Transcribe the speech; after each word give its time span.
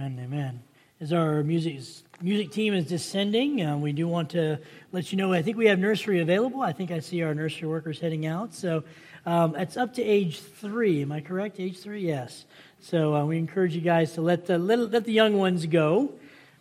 Amen, 0.00 0.20
amen. 0.22 0.62
As 1.00 1.12
our 1.12 1.42
music 1.42 1.80
music 2.20 2.52
team 2.52 2.72
is 2.72 2.86
descending, 2.86 3.60
uh, 3.64 3.76
we 3.76 3.92
do 3.92 4.06
want 4.06 4.30
to 4.30 4.60
let 4.92 5.10
you 5.10 5.18
know. 5.18 5.32
I 5.32 5.42
think 5.42 5.56
we 5.56 5.66
have 5.66 5.80
nursery 5.80 6.20
available. 6.20 6.62
I 6.62 6.70
think 6.70 6.92
I 6.92 7.00
see 7.00 7.24
our 7.24 7.34
nursery 7.34 7.66
workers 7.66 7.98
heading 7.98 8.24
out. 8.24 8.54
So 8.54 8.84
um, 9.26 9.56
it's 9.56 9.76
up 9.76 9.94
to 9.94 10.02
age 10.04 10.38
three. 10.38 11.02
Am 11.02 11.10
I 11.10 11.20
correct? 11.20 11.58
Age 11.58 11.80
three, 11.80 12.06
yes. 12.06 12.44
So 12.78 13.12
uh, 13.12 13.24
we 13.24 13.38
encourage 13.38 13.74
you 13.74 13.80
guys 13.80 14.12
to 14.12 14.20
let 14.20 14.46
the 14.46 14.56
let, 14.56 14.78
let 14.92 15.04
the 15.04 15.12
young 15.12 15.36
ones 15.36 15.66
go. 15.66 16.12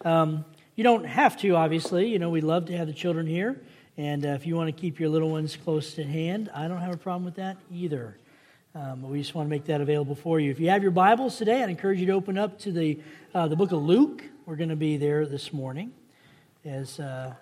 Um, 0.04 0.44
you 0.76 0.84
don't 0.84 1.06
have 1.06 1.38
to, 1.42 1.56
obviously. 1.56 2.08
You 2.08 2.18
know, 2.18 2.32
we 2.32 2.42
love 2.42 2.66
to 2.66 2.78
have 2.78 2.88
the 2.88 2.94
children 2.94 3.28
here, 3.28 3.62
and 3.98 4.26
uh, 4.26 4.30
if 4.30 4.48
you 4.48 4.56
want 4.56 4.76
to 4.76 4.82
keep 4.82 5.00
your 5.00 5.10
little 5.10 5.30
ones 5.30 5.56
close 5.56 6.00
at 6.00 6.08
hand, 6.08 6.50
I 6.56 6.68
don't 6.68 6.82
have 6.82 6.96
a 6.96 6.98
problem 6.98 7.24
with 7.24 7.36
that 7.36 7.58
either. 7.72 8.18
Um, 8.78 9.10
we 9.10 9.18
just 9.18 9.34
want 9.34 9.48
to 9.48 9.50
make 9.50 9.66
that 9.66 9.82
available 9.82 10.14
for 10.14 10.40
you. 10.40 10.52
If 10.52 10.60
you 10.60 10.70
have 10.70 10.84
your 10.84 10.92
Bibles 10.92 11.36
today, 11.36 11.64
I'd 11.64 11.70
encourage 11.72 12.00
you 12.00 12.06
to 12.06 12.12
open 12.12 12.38
up 12.38 12.60
to 12.60 12.72
the, 12.72 13.00
uh, 13.34 13.48
the 13.48 13.56
book 13.56 13.72
of 13.72 13.82
Luke. 13.82 14.24
We're 14.46 14.56
going 14.56 14.70
to 14.70 14.76
be 14.76 14.98
there 14.98 15.26
this 15.26 15.52
morning 15.52 15.92
as, 16.64 17.00
uh, 17.00 17.34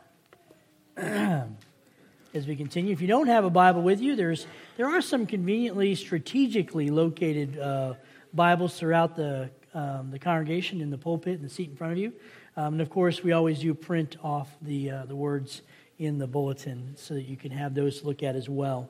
as 0.96 2.48
we 2.48 2.56
continue. 2.56 2.94
If 2.94 3.02
you 3.02 3.10
don't 3.10 3.28
have 3.28 3.44
a 3.44 3.50
Bible 3.50 3.82
with 3.82 4.00
you, 4.00 4.16
there's, 4.16 4.48
there 4.78 4.88
are 4.88 5.02
some 5.02 5.26
conveniently, 5.26 5.94
strategically 5.96 6.90
located 6.90 7.60
uh, 7.60 7.96
Bibles 8.34 8.80
throughout 8.80 9.18
the, 9.18 9.50
um, 9.74 10.12
the 10.12 10.20
congregation 10.20 10.80
in 10.80 10.90
the 10.90 10.98
pulpit 10.98 11.34
and 11.34 11.44
the 11.44 11.54
seat 11.54 11.70
in 11.70 11.76
front 11.76 11.92
of 11.92 12.00
you. 12.00 12.14
Um, 12.56 12.76
and 12.76 12.82
of 12.82 12.90
course, 12.90 13.24
we 13.24 13.34
always 13.34 13.60
do 13.60 13.74
print 13.74 14.16
off 14.24 14.56
the, 14.62 14.90
uh, 14.90 15.06
the 15.06 15.18
words 15.18 15.64
in 16.00 16.18
the 16.18 16.28
bulletin 16.28 16.94
so 16.96 17.14
that 17.14 17.24
you 17.24 17.36
can 17.36 17.52
have 17.52 17.74
those 17.74 18.00
to 18.00 18.08
look 18.08 18.24
at 18.24 18.38
as 18.38 18.48
well. 18.48 18.90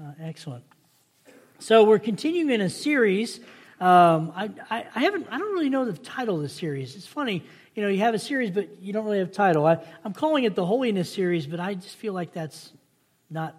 Uh, 0.00 0.12
excellent. 0.20 0.62
So 1.64 1.84
we're 1.84 1.98
continuing 1.98 2.50
in 2.50 2.60
a 2.60 2.68
series. 2.68 3.40
Um, 3.80 4.34
I, 4.36 4.50
I, 4.68 4.84
I, 4.94 5.00
haven't, 5.00 5.28
I 5.30 5.38
don't 5.38 5.54
really 5.54 5.70
know 5.70 5.86
the 5.86 5.94
title 5.94 6.36
of 6.36 6.42
the 6.42 6.48
series. 6.50 6.94
It's 6.94 7.06
funny, 7.06 7.42
you 7.74 7.82
know, 7.82 7.88
you 7.88 8.00
have 8.00 8.12
a 8.12 8.18
series, 8.18 8.50
but 8.50 8.82
you 8.82 8.92
don't 8.92 9.06
really 9.06 9.20
have 9.20 9.30
a 9.30 9.32
title. 9.32 9.64
I, 9.64 9.78
I'm 10.04 10.12
calling 10.12 10.44
it 10.44 10.54
the 10.54 10.66
Holiness 10.66 11.10
series, 11.10 11.46
but 11.46 11.60
I 11.60 11.72
just 11.72 11.96
feel 11.96 12.12
like 12.12 12.34
that's 12.34 12.70
not, 13.30 13.58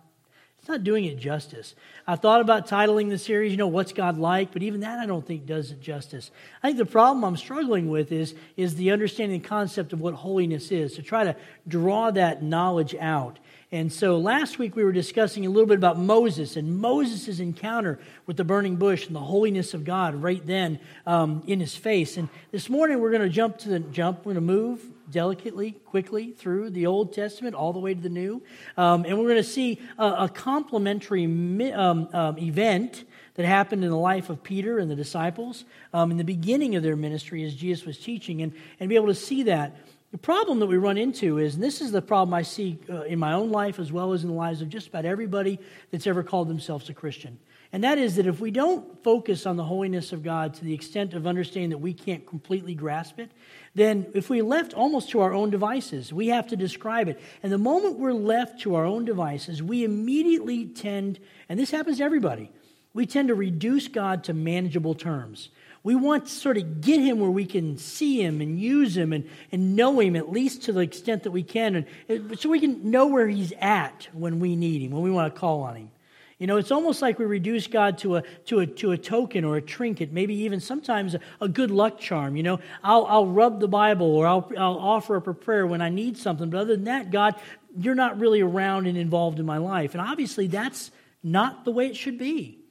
it's 0.60 0.68
not 0.68 0.84
doing 0.84 1.06
it 1.06 1.18
justice. 1.18 1.74
I 2.06 2.16
thought 2.16 2.42
about 2.42 2.68
titling 2.68 3.10
the 3.10 3.18
series, 3.18 3.52
you 3.52 3.58
know, 3.58 3.66
what's 3.66 3.92
God 3.92 4.20
like, 4.20 4.54
but 4.54 4.62
even 4.62 4.82
that 4.82 5.00
I 5.00 5.08
don't 5.08 5.26
think 5.26 5.48
does 5.48 5.72
it 5.72 5.82
justice. 5.82 6.30
I 6.62 6.68
think 6.68 6.78
the 6.78 6.86
problem 6.86 7.24
I'm 7.24 7.38
struggling 7.38 7.90
with 7.90 8.12
is, 8.12 8.36
is 8.56 8.76
the 8.76 8.92
understanding 8.92 9.42
concept 9.42 9.94
of 9.94 10.00
what 10.00 10.14
holiness 10.14 10.72
is, 10.72 10.94
to 10.98 11.02
try 11.02 11.24
to 11.24 11.36
draw 11.68 12.12
that 12.12 12.44
knowledge 12.44 12.94
out. 13.00 13.40
And 13.76 13.92
so 13.92 14.18
last 14.18 14.58
week 14.58 14.78
we 14.78 14.86
were 14.86 14.94
discussing 14.94 15.46
a 15.46 15.50
little 15.50 15.68
bit 15.68 15.78
about 15.78 16.00
Moses 16.00 16.56
and 16.56 16.78
Moses' 16.80 17.42
encounter 17.42 18.00
with 18.26 18.38
the 18.38 18.46
burning 18.46 18.78
bush 18.78 19.08
and 19.08 19.14
the 19.14 19.20
holiness 19.20 19.74
of 19.74 19.84
God 19.84 20.16
right 20.16 20.42
then 20.46 20.80
um, 21.06 21.44
in 21.46 21.60
his 21.60 21.76
face. 21.76 22.16
And 22.16 22.30
this 22.54 22.70
morning 22.70 23.02
we're 23.02 23.12
going 23.12 23.24
to 23.24 23.30
jump 23.30 23.58
to 23.60 23.70
the 23.70 23.82
jump. 23.82 24.20
We're 24.20 24.36
going 24.36 24.36
to 24.36 24.54
move 24.54 24.86
delicately, 25.12 25.72
quickly 25.72 26.32
through 26.32 26.70
the 26.70 26.86
Old 26.86 27.12
Testament 27.12 27.54
all 27.54 27.74
the 27.74 27.80
way 27.80 27.94
to 27.94 28.00
the 28.00 28.08
New. 28.08 28.42
Um, 28.78 29.04
and 29.04 29.18
we're 29.18 29.28
going 29.28 29.44
to 29.44 29.44
see 29.44 29.82
a, 29.98 30.06
a 30.06 30.30
complementary 30.30 31.26
um, 31.74 32.08
um, 32.14 32.38
event 32.38 33.04
that 33.34 33.46
happened 33.46 33.84
in 33.84 33.90
the 33.90 33.98
life 33.98 34.30
of 34.30 34.42
Peter 34.42 34.80
and 34.80 34.90
the 34.90 34.96
disciples 34.96 35.66
um, 35.94 36.12
in 36.12 36.18
the 36.18 36.24
beginning 36.24 36.78
of 36.78 36.84
their 36.84 36.96
ministry 36.96 37.44
as 37.44 37.54
Jesus 37.54 37.86
was 37.86 37.98
teaching 37.98 38.42
and, 38.42 38.54
and 38.80 38.88
be 38.88 38.96
able 38.96 39.08
to 39.08 39.16
see 39.16 39.44
that. 39.44 39.76
The 40.16 40.20
problem 40.20 40.60
that 40.60 40.68
we 40.68 40.78
run 40.78 40.98
into 40.98 41.40
is, 41.40 41.56
and 41.56 41.62
this 41.62 41.82
is 41.82 41.92
the 41.92 42.02
problem 42.02 42.34
I 42.34 42.44
see 42.44 42.80
uh, 42.90 43.02
in 43.02 43.20
my 43.20 43.34
own 43.34 43.52
life 43.52 43.80
as 43.80 43.92
well 43.92 44.14
as 44.14 44.24
in 44.24 44.30
the 44.30 44.34
lives 44.34 44.62
of 44.62 44.70
just 44.70 44.88
about 44.88 45.04
everybody 45.04 45.60
that's 45.92 46.08
ever 46.08 46.24
called 46.24 46.48
themselves 46.48 46.90
a 46.90 46.94
Christian. 46.94 47.38
And 47.74 47.84
that 47.84 47.98
is 47.98 48.16
that 48.16 48.26
if 48.26 48.40
we 48.40 48.50
don't 48.50 49.04
focus 49.04 49.46
on 49.46 49.58
the 49.58 49.66
holiness 49.66 50.14
of 50.14 50.24
God 50.24 50.54
to 50.54 50.64
the 50.64 50.74
extent 50.74 51.16
of 51.16 51.28
understanding 51.28 51.72
that 51.72 51.80
we 51.80 51.94
can't 51.94 52.26
completely 52.26 52.76
grasp 52.76 53.20
it, 53.20 53.30
then 53.74 54.08
if 54.14 54.30
we're 54.30 54.42
left 54.42 54.74
almost 54.74 55.10
to 55.10 55.20
our 55.20 55.34
own 55.34 55.50
devices, 55.50 56.14
we 56.14 56.28
have 56.28 56.48
to 56.48 56.56
describe 56.56 57.10
it. 57.10 57.20
And 57.44 57.52
the 57.52 57.58
moment 57.58 58.00
we're 58.00 58.14
left 58.14 58.62
to 58.62 58.76
our 58.76 58.86
own 58.86 59.04
devices, 59.04 59.62
we 59.62 59.84
immediately 59.84 60.66
tend, 60.66 61.20
and 61.50 61.60
this 61.60 61.72
happens 61.72 61.98
to 61.98 62.06
everybody, 62.06 62.52
we 62.94 63.06
tend 63.06 63.28
to 63.28 63.36
reduce 63.36 63.90
God 63.90 64.24
to 64.24 64.34
manageable 64.34 64.96
terms. 64.96 65.50
We 65.86 65.94
want 65.94 66.26
to 66.26 66.32
sort 66.32 66.58
of 66.58 66.82
get 66.82 67.00
him 67.00 67.20
where 67.20 67.30
we 67.30 67.46
can 67.46 67.78
see 67.78 68.20
him 68.20 68.42
and 68.42 68.60
use 68.60 68.98
him 68.98 69.14
and, 69.14 69.30
and 69.52 69.76
know 69.76 70.00
him 70.00 70.16
at 70.16 70.32
least 70.32 70.64
to 70.64 70.74
the 70.74 70.80
extent 70.80 71.22
that 71.24 71.32
we 71.32 71.44
can, 71.44 71.86
and 72.10 72.40
so 72.40 72.50
we 72.50 72.60
can 72.60 72.90
know 72.90 73.06
where 73.06 73.28
he's 73.28 73.54
at 73.62 74.08
when 74.12 74.40
we 74.40 74.56
need 74.56 74.82
him, 74.82 74.94
when 74.94 75.04
we 75.04 75.12
want 75.12 75.32
to 75.32 75.40
call 75.40 75.62
on 75.62 75.76
him. 75.76 75.92
You 76.40 76.48
know, 76.48 76.58
it's 76.58 76.72
almost 76.72 77.04
like 77.04 77.20
we 77.20 77.26
reduce 77.26 77.68
God 77.68 78.00
to 78.00 78.16
a, 78.16 78.24
to 78.46 78.62
a, 78.62 78.66
to 78.66 78.94
a 78.94 78.98
token 78.98 79.46
or 79.46 79.58
a 79.58 79.62
trinket, 79.62 80.12
maybe 80.12 80.34
even 80.34 80.60
sometimes 80.60 81.14
a, 81.14 81.20
a 81.40 81.48
good 81.48 81.70
luck 81.70 82.00
charm. 82.00 82.36
You 82.36 82.42
know, 82.42 82.60
I'll, 82.84 83.06
I'll 83.06 83.28
rub 83.28 83.60
the 83.60 83.68
Bible 83.68 84.08
or 84.08 84.26
I'll, 84.26 84.52
I'll 84.58 84.80
offer 84.80 85.16
up 85.16 85.28
a 85.28 85.36
prayer 85.36 85.68
when 85.68 85.84
I 85.84 85.90
need 85.90 86.18
something. 86.18 86.50
But 86.50 86.62
other 86.62 86.76
than 86.76 86.86
that, 86.86 87.12
God, 87.12 87.36
you're 87.78 87.94
not 87.94 88.20
really 88.20 88.42
around 88.42 88.88
and 88.88 88.98
involved 88.98 89.40
in 89.40 89.46
my 89.46 89.60
life. 89.60 89.94
And 89.94 90.02
obviously, 90.02 90.48
that's 90.48 90.90
not 91.22 91.64
the 91.64 91.72
way 91.72 91.86
it 91.86 91.96
should 91.96 92.18
be. 92.18 92.65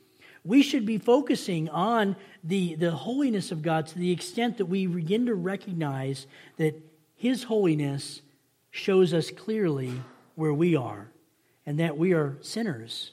We 0.45 0.63
should 0.63 0.85
be 0.85 0.99
focusing 0.99 1.71
on 1.71 2.17
the, 2.43 2.75
the 2.75 2.91
holiness 2.91 3.51
of 3.51 3.63
God 3.63 3.87
to 3.89 3.99
the 3.99 4.13
extent 4.13 4.59
that 4.59 4.67
we 4.67 4.87
begin 4.87 5.27
to 5.27 5.35
recognize 5.35 6.27
that 6.59 6.81
His 7.17 7.45
holiness 7.45 8.21
shows 8.71 9.15
us 9.15 9.31
clearly 9.31 10.03
where 10.35 10.53
we 10.53 10.77
are 10.77 11.09
and 11.65 11.81
that 11.81 11.97
we 11.97 12.13
are 12.13 12.37
sinners 12.43 13.13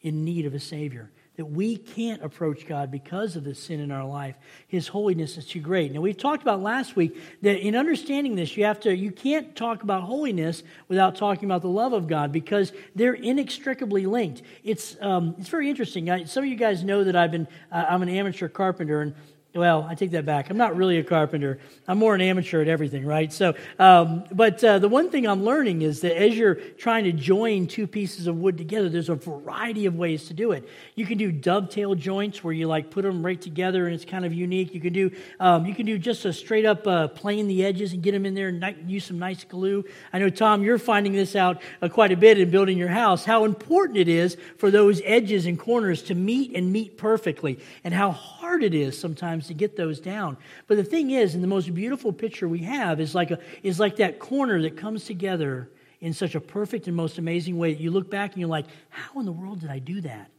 in 0.00 0.24
need 0.24 0.46
of 0.46 0.54
a 0.54 0.60
Savior 0.60 1.10
that 1.36 1.46
we 1.46 1.76
can't 1.76 2.22
approach 2.22 2.66
God 2.66 2.90
because 2.90 3.36
of 3.36 3.44
the 3.44 3.54
sin 3.54 3.80
in 3.80 3.90
our 3.90 4.04
life. 4.04 4.36
His 4.68 4.88
holiness 4.88 5.38
is 5.38 5.46
too 5.46 5.60
great. 5.60 5.90
Now 5.90 6.00
we 6.00 6.12
talked 6.12 6.42
about 6.42 6.60
last 6.60 6.94
week 6.94 7.18
that 7.40 7.58
in 7.58 7.74
understanding 7.74 8.34
this, 8.34 8.56
you 8.56 8.64
have 8.64 8.80
to 8.80 8.94
you 8.94 9.10
can't 9.10 9.56
talk 9.56 9.82
about 9.82 10.02
holiness 10.02 10.62
without 10.88 11.16
talking 11.16 11.46
about 11.46 11.62
the 11.62 11.68
love 11.68 11.94
of 11.94 12.06
God 12.06 12.32
because 12.32 12.72
they're 12.94 13.14
inextricably 13.14 14.04
linked. 14.04 14.42
It's 14.62 14.96
um, 15.00 15.34
it's 15.38 15.48
very 15.48 15.70
interesting. 15.70 16.10
I, 16.10 16.24
some 16.24 16.44
of 16.44 16.50
you 16.50 16.56
guys 16.56 16.84
know 16.84 17.02
that 17.04 17.16
I've 17.16 17.30
been 17.30 17.48
uh, 17.70 17.86
I'm 17.88 18.02
an 18.02 18.10
amateur 18.10 18.48
carpenter 18.48 19.00
and 19.00 19.14
well, 19.54 19.86
I 19.88 19.94
take 19.94 20.12
that 20.12 20.24
back. 20.24 20.48
I'm 20.48 20.56
not 20.56 20.76
really 20.76 20.96
a 20.96 21.04
carpenter. 21.04 21.58
I'm 21.86 21.98
more 21.98 22.14
an 22.14 22.22
amateur 22.22 22.62
at 22.62 22.68
everything, 22.68 23.04
right? 23.04 23.30
So, 23.30 23.54
um, 23.78 24.24
but 24.32 24.64
uh, 24.64 24.78
the 24.78 24.88
one 24.88 25.10
thing 25.10 25.26
I'm 25.26 25.44
learning 25.44 25.82
is 25.82 26.00
that 26.00 26.16
as 26.16 26.34
you're 26.38 26.54
trying 26.54 27.04
to 27.04 27.12
join 27.12 27.66
two 27.66 27.86
pieces 27.86 28.26
of 28.26 28.36
wood 28.38 28.56
together, 28.56 28.88
there's 28.88 29.10
a 29.10 29.14
variety 29.14 29.84
of 29.84 29.96
ways 29.96 30.28
to 30.28 30.34
do 30.34 30.52
it. 30.52 30.66
You 30.94 31.04
can 31.04 31.18
do 31.18 31.30
dovetail 31.30 31.94
joints 31.94 32.42
where 32.42 32.54
you 32.54 32.66
like 32.66 32.90
put 32.90 33.02
them 33.02 33.24
right 33.24 33.40
together 33.40 33.84
and 33.84 33.94
it's 33.94 34.06
kind 34.06 34.24
of 34.24 34.32
unique. 34.32 34.72
You 34.72 34.80
can 34.80 34.94
do 34.94 35.10
um, 35.38 35.66
you 35.66 35.74
can 35.74 35.84
do 35.84 35.98
just 35.98 36.24
a 36.24 36.32
straight 36.32 36.64
up 36.64 36.86
uh, 36.86 37.08
plane 37.08 37.46
the 37.46 37.62
edges 37.62 37.92
and 37.92 38.02
get 38.02 38.12
them 38.12 38.24
in 38.24 38.34
there 38.34 38.48
and 38.48 38.90
use 38.90 39.04
some 39.04 39.18
nice 39.18 39.44
glue. 39.44 39.84
I 40.14 40.18
know 40.18 40.30
Tom, 40.30 40.62
you're 40.62 40.78
finding 40.78 41.12
this 41.12 41.36
out 41.36 41.60
uh, 41.82 41.88
quite 41.88 42.10
a 42.10 42.16
bit 42.16 42.38
in 42.38 42.50
building 42.50 42.78
your 42.78 42.88
house. 42.88 43.26
How 43.26 43.44
important 43.44 43.98
it 43.98 44.08
is 44.08 44.38
for 44.56 44.70
those 44.70 45.02
edges 45.04 45.44
and 45.44 45.58
corners 45.58 46.02
to 46.04 46.14
meet 46.14 46.56
and 46.56 46.72
meet 46.72 46.96
perfectly, 46.96 47.58
and 47.84 47.92
how 47.92 48.12
hard 48.12 48.62
it 48.62 48.72
is 48.72 48.98
sometimes 48.98 49.41
to 49.48 49.54
get 49.54 49.76
those 49.76 50.00
down. 50.00 50.36
But 50.66 50.76
the 50.76 50.84
thing 50.84 51.10
is, 51.10 51.34
and 51.34 51.42
the 51.42 51.48
most 51.48 51.72
beautiful 51.74 52.12
picture 52.12 52.48
we 52.48 52.60
have 52.60 53.00
is 53.00 53.14
like, 53.14 53.30
a, 53.30 53.38
is 53.62 53.80
like 53.80 53.96
that 53.96 54.18
corner 54.18 54.60
that 54.62 54.76
comes 54.76 55.04
together 55.04 55.70
in 56.00 56.12
such 56.12 56.34
a 56.34 56.40
perfect 56.40 56.86
and 56.86 56.96
most 56.96 57.18
amazing 57.18 57.58
way 57.58 57.72
that 57.72 57.80
you 57.80 57.90
look 57.90 58.10
back 58.10 58.32
and 58.32 58.40
you're 58.40 58.48
like, 58.48 58.66
how 58.90 59.20
in 59.20 59.26
the 59.26 59.32
world 59.32 59.60
did 59.60 59.70
I 59.70 59.78
do 59.78 60.00
that? 60.00 60.30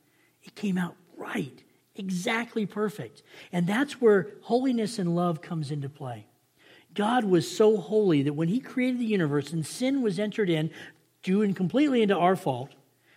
It 0.43 0.55
came 0.55 0.77
out 0.77 0.95
right, 1.17 1.63
exactly 1.95 2.65
perfect. 2.65 3.23
And 3.51 3.65
that's 3.65 4.01
where 4.01 4.27
holiness 4.41 4.99
and 4.99 5.15
love 5.15 5.41
comes 5.41 5.71
into 5.71 5.89
play. 5.89 6.27
God 6.93 7.23
was 7.23 7.49
so 7.49 7.77
holy 7.77 8.21
that 8.23 8.33
when 8.33 8.49
he 8.49 8.59
created 8.59 8.99
the 8.99 9.05
universe 9.05 9.51
and 9.51 9.65
sin 9.65 10.01
was 10.01 10.19
entered 10.19 10.49
in, 10.49 10.69
due 11.23 11.41
and 11.41 11.55
completely 11.55 12.01
into 12.01 12.17
our 12.17 12.35
fault, 12.35 12.73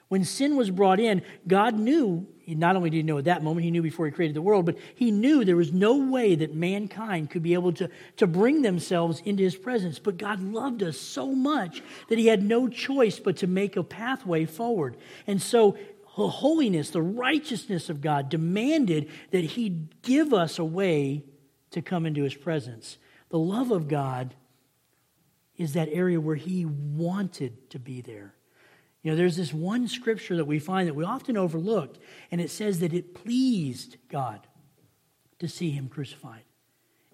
when 0.09 0.25
sin 0.25 0.57
was 0.57 0.71
brought 0.71 1.01
in, 1.01 1.23
God 1.49 1.79
knew, 1.79 2.27
not 2.47 2.77
only 2.77 2.91
did 2.91 2.99
he 2.99 3.03
know 3.03 3.19
at 3.19 3.25
that 3.25 3.43
moment, 3.43 3.65
he 3.65 3.73
knew 3.73 3.83
before 3.83 4.07
he 4.07 4.13
created 4.13 4.37
the 4.37 4.43
world, 4.43 4.65
but 4.65 4.79
he 4.95 5.11
knew 5.11 5.45
there 5.45 5.57
was 5.57 5.73
no 5.73 5.97
way 5.97 6.37
that 6.37 6.55
mankind 6.55 7.31
could 7.31 7.43
be 7.43 7.55
able 7.55 7.73
to, 7.73 7.91
to 8.17 8.27
bring 8.29 8.63
themselves 8.63 9.21
into 9.25 9.43
his 9.43 9.57
presence. 9.57 9.99
But 9.99 10.17
God 10.17 10.41
loved 10.41 10.85
us 10.85 10.97
so 10.97 11.33
much 11.33 11.83
that 12.09 12.19
he 12.19 12.29
had 12.29 12.45
no 12.45 12.69
choice 12.69 13.19
but 13.19 13.39
to 13.39 13.49
make 13.49 13.77
a 13.77 13.83
pathway 13.83 14.45
forward. 14.45 14.97
And 15.27 15.43
so 15.43 15.77
the 16.17 16.29
holiness, 16.29 16.91
the 16.91 17.03
righteousness 17.03 17.91
of 17.91 18.01
God 18.01 18.29
demanded 18.29 19.11
that 19.33 19.45
he 19.45 19.89
give 20.03 20.33
us 20.33 20.61
a 20.61 20.65
way 20.65 21.25
to 21.73 21.83
come 21.83 22.07
into 22.07 22.23
his 22.23 22.35
presence. 22.35 22.97
The 23.31 23.39
love 23.41 23.73
of 23.73 23.89
God 23.89 24.37
is 25.57 25.73
that 25.73 25.89
area 25.91 26.21
where 26.21 26.37
he 26.37 26.65
wanted 26.65 27.71
to 27.71 27.81
be 27.81 28.03
there. 28.03 28.36
You 29.07 29.13
know, 29.13 29.19
there's 29.19 29.37
this 29.37 29.55
one 29.55 29.87
scripture 29.87 30.35
that 30.35 30.47
we 30.47 30.59
find 30.59 30.89
that 30.89 30.95
we 30.95 31.05
often 31.05 31.37
overlooked, 31.37 32.01
and 32.33 32.41
it 32.41 32.51
says 32.51 32.81
that 32.81 32.93
it 32.93 33.15
pleased 33.15 33.99
God 34.09 34.45
to 35.39 35.47
see 35.47 35.71
him 35.71 35.89
crucified. 35.89 36.43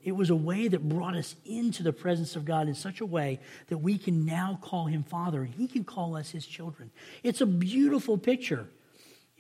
It 0.03 0.13
was 0.13 0.31
a 0.31 0.35
way 0.35 0.69
that 0.69 0.89
brought 0.89 1.15
us 1.15 1.37
into 1.45 1.83
the 1.83 1.93
presence 1.93 2.35
of 2.35 2.47
God 2.47 2.67
in 2.67 2.75
such 2.75 3.03
a 3.03 3.07
way 3.07 3.41
that 3.67 3.77
we 3.77 3.99
can 3.99 4.25
now 4.25 4.59
call 4.63 4.87
him 4.87 5.03
Father, 5.03 5.43
and 5.43 5.53
he 5.53 5.69
can 5.69 5.85
call 5.85 6.17
us 6.17 6.31
his 6.31 6.47
children. 6.47 6.91
It's 7.23 7.43
a 7.43 7.47
beautiful 7.47 8.17
picture. 8.17 8.71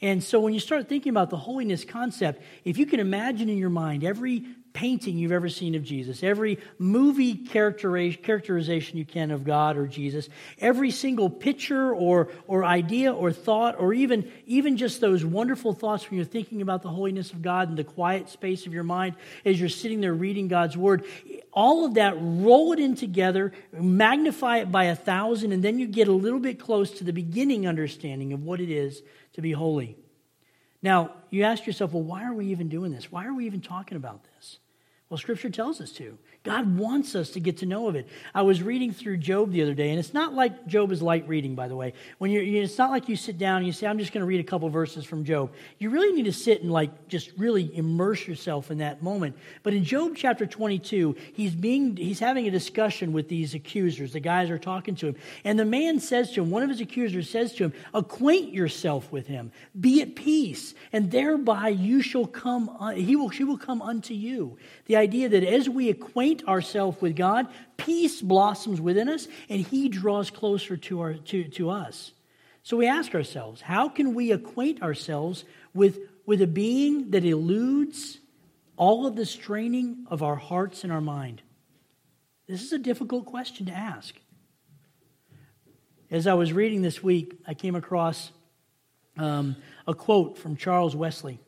And 0.02 0.22
so 0.22 0.40
when 0.40 0.52
you 0.52 0.60
start 0.60 0.88
thinking 0.88 1.10
about 1.10 1.30
the 1.30 1.36
holiness 1.36 1.84
concept, 1.84 2.42
if 2.64 2.76
you 2.76 2.86
can 2.86 2.98
imagine 2.98 3.48
in 3.48 3.56
your 3.56 3.70
mind 3.70 4.02
every 4.02 4.44
painting 4.72 5.18
you've 5.18 5.32
ever 5.32 5.48
seen 5.48 5.74
of 5.74 5.84
Jesus, 5.84 6.22
every 6.22 6.58
movie 6.78 7.34
characterization 7.34 8.98
you 8.98 9.04
can 9.04 9.30
of 9.30 9.44
God 9.44 9.76
or 9.76 9.86
Jesus, 9.86 10.28
every 10.58 10.90
single 10.90 11.28
picture 11.28 11.94
or, 11.94 12.30
or 12.46 12.64
idea 12.64 13.12
or 13.12 13.32
thought, 13.32 13.78
or 13.78 13.92
even, 13.92 14.30
even 14.46 14.76
just 14.76 15.00
those 15.00 15.24
wonderful 15.24 15.72
thoughts 15.72 16.08
when 16.08 16.16
you're 16.16 16.24
thinking 16.24 16.62
about 16.62 16.82
the 16.82 16.88
holiness 16.88 17.32
of 17.32 17.42
God 17.42 17.68
in 17.68 17.76
the 17.76 17.84
quiet 17.84 18.28
space 18.28 18.66
of 18.66 18.72
your 18.72 18.82
mind 18.82 19.14
as 19.44 19.60
you're 19.60 19.68
sitting 19.68 20.00
there 20.00 20.14
reading 20.14 20.48
God's 20.48 20.76
Word, 20.76 21.04
all 21.52 21.84
of 21.84 21.94
that, 21.94 22.14
roll 22.18 22.72
it 22.72 22.80
in 22.80 22.96
together, 22.96 23.52
magnify 23.72 24.58
it 24.58 24.72
by 24.72 24.84
a 24.84 24.96
thousand, 24.96 25.52
and 25.52 25.62
then 25.62 25.78
you 25.78 25.86
get 25.86 26.08
a 26.08 26.12
little 26.12 26.40
bit 26.40 26.58
close 26.58 26.90
to 26.92 27.04
the 27.04 27.12
beginning 27.12 27.68
understanding 27.68 28.32
of 28.32 28.42
what 28.42 28.60
it 28.60 28.70
is 28.70 29.02
to 29.34 29.40
be 29.40 29.52
holy. 29.52 29.96
Now, 30.82 31.12
you 31.30 31.44
ask 31.44 31.66
yourself, 31.66 31.92
well, 31.92 32.02
why 32.02 32.24
are 32.24 32.34
we 32.34 32.46
even 32.46 32.68
doing 32.68 32.92
this? 32.92 33.10
Why 33.10 33.26
are 33.26 33.34
we 33.34 33.46
even 33.46 33.60
talking 33.60 33.96
about 33.96 34.24
this? 34.34 34.58
Well, 35.08 35.18
Scripture 35.18 35.50
tells 35.50 35.80
us 35.80 35.92
to. 35.92 36.18
God 36.44 36.76
wants 36.76 37.14
us 37.14 37.30
to 37.30 37.40
get 37.40 37.58
to 37.58 37.66
know 37.66 37.86
of 37.86 37.94
it. 37.94 38.08
I 38.34 38.42
was 38.42 38.64
reading 38.64 38.92
through 38.92 39.18
Job 39.18 39.52
the 39.52 39.62
other 39.62 39.74
day, 39.74 39.90
and 39.90 39.98
it's 40.00 40.12
not 40.12 40.34
like 40.34 40.66
Job 40.66 40.90
is 40.90 41.00
light 41.00 41.28
reading, 41.28 41.54
by 41.54 41.68
the 41.68 41.76
way. 41.76 41.92
When 42.18 42.32
you're, 42.32 42.42
it's 42.42 42.78
not 42.78 42.90
like 42.90 43.08
you 43.08 43.14
sit 43.14 43.38
down 43.38 43.58
and 43.58 43.66
you 43.66 43.72
say, 43.72 43.86
"I'm 43.86 43.98
just 43.98 44.12
going 44.12 44.22
to 44.22 44.26
read 44.26 44.40
a 44.40 44.44
couple 44.44 44.68
verses 44.68 45.04
from 45.04 45.24
Job." 45.24 45.52
You 45.78 45.90
really 45.90 46.12
need 46.12 46.24
to 46.24 46.32
sit 46.32 46.62
and 46.62 46.72
like 46.72 47.06
just 47.06 47.30
really 47.36 47.74
immerse 47.76 48.26
yourself 48.26 48.72
in 48.72 48.78
that 48.78 49.04
moment. 49.04 49.36
But 49.62 49.72
in 49.72 49.84
Job 49.84 50.14
chapter 50.16 50.44
22, 50.44 51.14
he's 51.32 51.54
being 51.54 51.96
he's 51.96 52.18
having 52.18 52.48
a 52.48 52.50
discussion 52.50 53.12
with 53.12 53.28
these 53.28 53.54
accusers. 53.54 54.12
The 54.12 54.20
guys 54.20 54.50
are 54.50 54.58
talking 54.58 54.96
to 54.96 55.08
him, 55.08 55.16
and 55.44 55.56
the 55.56 55.64
man 55.64 56.00
says 56.00 56.32
to 56.32 56.42
him, 56.42 56.50
one 56.50 56.64
of 56.64 56.70
his 56.70 56.80
accusers 56.80 57.30
says 57.30 57.54
to 57.54 57.64
him, 57.66 57.72
"Acquaint 57.94 58.52
yourself 58.52 59.12
with 59.12 59.28
him. 59.28 59.52
Be 59.78 60.02
at 60.02 60.16
peace, 60.16 60.74
and 60.92 61.12
thereby 61.12 61.68
you 61.68 62.02
shall 62.02 62.26
come. 62.26 62.68
Uh, 62.80 62.90
he 62.90 63.14
will 63.14 63.30
she 63.30 63.44
will 63.44 63.58
come 63.58 63.80
unto 63.80 64.12
you." 64.12 64.58
The 64.86 64.96
idea 64.96 65.28
that 65.28 65.44
as 65.44 65.68
we 65.68 65.88
acquaint 65.88 66.31
acquaint 66.32 66.48
ourselves 66.48 67.00
with 67.00 67.16
God, 67.16 67.48
peace 67.76 68.22
blossoms 68.22 68.80
within 68.80 69.08
us, 69.08 69.28
and 69.48 69.60
He 69.60 69.88
draws 69.88 70.30
closer 70.30 70.76
to, 70.76 71.00
our, 71.00 71.14
to, 71.14 71.44
to 71.44 71.70
us. 71.70 72.12
So 72.62 72.76
we 72.76 72.86
ask 72.86 73.14
ourselves, 73.14 73.60
how 73.60 73.88
can 73.88 74.14
we 74.14 74.32
acquaint 74.32 74.82
ourselves 74.82 75.44
with, 75.74 75.98
with 76.26 76.40
a 76.42 76.46
being 76.46 77.10
that 77.10 77.24
eludes 77.24 78.18
all 78.76 79.06
of 79.06 79.16
the 79.16 79.26
straining 79.26 80.06
of 80.10 80.22
our 80.22 80.36
hearts 80.36 80.84
and 80.84 80.92
our 80.92 81.00
mind? 81.00 81.42
This 82.48 82.62
is 82.62 82.72
a 82.72 82.78
difficult 82.78 83.26
question 83.26 83.66
to 83.66 83.72
ask. 83.72 84.14
As 86.10 86.26
I 86.26 86.34
was 86.34 86.52
reading 86.52 86.82
this 86.82 87.02
week, 87.02 87.38
I 87.46 87.54
came 87.54 87.74
across 87.74 88.30
um, 89.16 89.56
a 89.86 89.94
quote 89.94 90.38
from 90.38 90.56
Charles 90.56 90.94
Wesley. 90.94 91.40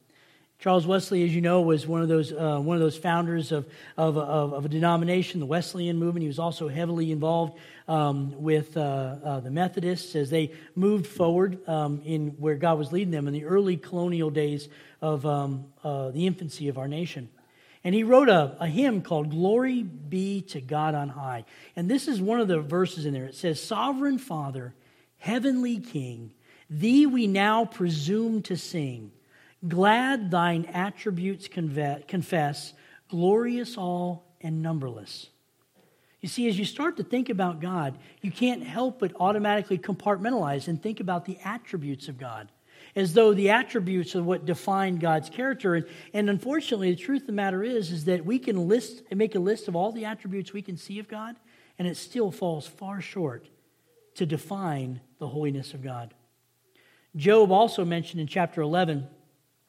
Charles 0.64 0.86
Wesley, 0.86 1.22
as 1.24 1.34
you 1.34 1.42
know, 1.42 1.60
was 1.60 1.86
one 1.86 2.00
of 2.00 2.08
those, 2.08 2.32
uh, 2.32 2.58
one 2.58 2.74
of 2.74 2.80
those 2.80 2.96
founders 2.96 3.52
of, 3.52 3.66
of, 3.98 4.16
of, 4.16 4.54
of, 4.54 4.64
a 4.64 4.68
denomination, 4.70 5.38
the 5.38 5.44
Wesleyan 5.44 5.98
movement. 5.98 6.22
He 6.22 6.26
was 6.26 6.38
also 6.38 6.68
heavily 6.68 7.12
involved 7.12 7.58
um, 7.86 8.32
with 8.40 8.74
uh, 8.74 8.80
uh, 8.80 9.40
the 9.40 9.50
Methodists 9.50 10.16
as 10.16 10.30
they 10.30 10.52
moved 10.74 11.06
forward 11.06 11.58
um, 11.68 12.00
in 12.06 12.28
where 12.38 12.54
God 12.54 12.78
was 12.78 12.92
leading 12.92 13.10
them 13.10 13.26
in 13.26 13.34
the 13.34 13.44
early 13.44 13.76
colonial 13.76 14.30
days 14.30 14.70
of 15.02 15.26
um, 15.26 15.66
uh, 15.84 16.08
the 16.12 16.26
infancy 16.26 16.68
of 16.68 16.78
our 16.78 16.88
nation. 16.88 17.28
And 17.84 17.94
he 17.94 18.02
wrote 18.02 18.30
a, 18.30 18.56
a 18.58 18.66
hymn 18.66 19.02
called 19.02 19.28
Glory 19.28 19.82
Be 19.82 20.40
to 20.48 20.62
God 20.62 20.94
on 20.94 21.10
High. 21.10 21.44
And 21.76 21.90
this 21.90 22.08
is 22.08 22.22
one 22.22 22.40
of 22.40 22.48
the 22.48 22.62
verses 22.62 23.04
in 23.04 23.12
there. 23.12 23.26
It 23.26 23.34
says, 23.34 23.62
Sovereign 23.62 24.16
Father, 24.16 24.74
Heavenly 25.18 25.76
King, 25.76 26.32
Thee 26.70 27.04
we 27.04 27.26
now 27.26 27.66
presume 27.66 28.40
to 28.44 28.56
sing. 28.56 29.12
Glad 29.66 30.30
thine 30.30 30.66
attributes 30.66 31.48
confess, 31.48 32.74
glorious 33.08 33.76
all 33.78 34.24
and 34.40 34.62
numberless. 34.62 35.28
You 36.20 36.28
see, 36.28 36.48
as 36.48 36.58
you 36.58 36.64
start 36.64 36.96
to 36.98 37.02
think 37.02 37.28
about 37.28 37.60
God, 37.60 37.98
you 38.22 38.30
can't 38.30 38.62
help 38.62 38.98
but 39.00 39.12
automatically 39.20 39.78
compartmentalize 39.78 40.68
and 40.68 40.82
think 40.82 41.00
about 41.00 41.24
the 41.24 41.38
attributes 41.44 42.08
of 42.08 42.18
God, 42.18 42.50
as 42.96 43.12
though 43.12 43.34
the 43.34 43.50
attributes 43.50 44.16
are 44.16 44.22
what 44.22 44.46
define 44.46 44.96
God's 44.96 45.28
character. 45.28 45.86
And, 46.14 46.30
unfortunately, 46.30 46.90
the 46.90 46.96
truth 46.96 47.22
of 47.22 47.26
the 47.26 47.32
matter 47.32 47.62
is, 47.62 47.90
is 47.90 48.06
that 48.06 48.24
we 48.24 48.38
can 48.38 48.68
list 48.68 49.02
and 49.10 49.18
make 49.18 49.34
a 49.34 49.38
list 49.38 49.68
of 49.68 49.76
all 49.76 49.92
the 49.92 50.06
attributes 50.06 50.52
we 50.52 50.62
can 50.62 50.76
see 50.76 50.98
of 50.98 51.08
God, 51.08 51.36
and 51.78 51.86
it 51.86 51.96
still 51.96 52.30
falls 52.30 52.66
far 52.66 53.00
short 53.00 53.48
to 54.14 54.24
define 54.24 55.00
the 55.18 55.28
holiness 55.28 55.74
of 55.74 55.82
God. 55.82 56.14
Job 57.16 57.50
also 57.50 57.84
mentioned 57.84 58.20
in 58.20 58.26
chapter 58.26 58.60
11 58.62 59.06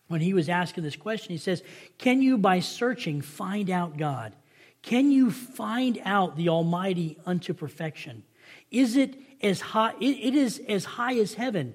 when 0.08 0.22
he 0.22 0.34
was 0.34 0.50
asking 0.50 0.84
this 0.84 0.96
question, 0.96 1.32
he 1.32 1.38
says, 1.38 1.64
Can 1.98 2.22
you, 2.22 2.38
by 2.38 2.60
searching, 2.60 3.22
find 3.22 3.70
out 3.70 3.98
God? 3.98 4.36
Can 4.82 5.12
you 5.12 5.32
find 5.32 6.00
out 6.06 6.38
the 6.38 6.50
Almighty 6.50 7.18
unto 7.26 7.54
perfection? 7.54 8.24
Is 8.70 8.96
it 8.98 9.16
as 9.42 9.62
high? 9.62 9.94
it 10.00 10.36
is 10.36 10.62
as 10.68 10.86
high 10.86 11.16
as 11.16 11.34
heaven. 11.34 11.74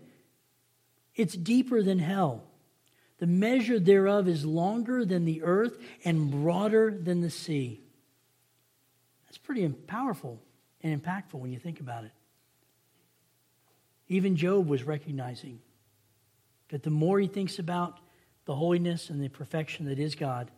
It's 1.16 1.34
deeper 1.34 1.82
than 1.82 1.98
hell. 1.98 2.44
The 3.18 3.26
measure 3.26 3.78
thereof 3.78 4.28
is 4.28 4.46
longer 4.46 5.04
than 5.04 5.24
the 5.24 5.42
earth 5.42 5.76
and 6.04 6.30
broader 6.30 6.90
than 6.90 7.20
the 7.20 7.30
sea. 7.30 7.82
That's 9.26 9.38
pretty 9.38 9.68
powerful 9.68 10.40
and 10.82 11.02
impactful 11.02 11.34
when 11.34 11.52
you 11.52 11.58
think 11.58 11.80
about 11.80 12.04
it. 12.04 12.12
Even 14.08 14.36
Job 14.36 14.66
was 14.66 14.84
recognizing 14.84 15.60
that 16.70 16.82
the 16.82 16.90
more 16.90 17.20
he 17.20 17.26
thinks 17.26 17.58
about 17.58 17.98
the 18.50 18.56
holiness 18.56 19.10
and 19.10 19.22
the 19.22 19.28
perfection 19.28 19.86
that 19.86 20.00
is 20.00 20.16
God, 20.16 20.50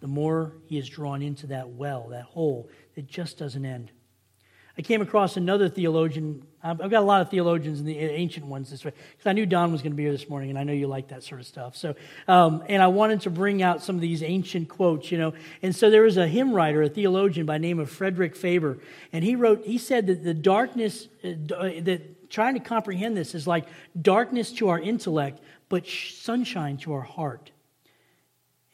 the 0.00 0.06
more 0.06 0.54
he 0.64 0.78
is 0.78 0.88
drawn 0.88 1.20
into 1.20 1.48
that 1.48 1.68
well, 1.68 2.06
that 2.08 2.22
hole 2.22 2.70
that 2.94 3.06
just 3.06 3.36
doesn't 3.36 3.66
end. 3.66 3.90
I 4.78 4.80
came 4.80 5.02
across 5.02 5.36
another 5.36 5.68
theologian. 5.68 6.42
I've 6.62 6.78
got 6.78 7.02
a 7.02 7.04
lot 7.04 7.20
of 7.20 7.28
theologians 7.28 7.80
in 7.80 7.84
the 7.84 7.98
ancient 7.98 8.46
ones 8.46 8.70
this 8.70 8.82
way 8.82 8.92
because 9.10 9.26
I 9.26 9.34
knew 9.34 9.44
Don 9.44 9.72
was 9.72 9.82
going 9.82 9.92
to 9.92 9.96
be 9.96 10.04
here 10.04 10.12
this 10.12 10.30
morning, 10.30 10.48
and 10.48 10.58
I 10.58 10.64
know 10.64 10.72
you 10.72 10.86
like 10.86 11.08
that 11.08 11.22
sort 11.22 11.42
of 11.42 11.46
stuff. 11.46 11.76
So, 11.76 11.96
um, 12.28 12.64
and 12.66 12.80
I 12.80 12.86
wanted 12.86 13.20
to 13.22 13.30
bring 13.30 13.62
out 13.62 13.82
some 13.82 13.96
of 13.96 14.00
these 14.00 14.22
ancient 14.22 14.70
quotes, 14.70 15.12
you 15.12 15.18
know. 15.18 15.34
And 15.60 15.76
so 15.76 15.90
there 15.90 16.04
was 16.04 16.16
a 16.16 16.26
hymn 16.26 16.54
writer, 16.54 16.80
a 16.80 16.88
theologian 16.88 17.44
by 17.44 17.58
name 17.58 17.78
of 17.78 17.90
Frederick 17.90 18.36
Faber, 18.36 18.78
and 19.12 19.22
he 19.22 19.36
wrote. 19.36 19.66
He 19.66 19.76
said 19.76 20.06
that 20.06 20.24
the 20.24 20.32
darkness, 20.32 21.08
uh, 21.22 21.28
that 21.82 22.30
trying 22.30 22.54
to 22.54 22.60
comprehend 22.60 23.18
this 23.18 23.34
is 23.34 23.46
like 23.46 23.66
darkness 24.00 24.52
to 24.52 24.68
our 24.68 24.78
intellect, 24.78 25.40
but 25.68 25.86
sunshine 25.86 26.76
to 26.78 26.92
our 26.92 27.02
heart. 27.02 27.50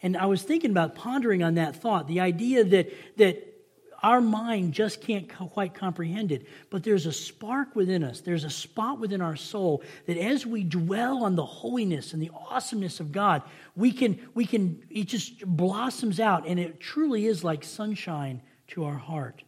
And 0.03 0.17
I 0.17 0.27
was 0.27 0.43
thinking 0.43 0.71
about 0.71 0.95
pondering 0.95 1.43
on 1.43 1.55
that 1.55 1.77
thought 1.77 2.09
the 2.09 2.21
idea 2.21 2.65
that, 2.65 2.93
that 3.17 3.55
our 4.03 4.21
mind 4.21 4.75
just 4.75 5.01
can't 5.01 5.27
quite 5.35 5.73
comprehend 5.73 6.31
it. 6.31 6.47
But 6.69 6.83
there's 6.83 7.07
a 7.07 7.13
spark 7.13 7.75
within 7.75 8.05
us, 8.05 8.21
there's 8.21 8.45
a 8.45 8.51
spot 8.51 9.01
within 9.01 9.23
our 9.23 9.35
soul 9.35 9.83
that 10.07 10.19
as 10.19 10.45
we 10.45 10.63
dwell 10.63 11.25
on 11.25 11.37
the 11.37 11.47
holiness 11.47 12.13
and 12.13 12.23
the 12.23 12.31
awesomeness 12.51 13.01
of 13.01 13.13
God, 13.13 13.43
we 13.75 13.93
can, 13.93 14.21
we 14.35 14.45
can, 14.45 14.83
it 14.91 15.05
just 15.05 15.45
blossoms 15.47 16.21
out, 16.21 16.47
and 16.47 16.61
it 16.61 16.81
truly 16.81 17.25
is 17.25 17.43
like 17.43 17.65
sunshine 17.65 18.43
to 18.69 18.85
our 18.85 18.99
heart. 18.99 19.43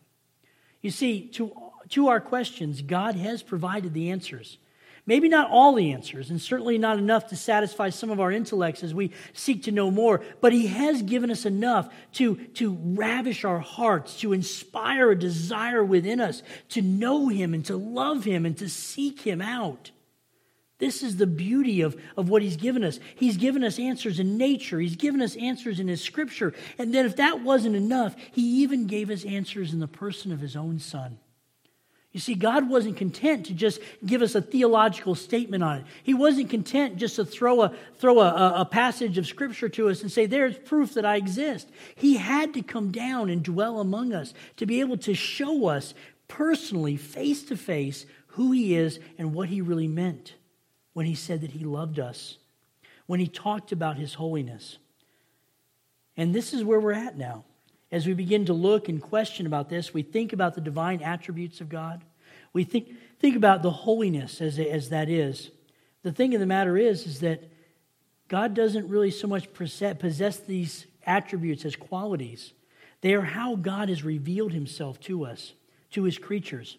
You 0.80 0.90
see, 0.90 1.28
to, 1.32 1.52
to 1.90 2.08
our 2.08 2.20
questions, 2.20 2.80
God 2.80 3.14
has 3.14 3.42
provided 3.42 3.92
the 3.92 4.10
answers. 4.10 4.56
Maybe 5.06 5.28
not 5.28 5.50
all 5.50 5.74
the 5.74 5.92
answers, 5.92 6.30
and 6.30 6.42
certainly 6.42 6.78
not 6.78 6.98
enough 6.98 7.28
to 7.28 7.36
satisfy 7.36 7.90
some 7.90 8.10
of 8.10 8.18
our 8.18 8.32
intellects 8.32 8.82
as 8.82 8.92
we 8.92 9.12
seek 9.32 9.62
to 9.64 9.72
know 9.72 9.88
more, 9.88 10.20
but 10.40 10.52
He 10.52 10.66
has 10.66 11.00
given 11.02 11.30
us 11.30 11.46
enough 11.46 11.88
to, 12.14 12.36
to 12.54 12.76
ravish 12.82 13.44
our 13.44 13.60
hearts, 13.60 14.18
to 14.20 14.32
inspire 14.32 15.12
a 15.12 15.18
desire 15.18 15.84
within 15.84 16.20
us 16.20 16.42
to 16.70 16.82
know 16.82 17.28
Him 17.28 17.54
and 17.54 17.64
to 17.66 17.76
love 17.76 18.24
Him 18.24 18.44
and 18.44 18.58
to 18.58 18.68
seek 18.68 19.20
Him 19.20 19.40
out. 19.40 19.92
This 20.78 21.02
is 21.02 21.16
the 21.16 21.26
beauty 21.26 21.80
of, 21.80 21.96
of 22.16 22.28
what 22.28 22.42
he's 22.42 22.56
given 22.56 22.84
us. 22.84 23.00
He's 23.14 23.38
given 23.38 23.64
us 23.64 23.78
answers 23.78 24.20
in 24.20 24.36
nature. 24.36 24.78
He's 24.78 24.96
given 24.96 25.22
us 25.22 25.34
answers 25.36 25.80
in 25.80 25.88
his 25.88 26.02
scripture. 26.02 26.52
And 26.76 26.92
then, 26.92 27.06
if 27.06 27.16
that 27.16 27.40
wasn't 27.40 27.76
enough, 27.76 28.14
he 28.32 28.62
even 28.62 28.86
gave 28.86 29.08
us 29.08 29.24
answers 29.24 29.72
in 29.72 29.80
the 29.80 29.88
person 29.88 30.32
of 30.32 30.40
his 30.40 30.54
own 30.54 30.78
son. 30.78 31.18
You 32.16 32.20
see, 32.20 32.34
God 32.34 32.70
wasn't 32.70 32.96
content 32.96 33.44
to 33.44 33.52
just 33.52 33.78
give 34.06 34.22
us 34.22 34.34
a 34.34 34.40
theological 34.40 35.14
statement 35.14 35.62
on 35.62 35.80
it. 35.80 35.84
He 36.02 36.14
wasn't 36.14 36.48
content 36.48 36.96
just 36.96 37.16
to 37.16 37.26
throw 37.26 37.60
a, 37.60 37.74
throw 37.98 38.20
a, 38.20 38.62
a, 38.62 38.64
passage 38.64 39.18
of 39.18 39.26
Scripture 39.26 39.68
to 39.68 39.90
us 39.90 40.00
and 40.00 40.10
say, 40.10 40.24
There's 40.24 40.56
proof 40.56 40.94
that 40.94 41.04
I 41.04 41.16
exist. 41.16 41.68
He 41.94 42.16
had 42.16 42.54
to 42.54 42.62
come 42.62 42.90
down 42.90 43.28
and 43.28 43.42
dwell 43.42 43.80
among 43.80 44.14
us 44.14 44.32
to 44.56 44.64
be 44.64 44.80
able 44.80 44.96
to 44.96 45.12
show 45.12 45.66
us 45.66 45.92
personally, 46.26 46.96
face 46.96 47.42
to 47.42 47.56
face, 47.58 48.06
who 48.28 48.50
He 48.50 48.74
is 48.74 48.98
and 49.18 49.34
what 49.34 49.50
He 49.50 49.60
really 49.60 49.86
meant 49.86 50.36
when 50.94 51.04
He 51.04 51.14
said 51.14 51.42
that 51.42 51.50
He 51.50 51.66
loved 51.66 51.98
us, 51.98 52.38
when 53.04 53.20
He 53.20 53.28
talked 53.28 53.72
about 53.72 53.98
His 53.98 54.14
holiness. 54.14 54.78
And 56.16 56.34
this 56.34 56.54
is 56.54 56.64
where 56.64 56.80
we're 56.80 56.92
at 56.94 57.18
now. 57.18 57.44
As 57.92 58.06
we 58.06 58.14
begin 58.14 58.46
to 58.46 58.52
look 58.52 58.88
and 58.88 59.00
question 59.00 59.46
about 59.46 59.68
this, 59.68 59.94
we 59.94 60.02
think 60.02 60.32
about 60.32 60.54
the 60.54 60.60
divine 60.60 61.02
attributes 61.02 61.60
of 61.60 61.68
God. 61.68 62.02
We 62.52 62.64
think, 62.64 62.88
think 63.20 63.36
about 63.36 63.62
the 63.62 63.70
holiness 63.70 64.40
as, 64.40 64.58
as 64.58 64.88
that 64.88 65.08
is. 65.08 65.50
The 66.02 66.12
thing 66.12 66.34
of 66.34 66.40
the 66.40 66.46
matter 66.46 66.76
is, 66.76 67.06
is 67.06 67.20
that 67.20 67.44
God 68.28 68.54
doesn't 68.54 68.88
really 68.88 69.10
so 69.10 69.28
much 69.28 69.52
possess 69.52 70.38
these 70.38 70.86
attributes 71.04 71.64
as 71.64 71.76
qualities. 71.76 72.52
They 73.02 73.14
are 73.14 73.22
how 73.22 73.54
God 73.54 73.88
has 73.88 74.02
revealed 74.02 74.52
himself 74.52 74.98
to 75.02 75.24
us, 75.24 75.52
to 75.92 76.02
his 76.02 76.18
creatures. 76.18 76.78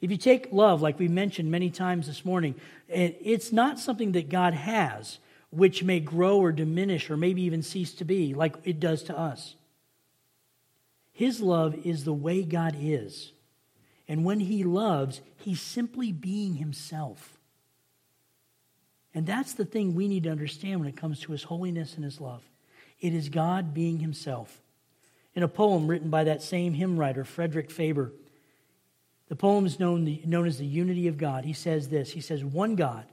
If 0.00 0.10
you 0.10 0.16
take 0.16 0.52
love, 0.52 0.80
like 0.80 0.98
we 0.98 1.08
mentioned 1.08 1.50
many 1.50 1.70
times 1.70 2.06
this 2.06 2.24
morning, 2.24 2.54
it's 2.88 3.52
not 3.52 3.78
something 3.78 4.12
that 4.12 4.30
God 4.30 4.54
has, 4.54 5.18
which 5.50 5.82
may 5.82 6.00
grow 6.00 6.38
or 6.38 6.52
diminish 6.52 7.10
or 7.10 7.16
maybe 7.16 7.42
even 7.42 7.62
cease 7.62 7.92
to 7.94 8.04
be, 8.04 8.32
like 8.32 8.56
it 8.64 8.80
does 8.80 9.02
to 9.04 9.18
us. 9.18 9.55
His 11.16 11.40
love 11.40 11.74
is 11.86 12.04
the 12.04 12.12
way 12.12 12.42
God 12.42 12.76
is. 12.78 13.32
And 14.06 14.22
when 14.22 14.38
he 14.38 14.64
loves, 14.64 15.22
he's 15.38 15.62
simply 15.62 16.12
being 16.12 16.56
himself. 16.56 17.38
And 19.14 19.26
that's 19.26 19.54
the 19.54 19.64
thing 19.64 19.94
we 19.94 20.08
need 20.08 20.24
to 20.24 20.30
understand 20.30 20.78
when 20.78 20.90
it 20.90 20.96
comes 20.98 21.20
to 21.20 21.32
his 21.32 21.44
holiness 21.44 21.94
and 21.94 22.04
his 22.04 22.20
love. 22.20 22.42
It 23.00 23.14
is 23.14 23.30
God 23.30 23.72
being 23.72 23.98
himself. 24.00 24.60
In 25.34 25.42
a 25.42 25.48
poem 25.48 25.86
written 25.86 26.10
by 26.10 26.24
that 26.24 26.42
same 26.42 26.74
hymn 26.74 26.98
writer, 26.98 27.24
Frederick 27.24 27.70
Faber, 27.70 28.12
the 29.30 29.36
poem 29.36 29.64
is 29.64 29.80
known, 29.80 30.18
known 30.26 30.46
as 30.46 30.58
the 30.58 30.66
Unity 30.66 31.08
of 31.08 31.16
God. 31.16 31.46
He 31.46 31.54
says 31.54 31.88
this 31.88 32.10
He 32.10 32.20
says, 32.20 32.44
One 32.44 32.76
God, 32.76 33.06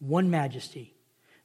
one 0.00 0.28
majesty. 0.28 0.92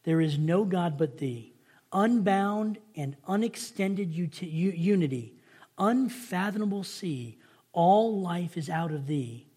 There 0.05 0.21
is 0.21 0.39
no 0.39 0.65
God 0.65 0.97
but 0.97 1.19
thee. 1.19 1.53
Unbound 1.93 2.79
and 2.95 3.15
unextended 3.27 4.11
unity, 4.11 5.36
unfathomable 5.77 6.83
sea, 6.83 7.37
all 7.71 8.21
life 8.21 8.57
is 8.57 8.69
out 8.69 8.91
of 8.91 9.07
thee, 9.07 9.47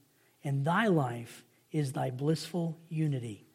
and 0.44 0.64
thy 0.64 0.86
life 0.86 1.44
is 1.72 1.92
thy 1.92 2.10
blissful 2.10 2.78
unity. 2.88 3.46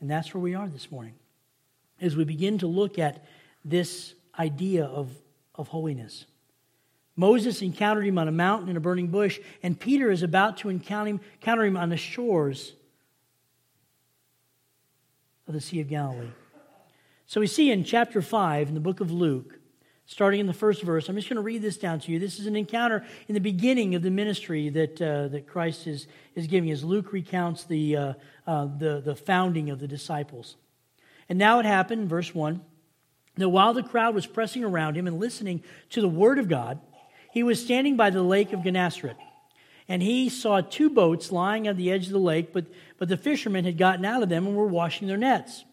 And 0.00 0.10
that's 0.10 0.34
where 0.34 0.40
we 0.40 0.54
are 0.54 0.68
this 0.68 0.90
morning. 0.90 1.14
As 2.00 2.16
we 2.16 2.24
begin 2.24 2.58
to 2.58 2.66
look 2.66 2.98
at 2.98 3.24
this 3.64 4.14
idea 4.38 4.84
of, 4.84 5.10
of 5.54 5.68
holiness. 5.68 6.26
Moses 7.16 7.62
encountered 7.62 8.06
him 8.06 8.18
on 8.18 8.28
a 8.28 8.32
mountain 8.32 8.68
in 8.68 8.76
a 8.76 8.80
burning 8.80 9.08
bush, 9.08 9.40
and 9.62 9.78
Peter 9.78 10.10
is 10.10 10.22
about 10.22 10.58
to 10.58 10.68
encounter 10.68 11.10
him, 11.10 11.20
encounter 11.34 11.64
him 11.64 11.76
on 11.76 11.88
the 11.88 11.96
shores 11.96 12.74
of 15.48 15.54
the 15.54 15.60
Sea 15.60 15.80
of 15.80 15.88
Galilee. 15.88 16.28
So 17.26 17.40
we 17.40 17.46
see 17.46 17.70
in 17.70 17.84
chapter 17.84 18.20
5 18.20 18.68
in 18.68 18.74
the 18.74 18.80
book 18.80 19.00
of 19.00 19.10
Luke, 19.10 19.58
starting 20.06 20.38
in 20.38 20.46
the 20.46 20.52
first 20.54 20.82
verse, 20.82 21.08
I'm 21.08 21.16
just 21.16 21.28
going 21.28 21.36
to 21.36 21.42
read 21.42 21.62
this 21.62 21.76
down 21.76 21.98
to 22.00 22.12
you. 22.12 22.18
This 22.18 22.38
is 22.38 22.46
an 22.46 22.56
encounter 22.56 23.04
in 23.28 23.34
the 23.34 23.40
beginning 23.40 23.94
of 23.94 24.02
the 24.02 24.10
ministry 24.10 24.68
that, 24.70 25.02
uh, 25.02 25.28
that 25.28 25.46
Christ 25.48 25.86
is, 25.86 26.06
is 26.34 26.46
giving 26.46 26.70
as 26.70 26.84
Luke 26.84 27.12
recounts 27.12 27.64
the, 27.64 27.96
uh, 27.96 28.12
uh, 28.46 28.68
the, 28.78 29.02
the 29.04 29.16
founding 29.16 29.70
of 29.70 29.80
the 29.80 29.88
disciples. 29.88 30.56
And 31.28 31.38
now 31.38 31.58
it 31.58 31.66
happened, 31.66 32.08
verse 32.08 32.34
1, 32.34 32.60
that 33.34 33.48
while 33.48 33.74
the 33.74 33.82
crowd 33.82 34.14
was 34.14 34.26
pressing 34.26 34.64
around 34.64 34.96
him 34.96 35.08
and 35.08 35.18
listening 35.18 35.62
to 35.90 36.00
the 36.00 36.08
word 36.08 36.38
of 36.38 36.48
God, 36.48 36.78
he 37.32 37.42
was 37.42 37.62
standing 37.62 37.96
by 37.96 38.10
the 38.10 38.22
lake 38.22 38.52
of 38.52 38.62
Gennesaret, 38.62 39.16
and 39.88 40.02
he 40.02 40.28
saw 40.28 40.62
two 40.62 40.88
boats 40.88 41.30
lying 41.30 41.68
on 41.68 41.76
the 41.76 41.90
edge 41.90 42.06
of 42.06 42.12
the 42.12 42.18
lake, 42.18 42.52
but, 42.52 42.64
but 42.98 43.08
the 43.08 43.16
fishermen 43.16 43.64
had 43.64 43.76
gotten 43.76 44.04
out 44.04 44.22
of 44.22 44.28
them 44.28 44.46
and 44.46 44.56
were 44.56 44.66
washing 44.66 45.06
their 45.06 45.18
nets. 45.18 45.65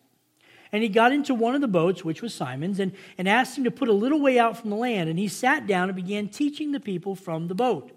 And 0.74 0.82
he 0.82 0.90
got 0.90 1.14
into 1.14 1.36
one 1.36 1.54
of 1.54 1.62
the 1.62 1.68
boats, 1.68 2.04
which 2.04 2.24
was 2.24 2.34
Simon's, 2.34 2.80
and, 2.80 2.94
and 3.20 3.30
asked 3.30 3.58
him 3.58 3.64
to 3.64 3.72
put 3.72 3.90
a 3.90 3.94
little 3.94 4.20
way 4.20 4.40
out 4.40 4.58
from 4.58 4.72
the 4.72 4.76
land. 4.76 5.08
And 5.08 5.20
he 5.20 5.28
sat 5.28 5.68
down 5.68 5.88
and 5.88 5.96
began 5.96 6.28
teaching 6.28 6.72
the 6.72 6.80
people 6.80 7.16
from 7.16 7.48
the 7.48 7.56
boat. 7.56 7.92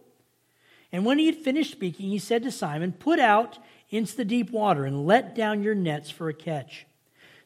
And 0.93 1.07
when 1.07 1.19
he 1.19 1.25
had 1.27 1.37
finished 1.37 1.73
speaking, 1.73 2.11
he 2.11 2.19
said 2.19 2.43
to 2.43 2.51
Simon, 2.51 2.93
Put 2.93 3.19
out 3.19 3.59
into 3.89 4.15
the 4.15 4.27
deep 4.27 4.51
water 4.51 4.85
and 4.85 5.07
let 5.07 5.35
down 5.35 5.63
your 5.63 5.75
nets 5.75 6.11
for 6.11 6.29
a 6.29 6.35
catch. 6.35 6.87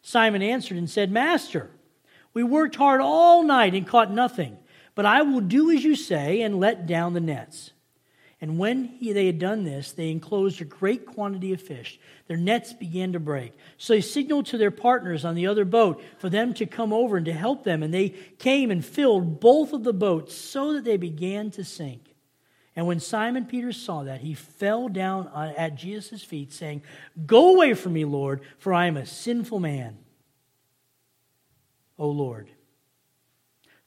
Simon 0.02 0.42
answered 0.42 0.76
and 0.76 0.90
said, 0.90 1.12
Master, 1.12 1.70
we 2.34 2.42
worked 2.42 2.76
hard 2.76 3.00
all 3.00 3.44
night 3.44 3.74
and 3.74 3.86
caught 3.86 4.10
nothing. 4.12 4.58
But 4.96 5.06
I 5.06 5.22
will 5.22 5.40
do 5.40 5.70
as 5.70 5.84
you 5.84 5.94
say 5.94 6.42
and 6.42 6.58
let 6.58 6.86
down 6.86 7.14
the 7.14 7.20
nets. 7.20 7.70
And 8.42 8.58
when 8.58 8.84
he, 8.84 9.12
they 9.12 9.26
had 9.26 9.38
done 9.38 9.64
this, 9.64 9.92
they 9.92 10.10
enclosed 10.10 10.62
a 10.62 10.64
great 10.64 11.04
quantity 11.04 11.52
of 11.52 11.60
fish. 11.60 12.00
Their 12.26 12.38
nets 12.38 12.72
began 12.72 13.12
to 13.12 13.20
break. 13.20 13.52
So 13.76 13.92
they 13.92 14.00
signaled 14.00 14.46
to 14.46 14.58
their 14.58 14.70
partners 14.70 15.26
on 15.26 15.34
the 15.34 15.46
other 15.46 15.66
boat 15.66 16.02
for 16.18 16.30
them 16.30 16.54
to 16.54 16.64
come 16.64 16.92
over 16.92 17.18
and 17.18 17.26
to 17.26 17.34
help 17.34 17.64
them. 17.64 17.82
And 17.82 17.92
they 17.92 18.10
came 18.38 18.70
and 18.70 18.82
filled 18.84 19.40
both 19.40 19.74
of 19.74 19.84
the 19.84 19.92
boats 19.92 20.34
so 20.34 20.72
that 20.72 20.84
they 20.84 20.96
began 20.96 21.50
to 21.52 21.64
sink. 21.64 22.14
And 22.74 22.86
when 22.86 23.00
Simon 23.00 23.44
Peter 23.44 23.72
saw 23.72 24.04
that, 24.04 24.22
he 24.22 24.32
fell 24.32 24.88
down 24.88 25.28
at 25.34 25.74
Jesus' 25.74 26.22
feet, 26.22 26.50
saying, 26.50 26.82
Go 27.26 27.54
away 27.54 27.74
from 27.74 27.92
me, 27.92 28.06
Lord, 28.06 28.40
for 28.58 28.72
I 28.72 28.86
am 28.86 28.96
a 28.96 29.04
sinful 29.04 29.60
man. 29.60 29.98
O 31.98 32.08
Lord 32.08 32.48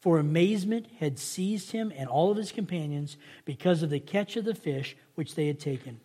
for 0.03 0.19
amazement 0.19 0.86
had 1.00 1.17
seized 1.17 1.72
him 1.72 1.89
and 1.95 2.10
all 2.10 2.29
of 2.29 2.36
his 2.36 2.51
companions 2.51 3.15
because 3.45 3.81
of 3.81 3.89
the 3.89 4.01
catch 4.01 4.36
of 4.36 4.43
the 4.43 4.53
fish 4.53 4.98
which 5.15 5.36
they 5.36 5.48
had 5.48 5.62
taken. 5.62 5.98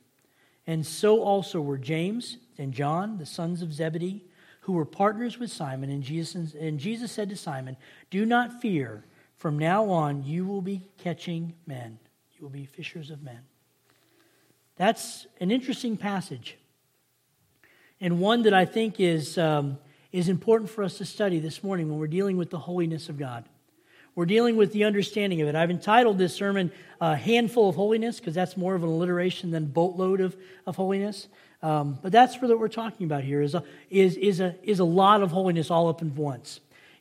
And 0.69 0.87
so 0.87 1.21
also 1.21 1.61
were 1.61 1.79
James 1.79 2.37
and 2.59 2.73
John, 2.73 3.19
the 3.19 3.27
sons 3.27 3.61
of 3.61 3.73
Zebedee, 3.73 4.25
who 4.61 4.75
were 4.75 4.85
partners 4.85 5.41
with 5.41 5.51
Simon. 5.51 5.91
And 5.91 6.05
Jesus, 6.05 6.55
and 6.55 6.79
Jesus 6.79 7.11
said 7.11 7.29
to 7.31 7.37
Simon, 7.37 7.77
Do 8.09 8.25
not 8.25 8.63
fear. 8.63 9.05
From 9.35 9.59
now 9.59 9.91
on, 9.91 10.23
you 10.23 10.47
will 10.47 10.63
be 10.63 10.87
catching 10.99 11.55
men. 11.67 11.99
You 12.37 12.45
will 12.45 12.51
be 12.51 12.67
fishers 12.67 13.11
of 13.11 13.21
men. 13.25 13.41
That's 14.77 15.27
an 15.41 15.51
interesting 15.51 15.97
passage, 15.97 16.57
and 18.01 18.21
one 18.21 18.43
that 18.43 18.55
I 18.55 18.65
think 18.65 19.01
is, 19.01 19.37
um, 19.39 19.79
is 20.13 20.29
important 20.29 20.71
for 20.71 20.85
us 20.85 20.99
to 20.99 21.05
study 21.05 21.41
this 21.41 21.65
morning 21.65 21.89
when 21.89 21.99
we're 21.99 22.07
dealing 22.07 22.37
with 22.37 22.51
the 22.51 22.61
holiness 22.61 23.09
of 23.09 23.19
God. 23.19 23.45
We're 24.19 24.27
dealing 24.27 24.57
with 24.57 24.73
the 24.73 24.83
understanding 24.83 25.43
of 25.43 25.47
it. 25.47 25.55
I've 25.55 25.71
entitled 25.71 26.19
this 26.19 26.35
sermon 26.35 26.73
A 27.01 27.15
Handful 27.15 27.69
of 27.69 27.77
Holiness 27.77 28.19
because 28.19 28.35
that's 28.35 28.57
more 28.57 28.75
of 28.75 28.83
an 28.83 28.89
alliteration 28.89 29.53
than 29.53 29.67
boatload 29.67 30.21
of, 30.21 30.37
of 30.67 30.75
holiness. 30.75 31.29
Um, 31.63 32.01
but 32.03 32.11
that's 32.11 32.43
what 32.43 32.59
we're 32.59 32.67
talking 32.67 33.07
about 33.07 33.23
here 33.23 33.41
is 33.41 33.55
a, 33.55 33.63
is, 33.91 34.17
is, 34.17 34.41
a, 34.41 34.57
is 34.65 34.81
a 34.81 34.85
lot 34.85 35.23
of 35.23 35.31
holiness 35.31 35.71
all 35.71 35.89
up 35.89 36.03
in 36.03 36.17
once. 36.17 36.59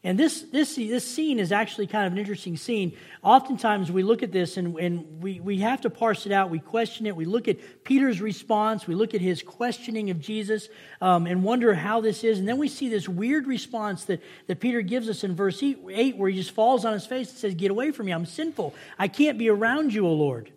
And 0.07 0.17
this, 0.17 0.43
this, 0.53 0.75
this 0.75 1.05
scene 1.05 1.37
is 1.37 1.51
actually 1.51 1.85
kind 1.85 2.07
of 2.07 2.13
an 2.13 2.17
interesting 2.17 2.55
scene. 2.55 2.95
Oftentimes 3.23 3.91
we 3.91 4.03
look 4.03 4.23
at 4.23 4.31
this 4.31 4.55
and, 4.55 4.79
and 4.79 5.21
we, 5.21 5.41
we 5.41 5.57
have 5.57 5.81
to 5.81 5.89
parse 5.89 6.25
it 6.25 6.31
out. 6.31 6.49
We 6.49 6.59
question 6.59 7.05
it. 7.07 7.13
We 7.13 7.25
look 7.25 7.49
at 7.49 7.83
Peter's 7.83 8.21
response. 8.21 8.87
We 8.87 8.95
look 8.95 9.13
at 9.13 9.19
his 9.19 9.43
questioning 9.43 10.09
of 10.09 10.21
Jesus 10.21 10.69
um, 11.01 11.27
and 11.27 11.43
wonder 11.43 11.73
how 11.73 11.99
this 11.99 12.23
is. 12.23 12.39
And 12.39 12.47
then 12.47 12.57
we 12.57 12.69
see 12.69 12.87
this 12.87 13.09
weird 13.09 13.47
response 13.47 14.05
that, 14.05 14.23
that 14.47 14.61
Peter 14.61 14.81
gives 14.81 15.09
us 15.09 15.25
in 15.25 15.35
verse 15.35 15.61
8 15.61 16.15
where 16.15 16.29
he 16.29 16.37
just 16.37 16.51
falls 16.51 16.85
on 16.85 16.93
his 16.93 17.05
face 17.05 17.29
and 17.29 17.37
says, 17.37 17.55
Get 17.55 17.69
away 17.69 17.91
from 17.91 18.05
me. 18.05 18.13
I'm 18.13 18.25
sinful. 18.25 18.73
I 18.97 19.09
can't 19.09 19.37
be 19.37 19.49
around 19.49 19.93
you, 19.93 20.07
O 20.07 20.13
Lord. 20.13 20.53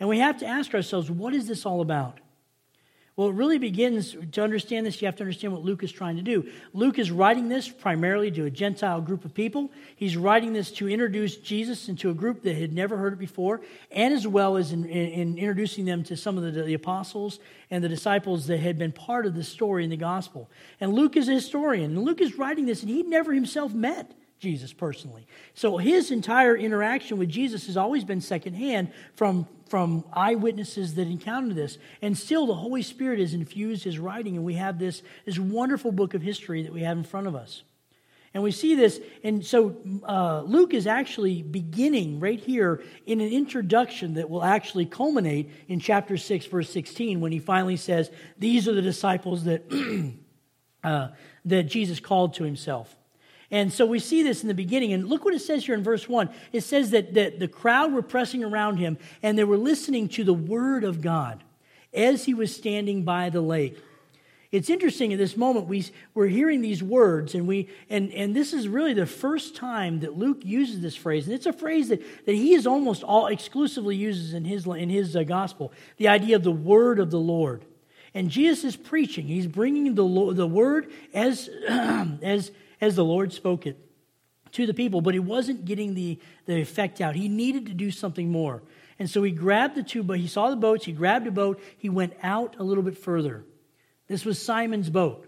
And 0.00 0.08
we 0.08 0.18
have 0.18 0.40
to 0.40 0.46
ask 0.46 0.74
ourselves, 0.74 1.08
what 1.12 1.32
is 1.32 1.46
this 1.46 1.64
all 1.64 1.80
about? 1.80 2.18
Well, 3.16 3.28
it 3.28 3.34
really 3.34 3.58
begins 3.58 4.16
to 4.32 4.42
understand 4.42 4.84
this, 4.84 5.00
you 5.00 5.06
have 5.06 5.14
to 5.16 5.22
understand 5.22 5.52
what 5.52 5.62
Luke 5.62 5.84
is 5.84 5.92
trying 5.92 6.16
to 6.16 6.22
do. 6.22 6.50
Luke 6.72 6.98
is 6.98 7.12
writing 7.12 7.48
this 7.48 7.68
primarily 7.68 8.28
to 8.32 8.44
a 8.46 8.50
Gentile 8.50 9.00
group 9.00 9.24
of 9.24 9.32
people. 9.32 9.70
He's 9.94 10.16
writing 10.16 10.52
this 10.52 10.72
to 10.72 10.88
introduce 10.88 11.36
Jesus 11.36 11.88
into 11.88 12.10
a 12.10 12.14
group 12.14 12.42
that 12.42 12.56
had 12.56 12.72
never 12.72 12.96
heard 12.96 13.12
it 13.12 13.20
before, 13.20 13.60
and 13.92 14.12
as 14.12 14.26
well 14.26 14.56
as 14.56 14.72
in, 14.72 14.84
in, 14.86 15.08
in 15.12 15.38
introducing 15.38 15.84
them 15.84 16.02
to 16.04 16.16
some 16.16 16.36
of 16.36 16.42
the, 16.42 16.64
the, 16.64 16.74
apostles 16.74 17.38
and 17.70 17.84
the 17.84 17.88
disciples 17.88 18.48
that 18.48 18.58
had 18.58 18.78
been 18.78 18.90
part 18.90 19.26
of 19.26 19.36
the 19.36 19.44
story 19.44 19.84
in 19.84 19.90
the 19.90 19.96
gospel. 19.96 20.50
And 20.80 20.92
Luke 20.92 21.16
is 21.16 21.28
a 21.28 21.34
historian, 21.34 21.92
and 21.92 22.02
Luke 22.02 22.20
is 22.20 22.36
writing 22.36 22.66
this, 22.66 22.82
and 22.82 22.90
he 22.90 23.04
never 23.04 23.32
himself 23.32 23.72
met 23.72 24.10
Jesus 24.44 24.74
personally. 24.74 25.26
So 25.54 25.78
his 25.78 26.10
entire 26.10 26.54
interaction 26.54 27.16
with 27.16 27.30
Jesus 27.30 27.66
has 27.66 27.78
always 27.78 28.04
been 28.04 28.20
secondhand 28.20 28.92
from, 29.14 29.48
from 29.68 30.04
eyewitnesses 30.12 30.94
that 30.96 31.08
encountered 31.08 31.56
this. 31.56 31.78
And 32.02 32.16
still, 32.16 32.46
the 32.46 32.54
Holy 32.54 32.82
Spirit 32.82 33.18
has 33.20 33.32
infused 33.32 33.82
his 33.82 33.98
writing, 33.98 34.36
and 34.36 34.44
we 34.44 34.54
have 34.54 34.78
this, 34.78 35.02
this 35.24 35.38
wonderful 35.38 35.90
book 35.90 36.12
of 36.12 36.20
history 36.20 36.62
that 36.62 36.72
we 36.72 36.82
have 36.82 36.98
in 36.98 37.04
front 37.04 37.26
of 37.26 37.34
us. 37.34 37.62
And 38.34 38.42
we 38.42 38.50
see 38.50 38.74
this, 38.74 39.00
and 39.22 39.46
so 39.46 39.76
uh, 40.06 40.42
Luke 40.42 40.74
is 40.74 40.86
actually 40.86 41.42
beginning 41.42 42.20
right 42.20 42.38
here 42.38 42.82
in 43.06 43.20
an 43.20 43.32
introduction 43.32 44.14
that 44.14 44.28
will 44.28 44.44
actually 44.44 44.86
culminate 44.86 45.50
in 45.68 45.80
chapter 45.80 46.18
6, 46.18 46.46
verse 46.46 46.68
16, 46.68 47.20
when 47.20 47.32
he 47.32 47.38
finally 47.38 47.76
says, 47.76 48.10
These 48.36 48.68
are 48.68 48.74
the 48.74 48.82
disciples 48.82 49.44
that, 49.44 49.62
uh, 50.84 51.08
that 51.46 51.62
Jesus 51.62 51.98
called 52.00 52.34
to 52.34 52.44
himself. 52.44 52.94
And 53.50 53.72
so 53.72 53.86
we 53.86 53.98
see 53.98 54.22
this 54.22 54.42
in 54.42 54.48
the 54.48 54.54
beginning. 54.54 54.92
And 54.92 55.08
look 55.08 55.24
what 55.24 55.34
it 55.34 55.40
says 55.40 55.64
here 55.64 55.74
in 55.74 55.82
verse 55.82 56.08
1. 56.08 56.30
It 56.52 56.62
says 56.62 56.90
that, 56.90 57.14
that 57.14 57.38
the 57.38 57.48
crowd 57.48 57.92
were 57.92 58.02
pressing 58.02 58.42
around 58.42 58.78
him 58.78 58.98
and 59.22 59.38
they 59.38 59.44
were 59.44 59.56
listening 59.56 60.08
to 60.10 60.24
the 60.24 60.34
word 60.34 60.84
of 60.84 61.00
God 61.00 61.42
as 61.92 62.24
he 62.24 62.34
was 62.34 62.54
standing 62.54 63.04
by 63.04 63.30
the 63.30 63.40
lake. 63.40 63.78
It's 64.54 64.70
interesting 64.70 65.12
at 65.12 65.18
this 65.18 65.36
moment 65.36 65.66
we, 65.66 65.84
we're 66.14 66.28
hearing 66.28 66.60
these 66.60 66.80
words, 66.80 67.34
and, 67.34 67.48
we, 67.48 67.68
and, 67.90 68.12
and 68.12 68.36
this 68.36 68.52
is 68.52 68.68
really 68.68 68.94
the 68.94 69.04
first 69.04 69.56
time 69.56 69.98
that 70.00 70.16
Luke 70.16 70.44
uses 70.44 70.80
this 70.80 70.94
phrase. 70.94 71.26
And 71.26 71.34
it's 71.34 71.46
a 71.46 71.52
phrase 71.52 71.88
that, 71.88 72.00
that 72.26 72.36
he 72.36 72.54
is 72.54 72.64
almost 72.64 73.02
all 73.02 73.26
exclusively 73.26 73.96
uses 73.96 74.32
in 74.32 74.44
his, 74.44 74.64
in 74.64 74.90
his 74.90 75.16
uh, 75.16 75.24
gospel 75.24 75.72
the 75.96 76.06
idea 76.06 76.36
of 76.36 76.44
the 76.44 76.52
word 76.52 77.00
of 77.00 77.10
the 77.10 77.18
Lord. 77.18 77.64
And 78.14 78.30
Jesus 78.30 78.62
is 78.62 78.76
preaching. 78.76 79.26
He's 79.26 79.48
bringing 79.48 79.96
the, 79.96 80.32
the 80.34 80.46
word 80.46 80.92
as, 81.12 81.50
as, 81.68 82.52
as 82.84 82.96
the 82.96 83.04
Lord 83.04 83.32
spoke 83.32 83.66
it 83.66 83.78
to 84.52 84.66
the 84.66 84.74
people, 84.74 85.00
but 85.00 85.14
he 85.14 85.20
wasn't 85.20 85.64
getting 85.64 85.94
the, 85.94 86.20
the 86.46 86.60
effect 86.60 87.00
out. 87.00 87.16
He 87.16 87.28
needed 87.28 87.66
to 87.66 87.74
do 87.74 87.90
something 87.90 88.30
more. 88.30 88.62
And 88.98 89.10
so 89.10 89.22
he 89.22 89.32
grabbed 89.32 89.74
the 89.74 89.82
two, 89.82 90.02
but 90.02 90.18
he 90.18 90.28
saw 90.28 90.50
the 90.50 90.56
boats, 90.56 90.84
he 90.84 90.92
grabbed 90.92 91.26
a 91.26 91.32
boat, 91.32 91.60
he 91.76 91.88
went 91.88 92.14
out 92.22 92.56
a 92.58 92.62
little 92.62 92.84
bit 92.84 92.96
further. 92.96 93.44
This 94.06 94.24
was 94.24 94.40
Simon's 94.40 94.90
boat. 94.90 95.26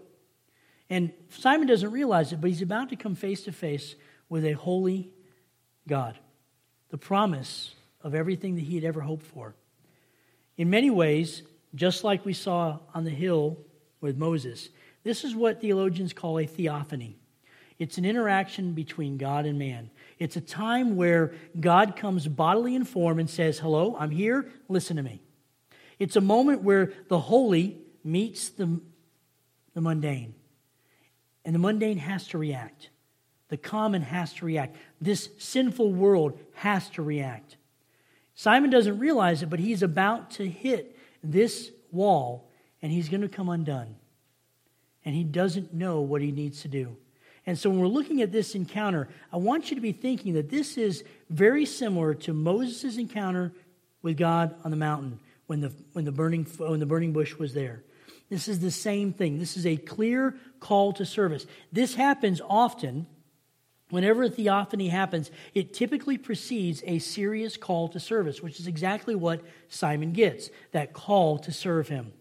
And 0.89 1.11
Simon 1.29 1.67
doesn't 1.67 1.91
realize 1.91 2.31
it, 2.31 2.39
but 2.39 2.49
he's 2.49 2.61
about 2.61 2.89
to 2.89 2.95
come 2.95 3.15
face 3.15 3.43
to 3.43 3.51
face 3.51 3.95
with 4.29 4.45
a 4.45 4.53
holy 4.53 5.09
God, 5.87 6.17
the 6.89 6.97
promise 6.97 7.73
of 8.01 8.15
everything 8.15 8.55
that 8.55 8.63
he 8.63 8.75
had 8.75 8.85
ever 8.85 9.01
hoped 9.01 9.25
for. 9.25 9.55
In 10.55 10.69
many 10.69 10.89
ways, 10.89 11.41
just 11.75 12.03
like 12.03 12.23
we 12.23 12.33
saw 12.33 12.79
on 12.93 13.03
the 13.03 13.09
hill 13.09 13.57
with 13.99 14.15
Moses, 14.15 14.69
this 15.03 15.25
is 15.25 15.35
what 15.35 15.59
theologians 15.59 16.13
call 16.13 16.39
a 16.39 16.45
theophany. 16.45 17.17
It's 17.79 17.97
an 17.97 18.05
interaction 18.05 18.73
between 18.73 19.17
God 19.17 19.45
and 19.45 19.59
man. 19.59 19.91
It's 20.17 20.35
a 20.35 20.41
time 20.41 20.95
where 20.95 21.33
God 21.59 21.95
comes 21.95 22.27
bodily 22.27 22.73
in 22.73 22.85
form 22.85 23.19
and 23.19 23.29
says, 23.29 23.59
Hello, 23.59 23.95
I'm 23.99 24.09
here, 24.09 24.49
listen 24.67 24.97
to 24.97 25.03
me. 25.03 25.21
It's 25.99 26.15
a 26.15 26.21
moment 26.21 26.63
where 26.63 26.93
the 27.07 27.19
holy 27.19 27.77
meets 28.03 28.49
the, 28.49 28.81
the 29.73 29.81
mundane. 29.81 30.33
And 31.45 31.53
the 31.53 31.59
mundane 31.59 31.97
has 31.97 32.27
to 32.29 32.37
react. 32.37 32.89
The 33.49 33.57
common 33.57 34.01
has 34.01 34.33
to 34.33 34.45
react. 34.45 34.75
This 34.99 35.29
sinful 35.37 35.93
world 35.93 36.39
has 36.55 36.89
to 36.91 37.01
react. 37.01 37.57
Simon 38.35 38.69
doesn't 38.69 38.99
realize 38.99 39.41
it, 39.41 39.49
but 39.49 39.59
he's 39.59 39.81
about 39.81 40.31
to 40.31 40.47
hit 40.47 40.97
this 41.23 41.71
wall 41.91 42.49
and 42.81 42.91
he's 42.91 43.09
going 43.09 43.21
to 43.21 43.29
come 43.29 43.49
undone. 43.49 43.95
And 45.05 45.15
he 45.15 45.23
doesn't 45.23 45.73
know 45.73 46.01
what 46.01 46.21
he 46.21 46.31
needs 46.31 46.61
to 46.63 46.67
do. 46.67 46.97
And 47.47 47.57
so 47.57 47.69
when 47.69 47.79
we're 47.79 47.87
looking 47.87 48.21
at 48.21 48.33
this 48.33 48.55
encounter, 48.55 49.07
I 49.31 49.37
want 49.37 49.71
you 49.71 49.75
to 49.75 49.81
be 49.81 49.93
thinking 49.93 50.33
that 50.33 50.49
this 50.49 50.77
is 50.77 51.05
very 51.29 51.65
similar 51.65 52.13
to 52.13 52.33
Moses' 52.33 52.97
encounter 52.97 53.53
with 54.01 54.17
God 54.17 54.53
on 54.65 54.71
the 54.71 54.77
mountain 54.77 55.19
when 55.47 55.61
the, 55.61 55.71
when 55.93 56.03
the, 56.03 56.11
burning, 56.11 56.43
when 56.57 56.81
the 56.81 56.85
burning 56.85 57.13
bush 57.13 57.35
was 57.35 57.53
there. 57.53 57.83
This 58.29 58.49
is 58.49 58.59
the 58.59 58.69
same 58.69 59.13
thing. 59.13 59.39
This 59.39 59.55
is 59.55 59.65
a 59.65 59.77
clear 59.77 60.35
call 60.59 60.91
to 60.93 61.05
service. 61.05 61.47
This 61.71 61.95
happens 61.95 62.41
often. 62.47 63.07
Whenever 63.89 64.23
a 64.23 64.29
theophany 64.29 64.89
happens, 64.89 65.31
it 65.53 65.73
typically 65.73 66.17
precedes 66.17 66.83
a 66.85 66.99
serious 66.99 67.55
call 67.55 67.87
to 67.87 68.01
service, 68.01 68.43
which 68.43 68.59
is 68.59 68.67
exactly 68.67 69.15
what 69.15 69.41
Simon 69.69 70.11
gets 70.11 70.49
that 70.73 70.91
call 70.91 71.39
to 71.39 71.53
serve 71.53 71.87
him. 71.87 72.11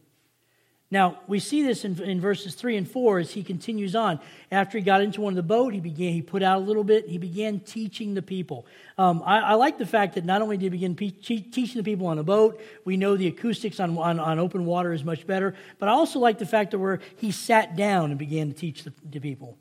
Now, 0.88 1.19
we 1.26 1.40
see 1.40 1.64
this 1.64 1.85
in, 1.85 2.00
in, 2.00 2.21
verses 2.21 2.55
3 2.55 2.76
and 2.76 2.88
4 2.88 3.19
as 3.19 3.33
he 3.33 3.43
continues 3.43 3.97
on. 3.97 4.21
After 4.52 4.78
he 4.78 4.85
got 4.85 5.00
into 5.00 5.21
one 5.21 5.33
of 5.33 5.37
the 5.37 5.43
boat, 5.43 5.75
he 5.75 5.81
began, 5.81 6.12
he 6.12 6.23
put 6.23 6.45
out 6.45 6.59
a 6.59 6.64
little 6.64 6.85
bit, 6.85 7.09
he 7.09 7.19
began 7.19 7.59
teaching 7.59 8.14
the 8.14 8.23
people. 8.23 8.66
Um, 8.97 9.21
I, 9.26 9.40
I, 9.40 9.55
like 9.55 9.78
the 9.78 9.87
fact 9.87 10.14
that 10.14 10.25
not 10.25 10.43
only 10.43 10.57
did 10.57 10.66
he 10.66 10.69
begin 10.69 10.95
pe- 10.95 11.11
teaching 11.11 11.76
the 11.76 11.83
people 11.83 12.07
on 12.07 12.21
a 12.21 12.23
boat, 12.23 12.61
we 12.85 12.97
know 12.97 13.16
the 13.16 13.26
acoustics 13.26 13.81
on, 13.81 13.99
on, 13.99 14.21
on, 14.21 14.38
open 14.38 14.64
water 14.64 14.93
is 14.93 15.02
much 15.02 15.26
better, 15.26 15.57
but 15.81 15.88
I 15.88 15.93
also 15.93 16.21
like 16.21 16.38
the 16.38 16.47
fact 16.47 16.71
that 16.71 16.78
where 16.78 17.00
he 17.16 17.33
sat 17.33 17.75
down 17.75 18.11
and 18.11 18.19
began 18.19 18.52
to 18.52 18.57
teach 18.57 18.85
the, 18.85 18.93
the 19.11 19.19
people. 19.19 19.59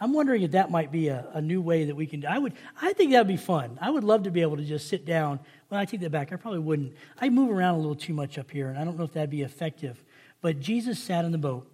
I'm 0.00 0.12
wondering 0.12 0.42
if 0.42 0.52
that 0.52 0.70
might 0.70 0.92
be 0.92 1.08
a, 1.08 1.26
a 1.32 1.40
new 1.40 1.60
way 1.60 1.86
that 1.86 1.96
we 1.96 2.06
can 2.06 2.20
do. 2.20 2.28
I 2.28 2.38
would, 2.38 2.54
I 2.80 2.92
think 2.92 3.10
that 3.10 3.18
would 3.18 3.28
be 3.28 3.36
fun. 3.36 3.76
I 3.80 3.90
would 3.90 4.04
love 4.04 4.22
to 4.24 4.30
be 4.30 4.42
able 4.42 4.56
to 4.56 4.64
just 4.64 4.88
sit 4.88 5.04
down. 5.04 5.40
Well, 5.68 5.80
I 5.80 5.84
take 5.84 6.00
that 6.00 6.10
back. 6.10 6.32
I 6.32 6.36
probably 6.36 6.60
wouldn't. 6.60 6.94
I 7.20 7.28
move 7.28 7.50
around 7.50 7.74
a 7.74 7.78
little 7.78 7.96
too 7.96 8.14
much 8.14 8.38
up 8.38 8.50
here, 8.50 8.68
and 8.68 8.78
I 8.78 8.84
don't 8.84 8.96
know 8.96 9.04
if 9.04 9.12
that'd 9.12 9.30
be 9.30 9.42
effective. 9.42 10.02
But 10.42 10.60
Jesus 10.60 10.98
sat 10.98 11.24
in 11.24 11.32
the 11.32 11.38
boat 11.38 11.66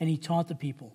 and 0.00 0.08
he 0.08 0.16
taught 0.16 0.48
the 0.48 0.56
people. 0.56 0.94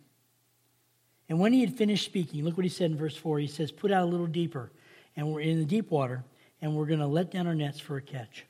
And 1.29 1.39
when 1.39 1.53
he 1.53 1.61
had 1.61 1.77
finished 1.77 2.05
speaking, 2.05 2.43
look 2.43 2.57
what 2.57 2.65
he 2.65 2.69
said 2.69 2.91
in 2.91 2.97
verse 2.97 3.15
4. 3.15 3.39
He 3.39 3.47
says, 3.47 3.71
Put 3.71 3.91
out 3.91 4.03
a 4.03 4.07
little 4.07 4.27
deeper, 4.27 4.71
and 5.15 5.31
we're 5.31 5.41
in 5.41 5.59
the 5.59 5.65
deep 5.65 5.89
water, 5.89 6.23
and 6.61 6.75
we're 6.75 6.85
going 6.85 6.99
to 6.99 7.07
let 7.07 7.31
down 7.31 7.47
our 7.47 7.55
nets 7.55 7.79
for 7.79 7.95
a 7.95 8.01
catch. 8.01 8.45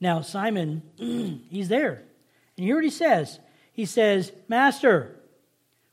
Now, 0.00 0.20
Simon, 0.20 0.82
he's 1.48 1.68
there. 1.68 2.02
And 2.56 2.66
hear 2.66 2.74
what 2.74 2.84
he 2.84 2.90
says. 2.90 3.38
He 3.72 3.86
says, 3.86 4.32
Master, 4.48 5.16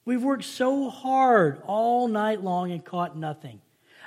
we've 0.04 0.24
worked 0.24 0.44
so 0.44 0.89
hard 0.89 1.62
all 1.65 2.08
night 2.08 2.44
long 2.44 2.72
and 2.72 2.84
caught 2.84 3.15
nothing. 3.15 3.62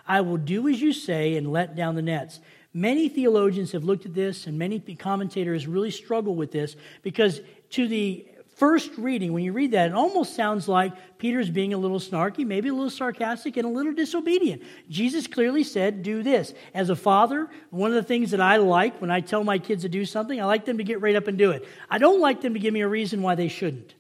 I 0.07 0.21
will 0.21 0.37
do 0.37 0.69
as 0.69 0.83
you 0.83 0.93
say 0.93 1.37
and 1.37 1.53
let 1.53 1.77
down 1.77 1.95
the 1.95 2.03
nets. 2.03 2.41
Many 2.75 3.09
theologians 3.09 3.73
have 3.73 3.85
looked 3.85 4.07
at 4.07 4.15
this, 4.15 4.47
and 4.47 4.59
many 4.59 4.81
commentators 4.81 5.67
really 5.67 5.91
struggle 5.91 6.35
with 6.35 6.53
this 6.53 6.77
because, 7.03 7.41
to 7.71 7.87
the 7.87 8.27
first 8.57 8.91
reading, 8.97 9.33
when 9.33 9.45
you 9.45 9.53
read 9.53 9.73
that, 9.73 9.89
it 9.89 9.95
almost 9.95 10.35
sounds 10.35 10.69
like 10.69 11.19
Peter's 11.19 11.51
being 11.51 11.75
a 11.75 11.79
little 11.79 11.99
snarky, 11.99 12.47
maybe 12.47 12.71
a 12.71 12.73
little 12.73 12.89
sarcastic, 12.89 13.57
and 13.59 13.67
a 13.67 13.69
little 13.69 13.93
disobedient. 13.93 14.63
Jesus 14.89 15.27
clearly 15.27 15.65
said, 15.65 16.03
Do 16.03 16.23
this. 16.23 16.55
As 16.73 16.89
a 16.89 16.97
father, 16.97 17.51
one 17.71 17.91
of 17.91 17.95
the 17.95 18.03
things 18.03 18.31
that 18.31 18.41
I 18.41 18.57
like 18.57 19.01
when 19.01 19.11
I 19.11 19.21
tell 19.21 19.45
my 19.45 19.59
kids 19.59 19.83
to 19.83 19.89
do 19.91 20.05
something, 20.07 20.41
I 20.41 20.45
like 20.45 20.65
them 20.65 20.79
to 20.79 20.85
get 20.85 21.03
right 21.03 21.17
up 21.17 21.27
and 21.29 21.37
do 21.37 21.51
it. 21.51 21.67
I 21.91 21.99
don't 21.99 22.21
like 22.21 22.41
them 22.41 22.55
to 22.55 22.61
give 22.61 22.73
me 22.73 22.81
a 22.81 22.89
reason 22.89 23.21
why 23.21 23.35
they 23.35 23.49
shouldn't. 23.49 23.95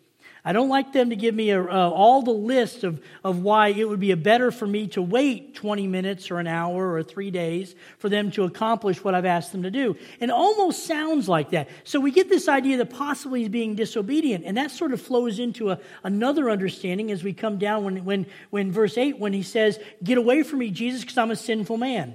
I 0.44 0.52
don't 0.52 0.68
like 0.68 0.92
them 0.92 1.10
to 1.10 1.16
give 1.16 1.36
me 1.36 1.50
a, 1.50 1.62
uh, 1.62 1.90
all 1.90 2.22
the 2.22 2.32
list 2.32 2.82
of, 2.82 3.00
of 3.22 3.42
why 3.42 3.68
it 3.68 3.88
would 3.88 4.00
be 4.00 4.12
better 4.14 4.50
for 4.50 4.66
me 4.66 4.88
to 4.88 5.00
wait 5.00 5.54
20 5.54 5.86
minutes 5.86 6.32
or 6.32 6.40
an 6.40 6.48
hour 6.48 6.94
or 6.94 7.04
three 7.04 7.30
days 7.30 7.76
for 7.98 8.08
them 8.08 8.32
to 8.32 8.42
accomplish 8.42 9.04
what 9.04 9.14
I've 9.14 9.24
asked 9.24 9.52
them 9.52 9.62
to 9.62 9.70
do. 9.70 9.96
It 10.18 10.30
almost 10.30 10.84
sounds 10.84 11.28
like 11.28 11.50
that. 11.50 11.68
So 11.84 12.00
we 12.00 12.10
get 12.10 12.28
this 12.28 12.48
idea 12.48 12.78
that 12.78 12.90
possibly 12.90 13.40
he's 13.40 13.50
being 13.50 13.76
disobedient, 13.76 14.44
and 14.44 14.56
that 14.56 14.72
sort 14.72 14.92
of 14.92 15.00
flows 15.00 15.38
into 15.38 15.70
a, 15.70 15.78
another 16.02 16.50
understanding 16.50 17.12
as 17.12 17.22
we 17.22 17.32
come 17.32 17.58
down 17.58 17.84
when, 17.84 18.04
when, 18.04 18.26
when 18.50 18.72
verse 18.72 18.98
8, 18.98 19.20
when 19.20 19.32
he 19.32 19.44
says, 19.44 19.78
Get 20.02 20.18
away 20.18 20.42
from 20.42 20.58
me, 20.58 20.70
Jesus, 20.70 21.02
because 21.02 21.18
I'm 21.18 21.30
a 21.30 21.36
sinful 21.36 21.76
man. 21.76 22.14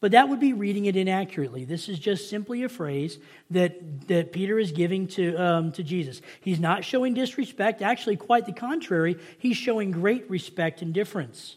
But 0.00 0.12
that 0.12 0.28
would 0.28 0.40
be 0.40 0.52
reading 0.52 0.84
it 0.84 0.96
inaccurately. 0.96 1.64
This 1.64 1.88
is 1.88 1.98
just 1.98 2.28
simply 2.28 2.62
a 2.62 2.68
phrase 2.68 3.18
that, 3.50 4.08
that 4.08 4.32
Peter 4.32 4.58
is 4.58 4.70
giving 4.72 5.08
to, 5.08 5.34
um, 5.36 5.72
to 5.72 5.82
Jesus. 5.82 6.20
He's 6.40 6.60
not 6.60 6.84
showing 6.84 7.14
disrespect. 7.14 7.80
Actually, 7.80 8.16
quite 8.16 8.44
the 8.44 8.52
contrary. 8.52 9.16
He's 9.38 9.56
showing 9.56 9.90
great 9.90 10.28
respect 10.28 10.82
and 10.82 10.92
difference. 10.92 11.56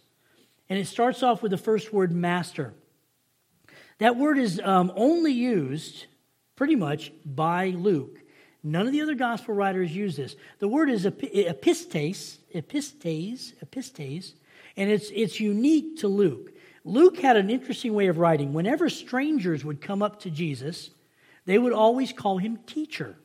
And 0.69 0.79
it 0.79 0.87
starts 0.87 1.21
off 1.21 1.43
with 1.43 1.51
the 1.51 1.57
first 1.57 1.91
word, 1.91 2.13
master. 2.13 2.73
That 3.97 4.15
word 4.15 4.37
is 4.37 4.61
um, 4.63 4.93
only 4.95 5.33
used 5.33 6.05
pretty 6.55 6.75
much 6.75 7.11
by 7.25 7.69
Luke. 7.69 8.19
None 8.63 8.85
of 8.85 8.93
the 8.93 9.01
other 9.01 9.15
gospel 9.15 9.53
writers 9.53 9.93
use 9.93 10.15
this. 10.15 10.35
The 10.59 10.67
word 10.67 10.89
is 10.89 11.05
epistes, 11.05 12.37
epistes, 12.53 13.53
epistes, 13.63 14.33
and 14.77 14.89
it's, 14.89 15.09
it's 15.13 15.39
unique 15.39 15.97
to 15.99 16.07
Luke. 16.07 16.51
Luke 16.89 17.19
had 17.19 17.37
an 17.37 17.51
interesting 17.51 17.93
way 17.93 18.07
of 18.07 18.17
writing. 18.17 18.51
Whenever 18.51 18.89
strangers 18.89 19.63
would 19.63 19.79
come 19.79 20.01
up 20.01 20.19
to 20.21 20.31
Jesus, 20.31 20.89
they 21.45 21.59
would 21.59 21.71
always 21.71 22.11
call 22.11 22.39
him 22.39 22.57
teacher. 22.65 23.15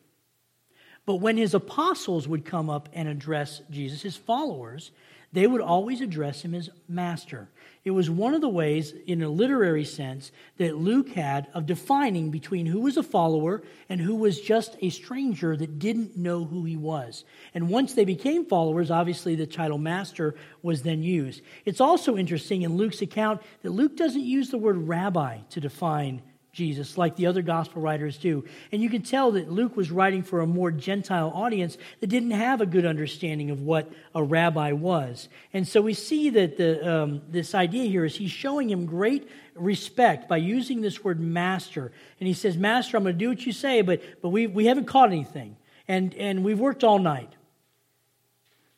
But 1.07 1.17
when 1.17 1.39
his 1.39 1.55
apostles 1.55 2.29
would 2.29 2.45
come 2.45 2.69
up 2.69 2.91
and 2.93 3.09
address 3.09 3.63
Jesus, 3.71 4.03
his 4.03 4.17
followers, 4.17 4.91
they 5.35 5.49
would 5.49 5.61
always 5.61 6.01
address 6.01 6.43
him 6.43 6.55
as 6.55 6.71
master. 6.89 7.49
It 7.85 7.91
was 7.91 8.09
one 8.09 8.35
of 8.35 8.41
the 8.41 8.49
ways, 8.49 8.95
in 9.07 9.21
a 9.21 9.29
literary 9.29 9.85
sense, 9.85 10.31
that 10.59 10.77
Luke 10.77 11.09
had 11.11 11.49
of 11.53 11.67
defining 11.67 12.31
between 12.31 12.67
who 12.67 12.81
was 12.81 12.97
a 12.97 13.03
follower 13.03 13.63
and 13.89 14.01
who 14.01 14.15
was 14.15 14.41
just 14.41 14.77
a 14.81 14.91
stranger 14.91 15.57
that 15.57 15.81
didn't 15.81 16.17
know 16.17 16.45
who 16.45 16.65
he 16.65 16.77
was. 16.77 17.25
And 17.53 17.69
once 17.69 17.95
they 17.95 18.05
became 18.05 18.47
followers, 18.47 18.93
obviously 18.93 19.35
the 19.35 19.47
title 19.47 19.77
master 19.77 20.37
was 20.63 20.83
then 20.83 21.03
used. 21.03 21.43
It's 21.65 21.81
also 21.81 22.17
interesting 22.17 22.63
in 22.63 22.77
Luke's 22.77 23.03
account 23.03 23.43
that 23.63 23.73
Luke 23.73 23.97
doesn't 23.97 24.25
use 24.25 24.51
the 24.51 24.59
word 24.59 24.89
rabbi 24.89 25.39
to 25.51 25.61
define 25.61 26.23
Jesus, 26.55 26.97
like 26.97 27.17
the 27.17 27.27
other 27.27 27.43
gospel 27.43 27.83
writers 27.83 28.17
do. 28.17 28.45
And 28.73 28.81
you 28.81 28.89
can 28.89 29.03
tell 29.03 29.33
that 29.33 29.51
Luke 29.51 29.77
was 29.77 29.91
writing 29.91 30.23
for 30.23 30.41
a 30.41 30.47
more 30.47 30.71
Gentile 30.71 31.31
audience 31.35 31.77
that 32.01 32.07
didn't 32.07 32.31
have 32.31 32.61
a 32.61 32.67
good 32.67 32.87
understanding 32.87 33.51
of 33.51 33.61
what 33.61 33.91
a 34.15 34.23
rabbi 34.23 34.73
was. 34.73 35.29
And 35.53 35.67
so 35.67 35.83
we 35.83 35.93
see 35.93 36.31
that 36.31 36.57
the, 36.57 36.91
um, 36.91 37.23
this 37.29 37.55
idea 37.55 37.85
here 37.85 38.05
is 38.05 38.17
he's 38.17 38.31
showing 38.31 38.71
him 38.71 38.87
great 38.87 39.29
respect 39.55 40.29
by 40.29 40.39
using 40.39 40.81
this 40.81 41.05
word 41.05 41.21
master. 41.21 41.93
And 42.21 42.27
he 42.27 42.35
says, 42.35 42.57
Master, 42.57 42.97
I'm 42.97 43.03
going 43.03 43.15
to 43.15 43.19
do 43.19 43.29
what 43.29 43.45
you 43.45 43.53
say, 43.53 43.83
but, 43.83 44.01
but 44.23 44.31
we, 44.31 44.47
we 44.47 44.67
haven't 44.67 44.87
caught 44.87 45.11
anything. 45.11 45.57
And, 45.87 46.15
and 46.15 46.45
we've 46.45 46.61
worked 46.61 46.85
all 46.85 46.99
night. 46.99 47.33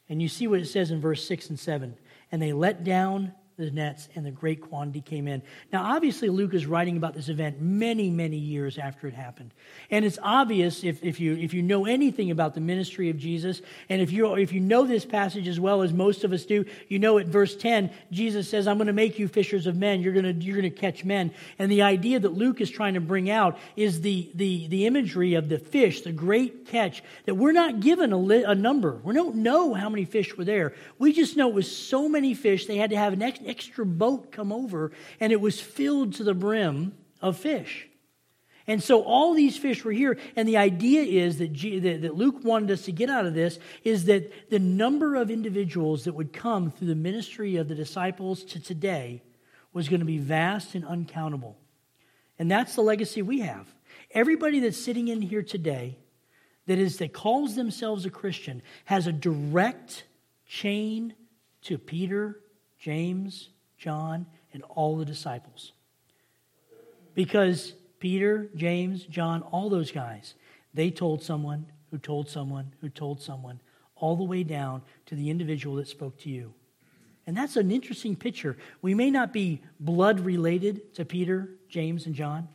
And 0.08 0.22
you 0.22 0.28
see 0.28 0.46
what 0.46 0.60
it 0.60 0.66
says 0.66 0.90
in 0.90 1.00
verse 1.00 1.26
6 1.26 1.50
and 1.50 1.58
7. 1.58 1.96
And 2.32 2.40
they 2.40 2.52
let 2.52 2.84
down 2.84 3.32
the 3.56 3.70
nets, 3.70 4.10
and 4.14 4.26
the 4.26 4.30
great 4.30 4.60
quantity 4.60 5.00
came 5.00 5.26
in. 5.26 5.40
Now, 5.72 5.94
obviously, 5.94 6.28
Luke 6.28 6.52
is 6.52 6.66
writing 6.66 6.98
about 6.98 7.14
this 7.14 7.30
event 7.30 7.58
many, 7.58 8.10
many 8.10 8.36
years 8.36 8.76
after 8.76 9.06
it 9.06 9.14
happened. 9.14 9.54
And 9.90 10.04
it's 10.04 10.18
obvious 10.22 10.84
if, 10.84 11.02
if, 11.02 11.20
you, 11.20 11.34
if 11.36 11.54
you 11.54 11.62
know 11.62 11.86
anything 11.86 12.30
about 12.30 12.54
the 12.54 12.60
ministry 12.60 13.08
of 13.08 13.16
Jesus, 13.16 13.62
and 13.88 14.02
if 14.02 14.12
you, 14.12 14.34
if 14.34 14.52
you 14.52 14.60
know 14.60 14.84
this 14.84 15.06
passage 15.06 15.48
as 15.48 15.58
well 15.58 15.80
as 15.80 15.94
most 15.94 16.22
of 16.22 16.34
us 16.34 16.44
do, 16.44 16.66
you 16.88 16.98
know 16.98 17.16
at 17.16 17.28
verse 17.28 17.56
10, 17.56 17.90
Jesus 18.12 18.46
says, 18.46 18.68
I'm 18.68 18.76
going 18.76 18.88
to 18.88 18.92
make 18.92 19.18
you 19.18 19.26
fishers 19.26 19.66
of 19.66 19.74
men. 19.74 20.02
You're 20.02 20.12
going 20.12 20.38
to, 20.38 20.44
you're 20.44 20.60
to 20.60 20.68
catch 20.68 21.02
men. 21.02 21.32
And 21.58 21.72
the 21.72 21.80
idea 21.80 22.20
that 22.20 22.34
Luke 22.34 22.60
is 22.60 22.68
trying 22.68 22.92
to 22.92 23.00
bring 23.00 23.30
out 23.30 23.58
is 23.74 24.02
the, 24.02 24.30
the, 24.34 24.66
the 24.68 24.84
imagery 24.84 25.32
of 25.32 25.48
the 25.48 25.58
fish, 25.58 26.02
the 26.02 26.12
great 26.12 26.66
catch, 26.66 27.02
that 27.24 27.36
we're 27.36 27.52
not 27.52 27.80
given 27.80 28.12
a, 28.12 28.18
li- 28.18 28.44
a 28.44 28.54
number. 28.54 29.00
We 29.02 29.14
don't 29.14 29.36
know 29.36 29.72
how 29.72 29.88
many 29.88 30.04
fish 30.04 30.36
were 30.36 30.44
there. 30.44 30.74
We 30.98 31.14
just 31.14 31.38
know 31.38 31.48
it 31.48 31.54
was 31.54 31.74
so 31.74 32.06
many 32.06 32.34
fish, 32.34 32.66
they 32.66 32.76
had 32.76 32.90
to 32.90 32.96
have 32.98 33.14
an 33.14 33.22
extra 33.46 33.86
boat 33.86 34.32
come 34.32 34.52
over, 34.52 34.92
and 35.20 35.32
it 35.32 35.40
was 35.40 35.60
filled 35.60 36.14
to 36.14 36.24
the 36.24 36.34
brim 36.34 36.94
of 37.20 37.36
fish. 37.36 37.88
And 38.66 38.82
so 38.82 39.02
all 39.02 39.34
these 39.34 39.56
fish 39.56 39.84
were 39.84 39.92
here, 39.92 40.18
and 40.34 40.48
the 40.48 40.56
idea 40.56 41.02
is 41.02 41.38
that, 41.38 41.52
G, 41.52 41.78
that, 41.78 42.02
that, 42.02 42.16
Luke 42.16 42.42
wanted 42.42 42.72
us 42.72 42.82
to 42.82 42.92
get 42.92 43.08
out 43.08 43.24
of 43.24 43.34
this 43.34 43.60
is 43.84 44.06
that 44.06 44.50
the 44.50 44.58
number 44.58 45.14
of 45.14 45.30
individuals 45.30 46.04
that 46.04 46.14
would 46.14 46.32
come 46.32 46.72
through 46.72 46.88
the 46.88 46.96
ministry 46.96 47.56
of 47.56 47.68
the 47.68 47.76
disciples 47.76 48.42
to 48.44 48.60
today 48.60 49.22
was 49.72 49.88
going 49.88 50.00
to 50.00 50.06
be 50.06 50.18
vast 50.18 50.74
and 50.74 50.84
uncountable. 50.84 51.56
And 52.38 52.50
that's 52.50 52.74
the 52.74 52.82
legacy 52.82 53.22
we 53.22 53.40
have. 53.40 53.72
Everybody 54.10 54.60
that's 54.60 54.76
sitting 54.76 55.08
in 55.08 55.22
here 55.22 55.42
today 55.42 55.98
that 56.66 56.78
is 56.78 56.98
that 56.98 57.12
calls 57.12 57.54
themselves 57.54 58.04
a 58.04 58.10
Christian 58.10 58.62
has 58.86 59.06
a 59.06 59.12
direct 59.12 60.04
chain 60.46 61.14
to 61.62 61.78
Peter, 61.78 62.40
James, 62.86 63.48
John, 63.76 64.26
and 64.52 64.62
all 64.62 64.96
the 64.96 65.04
disciples. 65.04 65.72
Because 67.16 67.72
Peter, 67.98 68.48
James, 68.54 69.02
John, 69.02 69.42
all 69.42 69.68
those 69.68 69.90
guys, 69.90 70.34
they 70.72 70.92
told 70.92 71.20
someone 71.20 71.66
who 71.90 71.98
told 71.98 72.28
someone 72.30 72.72
who 72.80 72.88
told 72.88 73.20
someone, 73.20 73.60
all 73.96 74.14
the 74.14 74.22
way 74.22 74.44
down 74.44 74.82
to 75.06 75.16
the 75.16 75.30
individual 75.30 75.74
that 75.74 75.88
spoke 75.88 76.16
to 76.18 76.30
you. 76.30 76.54
And 77.26 77.36
that's 77.36 77.56
an 77.56 77.72
interesting 77.72 78.14
picture. 78.14 78.56
We 78.82 78.94
may 78.94 79.10
not 79.10 79.32
be 79.32 79.62
blood 79.80 80.20
related 80.20 80.94
to 80.94 81.04
Peter, 81.04 81.56
James, 81.68 82.06
and 82.06 82.14
John, 82.14 82.46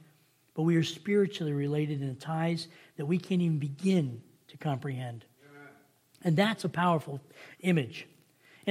but 0.54 0.62
we 0.62 0.78
are 0.78 0.84
spiritually 0.84 1.52
related 1.52 2.02
in 2.02 2.16
ties 2.16 2.70
that 2.96 3.06
we 3.06 3.18
can't 3.18 3.42
even 3.42 3.60
begin 3.60 4.22
to 4.48 4.56
comprehend. 4.56 5.26
And 6.24 6.38
that's 6.38 6.64
a 6.64 6.70
powerful 6.70 7.20
image. 7.60 8.08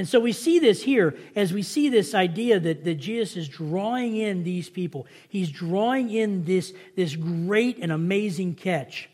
And 0.01 0.09
so 0.09 0.19
we 0.19 0.33
see 0.33 0.59
this 0.59 0.83
here 0.83 1.15
as 1.37 1.53
we 1.53 1.63
see 1.63 1.91
this 1.91 2.15
idea 2.15 2.59
that, 2.59 2.85
that 2.85 2.95
Jesus 2.95 3.37
is 3.37 3.47
drawing 3.47 4.17
in 4.17 4.45
these 4.45 4.71
people. 4.71 5.07
He's 5.29 5.51
drawing 5.51 6.09
in 6.09 6.47
this, 6.47 6.73
this 6.97 7.15
great 7.15 7.77
and 7.83 7.93
amazing 7.93 8.55
catch. 8.55 9.11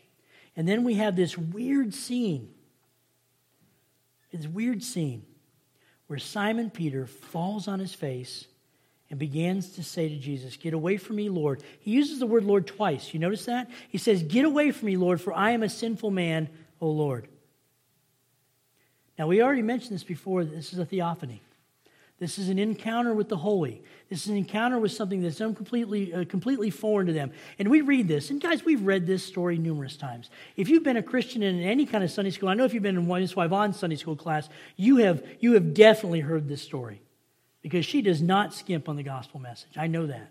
And 0.55 0.65
then 0.65 0.85
we 0.85 0.93
have 0.93 1.17
this 1.17 1.37
weird 1.37 1.93
scene. 1.93 2.53
This 4.31 4.47
weird 4.47 4.81
scene 4.81 5.25
where 6.07 6.19
Simon 6.19 6.69
Peter 6.69 7.05
falls 7.05 7.67
on 7.67 7.79
his 7.79 7.93
face 7.93 8.45
and 9.09 9.19
begins 9.19 9.71
to 9.71 9.83
say 9.83 10.07
to 10.07 10.15
Jesus, 10.15 10.55
Get 10.55 10.73
away 10.73 10.95
from 10.95 11.17
me, 11.17 11.27
Lord. 11.27 11.63
He 11.81 11.91
uses 11.91 12.19
the 12.19 12.27
word 12.27 12.45
Lord 12.45 12.65
twice. 12.65 13.13
You 13.13 13.19
notice 13.19 13.43
that? 13.43 13.69
He 13.89 13.97
says, 13.97 14.23
Get 14.23 14.45
away 14.45 14.71
from 14.71 14.85
me, 14.85 14.95
Lord, 14.95 15.19
for 15.19 15.33
I 15.33 15.51
am 15.51 15.63
a 15.63 15.69
sinful 15.69 16.11
man, 16.11 16.47
O 16.79 16.89
Lord. 16.89 17.27
Now, 19.17 19.27
we 19.27 19.41
already 19.41 19.61
mentioned 19.61 19.93
this 19.93 20.03
before. 20.03 20.43
This 20.43 20.73
is 20.73 20.79
a 20.79 20.85
theophany. 20.85 21.41
This 22.19 22.39
is 22.39 22.49
an 22.49 22.57
encounter 22.57 23.13
with 23.13 23.29
the 23.29 23.37
holy. 23.37 23.83
This 24.09 24.23
is 24.23 24.29
an 24.29 24.37
encounter 24.37 24.79
with 24.79 24.91
something 24.91 25.21
that's 25.21 25.37
completely, 25.37 26.13
uh, 26.13 26.25
completely 26.25 26.71
foreign 26.71 27.05
to 27.07 27.13
them. 27.13 27.31
And 27.59 27.69
we 27.69 27.81
read 27.81 28.07
this. 28.07 28.31
And 28.31 28.41
guys, 28.41 28.65
we've 28.65 28.81
read 28.81 29.05
this 29.05 29.23
story 29.23 29.59
numerous 29.59 29.97
times. 29.97 30.31
If 30.55 30.67
you've 30.67 30.83
been 30.83 30.97
a 30.97 31.03
Christian 31.03 31.43
in 31.43 31.61
any 31.61 31.85
kind 31.85 32.03
of 32.03 32.09
Sunday 32.09 32.31
school, 32.31 32.49
I 32.49 32.55
know 32.55 32.65
if 32.65 32.73
you've 32.73 32.81
been 32.81 32.97
in 32.97 33.07
Miss 33.07 33.33
Yvonne's 33.33 33.77
Sunday 33.77 33.97
school 33.97 34.15
class, 34.15 34.49
you 34.77 34.97
have, 34.97 35.23
you 35.39 35.53
have 35.53 35.75
definitely 35.75 36.21
heard 36.21 36.47
this 36.47 36.61
story 36.61 37.01
because 37.61 37.85
she 37.85 38.01
does 38.01 38.21
not 38.21 38.53
skimp 38.53 38.89
on 38.89 38.95
the 38.95 39.03
gospel 39.03 39.39
message. 39.39 39.77
I 39.77 39.85
know 39.85 40.07
that. 40.07 40.29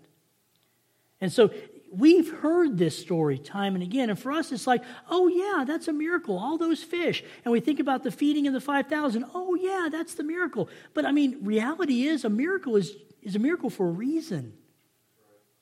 And 1.21 1.31
so 1.31 1.51
we've 1.91 2.31
heard 2.39 2.77
this 2.77 2.97
story 2.97 3.37
time 3.37 3.75
and 3.75 3.83
again. 3.83 4.09
And 4.09 4.19
for 4.19 4.31
us, 4.31 4.51
it's 4.51 4.67
like, 4.67 4.83
oh, 5.09 5.27
yeah, 5.27 5.63
that's 5.65 5.87
a 5.87 5.93
miracle. 5.93 6.37
All 6.37 6.57
those 6.57 6.83
fish. 6.83 7.23
And 7.45 7.51
we 7.51 7.59
think 7.59 7.79
about 7.79 8.03
the 8.03 8.11
feeding 8.11 8.47
of 8.47 8.53
the 8.53 8.61
5,000. 8.61 9.25
Oh, 9.33 9.55
yeah, 9.55 9.89
that's 9.91 10.15
the 10.15 10.23
miracle. 10.23 10.69
But 10.93 11.05
I 11.05 11.11
mean, 11.11 11.39
reality 11.43 12.03
is 12.03 12.25
a 12.25 12.29
miracle 12.29 12.75
is, 12.75 12.95
is 13.21 13.35
a 13.35 13.39
miracle 13.39 13.69
for 13.69 13.87
a 13.87 13.91
reason. 13.91 14.53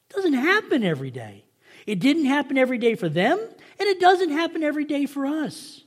It 0.10 0.16
doesn't 0.16 0.34
happen 0.34 0.84
every 0.84 1.12
day. 1.12 1.46
It 1.86 2.00
didn't 2.00 2.26
happen 2.26 2.58
every 2.58 2.78
day 2.78 2.96
for 2.96 3.10
them, 3.10 3.38
and 3.40 3.88
it 3.88 4.00
doesn't 4.00 4.32
happen 4.32 4.64
every 4.64 4.86
day 4.86 5.06
for 5.06 5.26
us. 5.26 5.82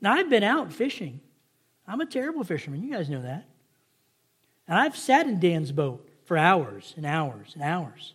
Now, 0.00 0.12
I've 0.12 0.30
been 0.30 0.42
out 0.42 0.72
fishing. 0.72 1.20
I'm 1.86 2.00
a 2.00 2.06
terrible 2.06 2.44
fisherman. 2.44 2.82
You 2.82 2.92
guys 2.92 3.08
know 3.08 3.22
that. 3.22 3.48
And 4.68 4.78
I've 4.78 4.96
sat 4.96 5.26
in 5.26 5.40
Dan's 5.40 5.72
boat 5.72 6.08
for 6.24 6.36
hours 6.36 6.94
and 6.96 7.04
hours 7.04 7.52
and 7.54 7.62
hours. 7.62 8.14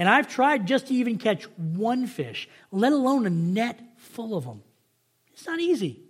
And 0.00 0.08
I've 0.08 0.28
tried 0.28 0.66
just 0.66 0.86
to 0.86 0.94
even 0.94 1.18
catch 1.18 1.44
one 1.58 2.06
fish, 2.06 2.48
let 2.72 2.90
alone 2.90 3.26
a 3.26 3.30
net 3.30 3.78
full 3.98 4.34
of 4.34 4.46
them. 4.46 4.62
It's 5.34 5.44
not 5.44 5.60
easy. 5.60 6.00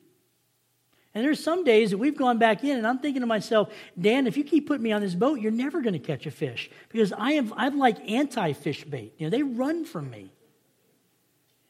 And 1.13 1.25
there's 1.25 1.43
some 1.43 1.65
days 1.65 1.91
that 1.91 1.99
we've 1.99 2.17
gone 2.17 2.39
back 2.39 2.63
in, 2.63 2.79
and 2.79 2.87
I'm 2.87 3.01
thinking 3.01 3.23
to 3.23 3.27
myself, 3.27 3.69
Dan, 4.01 4.29
if 4.29 4.37
you 4.37 4.45
keep 4.45 4.69
putting 4.69 4.85
me 4.85 4.93
on 4.93 5.01
this 5.01 5.17
boat, 5.17 5.41
you're 5.41 5.51
never 5.51 5.81
going 5.81 5.95
to 5.95 5.99
catch 5.99 6.25
a 6.25 6.31
fish 6.31 6.71
because 6.89 7.13
I 7.13 7.33
am 7.33 7.53
I'm 7.57 7.81
like 7.81 8.09
anti-fish 8.09 8.85
bait. 8.85 9.13
You 9.19 9.27
know, 9.27 9.31
they 9.31 9.43
run 9.43 9.85
from 9.85 10.09
me. 10.09 10.31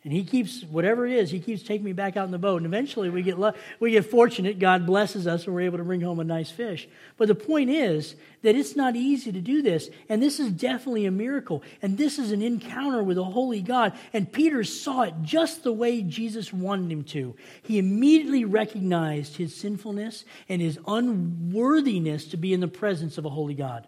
And 0.03 0.15
he 0.15 0.25
keeps, 0.25 0.63
whatever 0.63 1.07
it 1.07 1.13
is, 1.13 1.31
he 1.31 1.41
keeps 1.41 1.63
taking 1.63 1.85
me 1.85 1.93
back 1.93 2.17
out 2.17 2.25
in 2.25 2.31
the 2.31 2.39
boat. 2.39 2.57
And 2.57 2.65
eventually 2.65 3.11
we 3.11 3.23
get, 3.23 3.37
we 3.81 3.91
get 3.91 4.07
fortunate. 4.07 4.59
God 4.59 4.87
blesses 4.87 5.27
us 5.27 5.45
and 5.45 5.55
we're 5.55 5.61
able 5.61 5.77
to 5.77 5.85
bring 5.85 6.01
home 6.01 6.21
a 6.21 6.25
nice 6.25 6.51
fish. 6.51 6.89
But 7.19 7.29
the 7.29 7.35
point 7.35 7.69
is 7.69 8.15
that 8.41 8.57
it's 8.57 8.75
not 8.75 8.97
easy 8.97 9.31
to 9.31 9.43
do 9.43 9.61
this. 9.61 9.91
And 10.09 10.23
this 10.23 10.41
is 10.41 10.53
definitely 10.53 11.05
a 11.05 11.11
miracle. 11.11 11.63
And 11.83 11.99
this 11.99 12.19
is 12.19 12.33
an 12.33 12.41
encounter 12.41 13.03
with 13.03 13.19
a 13.19 13.25
holy 13.25 13.61
God. 13.61 13.93
And 14.15 14.33
Peter 14.33 14.65
saw 14.65 15.03
it 15.03 15.13
just 15.21 15.65
the 15.65 15.73
way 15.73 16.01
Jesus 16.01 16.51
wanted 16.51 16.91
him 16.91 17.05
to. 17.05 17.37
He 17.63 17.79
immediately 17.79 18.47
recognized 18.47 19.37
his 19.37 19.55
sinfulness 19.55 20.25
and 20.49 20.63
his 20.63 20.79
unworthiness 20.87 22.25
to 22.29 22.39
be 22.39 22.55
in 22.55 22.61
the 22.61 22.69
presence 22.69 23.19
of 23.19 23.27
a 23.27 23.31
holy 23.31 23.55
God. 23.55 23.87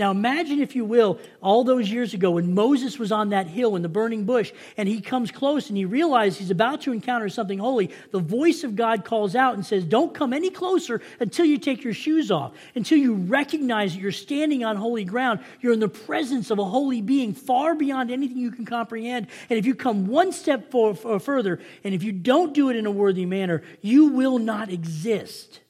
Now 0.00 0.12
imagine, 0.12 0.62
if 0.62 0.74
you 0.74 0.86
will, 0.86 1.18
all 1.42 1.62
those 1.62 1.90
years 1.90 2.14
ago 2.14 2.30
when 2.30 2.54
Moses 2.54 2.98
was 2.98 3.12
on 3.12 3.28
that 3.28 3.46
hill 3.46 3.76
in 3.76 3.82
the 3.82 3.88
burning 3.90 4.24
bush 4.24 4.50
and 4.78 4.88
he 4.88 5.02
comes 5.02 5.30
close 5.30 5.68
and 5.68 5.76
he 5.76 5.84
realizes 5.84 6.38
he's 6.38 6.50
about 6.50 6.80
to 6.82 6.92
encounter 6.92 7.28
something 7.28 7.58
holy. 7.58 7.90
The 8.10 8.18
voice 8.18 8.64
of 8.64 8.74
God 8.76 9.04
calls 9.04 9.36
out 9.36 9.56
and 9.56 9.66
says, 9.66 9.84
Don't 9.84 10.14
come 10.14 10.32
any 10.32 10.48
closer 10.48 11.02
until 11.20 11.44
you 11.44 11.58
take 11.58 11.84
your 11.84 11.92
shoes 11.92 12.30
off, 12.30 12.52
until 12.74 12.96
you 12.96 13.12
recognize 13.12 13.92
that 13.92 14.00
you're 14.00 14.10
standing 14.10 14.64
on 14.64 14.76
holy 14.76 15.04
ground. 15.04 15.40
You're 15.60 15.74
in 15.74 15.80
the 15.80 15.88
presence 15.90 16.50
of 16.50 16.58
a 16.58 16.64
holy 16.64 17.02
being 17.02 17.34
far 17.34 17.74
beyond 17.74 18.10
anything 18.10 18.38
you 18.38 18.52
can 18.52 18.64
comprehend. 18.64 19.26
And 19.50 19.58
if 19.58 19.66
you 19.66 19.74
come 19.74 20.06
one 20.06 20.32
step 20.32 20.70
for, 20.70 20.94
for 20.94 21.20
further, 21.20 21.60
and 21.84 21.92
if 21.92 22.02
you 22.02 22.12
don't 22.12 22.54
do 22.54 22.70
it 22.70 22.76
in 22.76 22.86
a 22.86 22.90
worthy 22.90 23.26
manner, 23.26 23.62
you 23.82 24.06
will 24.06 24.38
not 24.38 24.70
exist. 24.70 25.60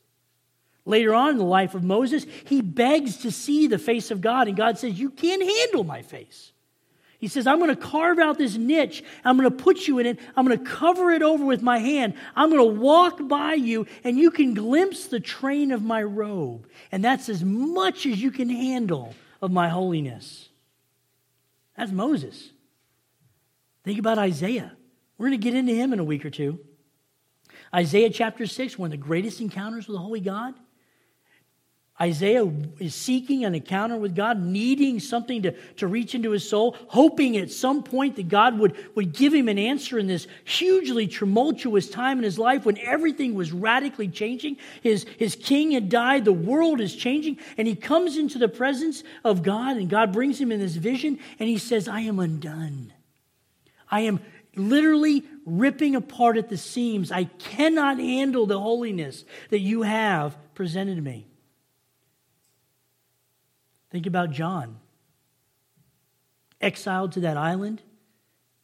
Later 0.85 1.15
on 1.15 1.31
in 1.31 1.39
the 1.39 1.45
life 1.45 1.75
of 1.75 1.85
Moses, 1.85 2.27
he 2.47 2.63
begs 2.63 3.19
to 3.19 3.31
see 3.31 3.67
the 3.67 3.79
face 3.79 4.11
of 4.11 4.21
God, 4.21 4.49
and 4.49 4.57
God 4.57 4.79
says, 4.79 4.99
You 4.99 5.11
can't 5.11 5.43
handle 5.43 5.85
my 5.85 6.03
face. 6.03 6.53
He 7.19 7.29
says, 7.29 7.47
I'm 7.47 7.59
going 7.59 7.69
to 7.69 7.77
carve 7.77 8.19
out 8.19 8.39
this 8.39 8.57
niche. 8.57 9.05
I'm 9.27 9.37
going 9.37 9.49
to 9.49 9.55
put 9.55 9.87
you 9.87 9.99
in 9.99 10.07
it. 10.07 10.19
I'm 10.35 10.47
going 10.47 10.59
to 10.59 10.65
cover 10.65 11.11
it 11.11 11.23
over 11.23 11.45
with 11.45 11.61
my 11.61 11.77
hand. 11.77 12.15
I'm 12.35 12.49
going 12.49 12.63
to 12.63 12.81
walk 12.81 13.29
by 13.29 13.53
you, 13.53 13.87
and 14.05 14.19
you 14.19 14.31
can 14.31 14.55
glimpse 14.55 15.07
the 15.07 15.21
train 15.21 15.71
of 15.71 15.83
my 15.83 16.03
robe. 16.03 16.67
And 16.91 17.05
that's 17.05 17.29
as 17.29 17.45
much 17.45 18.07
as 18.07 18.23
you 18.23 18.31
can 18.31 18.49
handle 18.49 19.15
of 19.43 19.51
my 19.51 19.69
holiness. 19.69 20.49
That's 21.77 21.93
Moses. 21.93 22.53
Think 23.85 23.99
about 23.99 24.17
Isaiah. 24.17 24.73
We're 25.19 25.29
going 25.29 25.39
to 25.39 25.45
get 25.45 25.55
into 25.55 25.75
him 25.75 25.93
in 25.93 25.99
a 25.99 26.05
week 26.05 26.25
or 26.25 26.31
two. 26.31 26.59
Isaiah 27.75 28.09
chapter 28.09 28.47
6, 28.47 28.79
one 28.79 28.87
of 28.87 28.93
the 28.93 28.97
greatest 28.97 29.43
encounters 29.43 29.87
with 29.87 29.97
the 29.97 30.03
Holy 30.03 30.21
God. 30.21 30.55
Isaiah 32.01 32.51
is 32.79 32.95
seeking 32.95 33.45
an 33.45 33.55
encounter 33.55 33.97
with 33.97 34.17
God, 34.17 34.43
needing 34.43 35.01
something 35.01 35.43
to, 35.43 35.53
to 35.77 35.87
reach 35.87 36.15
into 36.15 36.31
his 36.31 36.49
soul, 36.49 36.75
hoping 36.89 37.37
at 37.37 37.51
some 37.51 37.83
point 37.83 38.17
that 38.17 38.29
God 38.29 38.59
would, 38.59 38.75
would 38.95 39.13
give 39.13 39.35
him 39.35 39.49
an 39.49 39.59
answer 39.59 39.99
in 39.99 40.07
this 40.07 40.27
hugely 40.45 41.07
tumultuous 41.07 41.91
time 41.91 42.17
in 42.17 42.25
his 42.25 42.39
life 42.39 42.65
when 42.65 42.79
everything 42.79 43.35
was 43.35 43.53
radically 43.53 44.09
changing. 44.09 44.57
His, 44.83 45.05
his 45.19 45.35
king 45.37 45.73
had 45.73 45.91
died, 45.91 46.25
the 46.25 46.33
world 46.33 46.81
is 46.81 46.97
changing, 46.97 47.39
and 47.59 47.69
he 47.69 47.77
comes 47.77 48.17
into 48.17 48.39
the 48.39 48.49
presence 48.49 49.05
of 49.23 49.43
God, 49.43 49.77
and 49.77 49.91
God 49.91 50.11
brings 50.11 50.41
him 50.41 50.51
in 50.51 50.59
this 50.59 50.77
vision, 50.77 51.19
and 51.39 51.51
he 51.51 51.59
says, 51.59 51.87
I 51.87 52.01
am 52.01 52.19
undone. 52.19 52.95
I 53.91 54.01
am 54.03 54.21
literally 54.57 55.25
ripping 55.45 55.97
apart 55.97 56.39
at 56.39 56.49
the 56.49 56.57
seams. 56.57 57.13
I 57.13 57.25
cannot 57.25 57.99
handle 57.99 58.47
the 58.47 58.59
holiness 58.59 59.25
that 59.51 59.61
you 59.61 59.83
have 59.83 60.37
presented 60.55 60.97
to 60.97 61.03
me. 61.03 61.27
Think 63.91 64.07
about 64.07 64.31
John. 64.31 64.79
Exiled 66.61 67.13
to 67.13 67.21
that 67.21 67.37
island, 67.37 67.83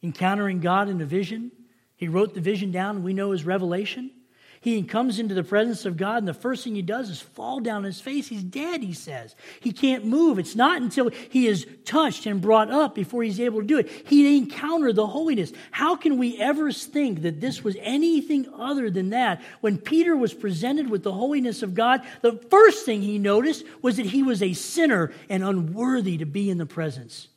encountering 0.01 0.59
God 0.59 0.87
in 0.89 1.01
a 1.01 1.05
vision. 1.05 1.51
He 1.95 2.07
wrote 2.07 2.33
the 2.33 2.41
vision 2.41 2.71
down, 2.71 3.03
we 3.03 3.13
know 3.13 3.31
as 3.31 3.43
Revelation. 3.43 4.11
He 4.59 4.81
comes 4.83 5.19
into 5.19 5.35
the 5.35 5.43
presence 5.43 5.85
of 5.85 5.97
God, 5.97 6.17
and 6.17 6.27
the 6.27 6.33
first 6.33 6.63
thing 6.63 6.75
he 6.75 6.81
does 6.81 7.09
is 7.09 7.21
fall 7.21 7.59
down 7.59 7.77
on 7.77 7.83
his 7.83 8.01
face. 8.01 8.27
He's 8.27 8.43
dead, 8.43 8.81
he 8.81 8.93
says. 8.93 9.35
He 9.59 9.71
can't 9.71 10.05
move. 10.05 10.39
It's 10.39 10.55
not 10.55 10.81
until 10.81 11.09
he 11.09 11.47
is 11.47 11.67
touched 11.85 12.25
and 12.25 12.41
brought 12.41 12.71
up 12.71 12.95
before 12.95 13.23
he's 13.23 13.39
able 13.39 13.61
to 13.61 13.67
do 13.67 13.77
it. 13.77 13.89
He 14.07 14.37
encountered 14.37 14.95
the 14.95 15.07
holiness. 15.07 15.53
How 15.71 15.95
can 15.95 16.17
we 16.17 16.37
ever 16.39 16.71
think 16.71 17.21
that 17.21 17.39
this 17.39 17.63
was 17.63 17.77
anything 17.79 18.47
other 18.57 18.89
than 18.89 19.11
that? 19.11 19.41
When 19.61 19.77
Peter 19.77 20.15
was 20.15 20.33
presented 20.33 20.89
with 20.89 21.03
the 21.03 21.13
holiness 21.13 21.63
of 21.63 21.73
God, 21.73 22.01
the 22.21 22.33
first 22.49 22.85
thing 22.85 23.01
he 23.01 23.19
noticed 23.19 23.63
was 23.81 23.97
that 23.97 24.07
he 24.07 24.23
was 24.23 24.41
a 24.41 24.53
sinner 24.53 25.13
and 25.29 25.43
unworthy 25.43 26.17
to 26.17 26.25
be 26.25 26.49
in 26.49 26.57
the 26.57 26.65
presence. 26.65 27.27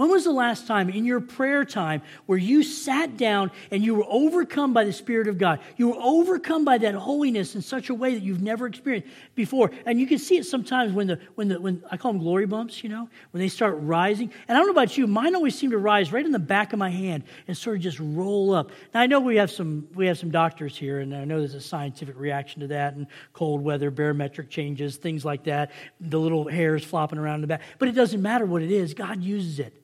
When 0.00 0.08
was 0.08 0.24
the 0.24 0.32
last 0.32 0.66
time 0.66 0.88
in 0.88 1.04
your 1.04 1.20
prayer 1.20 1.62
time 1.62 2.00
where 2.24 2.38
you 2.38 2.62
sat 2.62 3.18
down 3.18 3.50
and 3.70 3.84
you 3.84 3.94
were 3.94 4.06
overcome 4.08 4.72
by 4.72 4.84
the 4.84 4.94
Spirit 4.94 5.28
of 5.28 5.36
God? 5.36 5.60
You 5.76 5.90
were 5.90 5.98
overcome 6.00 6.64
by 6.64 6.78
that 6.78 6.94
holiness 6.94 7.54
in 7.54 7.60
such 7.60 7.90
a 7.90 7.94
way 7.94 8.14
that 8.14 8.22
you've 8.22 8.40
never 8.40 8.66
experienced 8.66 9.08
before. 9.34 9.70
And 9.84 10.00
you 10.00 10.06
can 10.06 10.16
see 10.16 10.38
it 10.38 10.46
sometimes 10.46 10.94
when 10.94 11.06
the 11.06 11.20
when 11.34 11.48
the 11.48 11.60
when 11.60 11.84
I 11.90 11.98
call 11.98 12.14
them 12.14 12.22
glory 12.22 12.46
bumps, 12.46 12.82
you 12.82 12.88
know, 12.88 13.10
when 13.32 13.42
they 13.42 13.48
start 13.48 13.76
rising. 13.76 14.32
And 14.48 14.56
I 14.56 14.58
don't 14.58 14.68
know 14.68 14.72
about 14.72 14.96
you, 14.96 15.06
mine 15.06 15.34
always 15.34 15.54
seem 15.54 15.72
to 15.72 15.76
rise 15.76 16.14
right 16.14 16.24
in 16.24 16.32
the 16.32 16.38
back 16.38 16.72
of 16.72 16.78
my 16.78 16.88
hand 16.88 17.24
and 17.46 17.54
sort 17.54 17.76
of 17.76 17.82
just 17.82 18.00
roll 18.00 18.54
up. 18.54 18.70
Now 18.94 19.02
I 19.02 19.06
know 19.06 19.20
we 19.20 19.36
have 19.36 19.50
some 19.50 19.86
we 19.94 20.06
have 20.06 20.16
some 20.16 20.30
doctors 20.30 20.78
here, 20.78 21.00
and 21.00 21.14
I 21.14 21.26
know 21.26 21.40
there's 21.40 21.52
a 21.52 21.60
scientific 21.60 22.18
reaction 22.18 22.62
to 22.62 22.68
that, 22.68 22.94
and 22.94 23.06
cold 23.34 23.62
weather, 23.62 23.90
barometric 23.90 24.48
changes, 24.48 24.96
things 24.96 25.26
like 25.26 25.44
that, 25.44 25.72
the 26.00 26.18
little 26.18 26.48
hairs 26.48 26.82
flopping 26.82 27.18
around 27.18 27.34
in 27.34 27.40
the 27.42 27.48
back. 27.48 27.60
But 27.78 27.88
it 27.88 27.92
doesn't 27.92 28.22
matter 28.22 28.46
what 28.46 28.62
it 28.62 28.70
is, 28.70 28.94
God 28.94 29.22
uses 29.22 29.58
it 29.58 29.74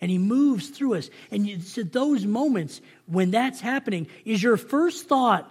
and 0.00 0.10
he 0.10 0.18
moves 0.18 0.68
through 0.68 0.94
us. 0.94 1.10
And 1.30 1.48
it's 1.48 1.76
at 1.78 1.92
those 1.92 2.24
moments 2.24 2.80
when 3.06 3.30
that's 3.30 3.60
happening, 3.60 4.06
is 4.24 4.42
your 4.42 4.56
first 4.56 5.08
thought, 5.08 5.50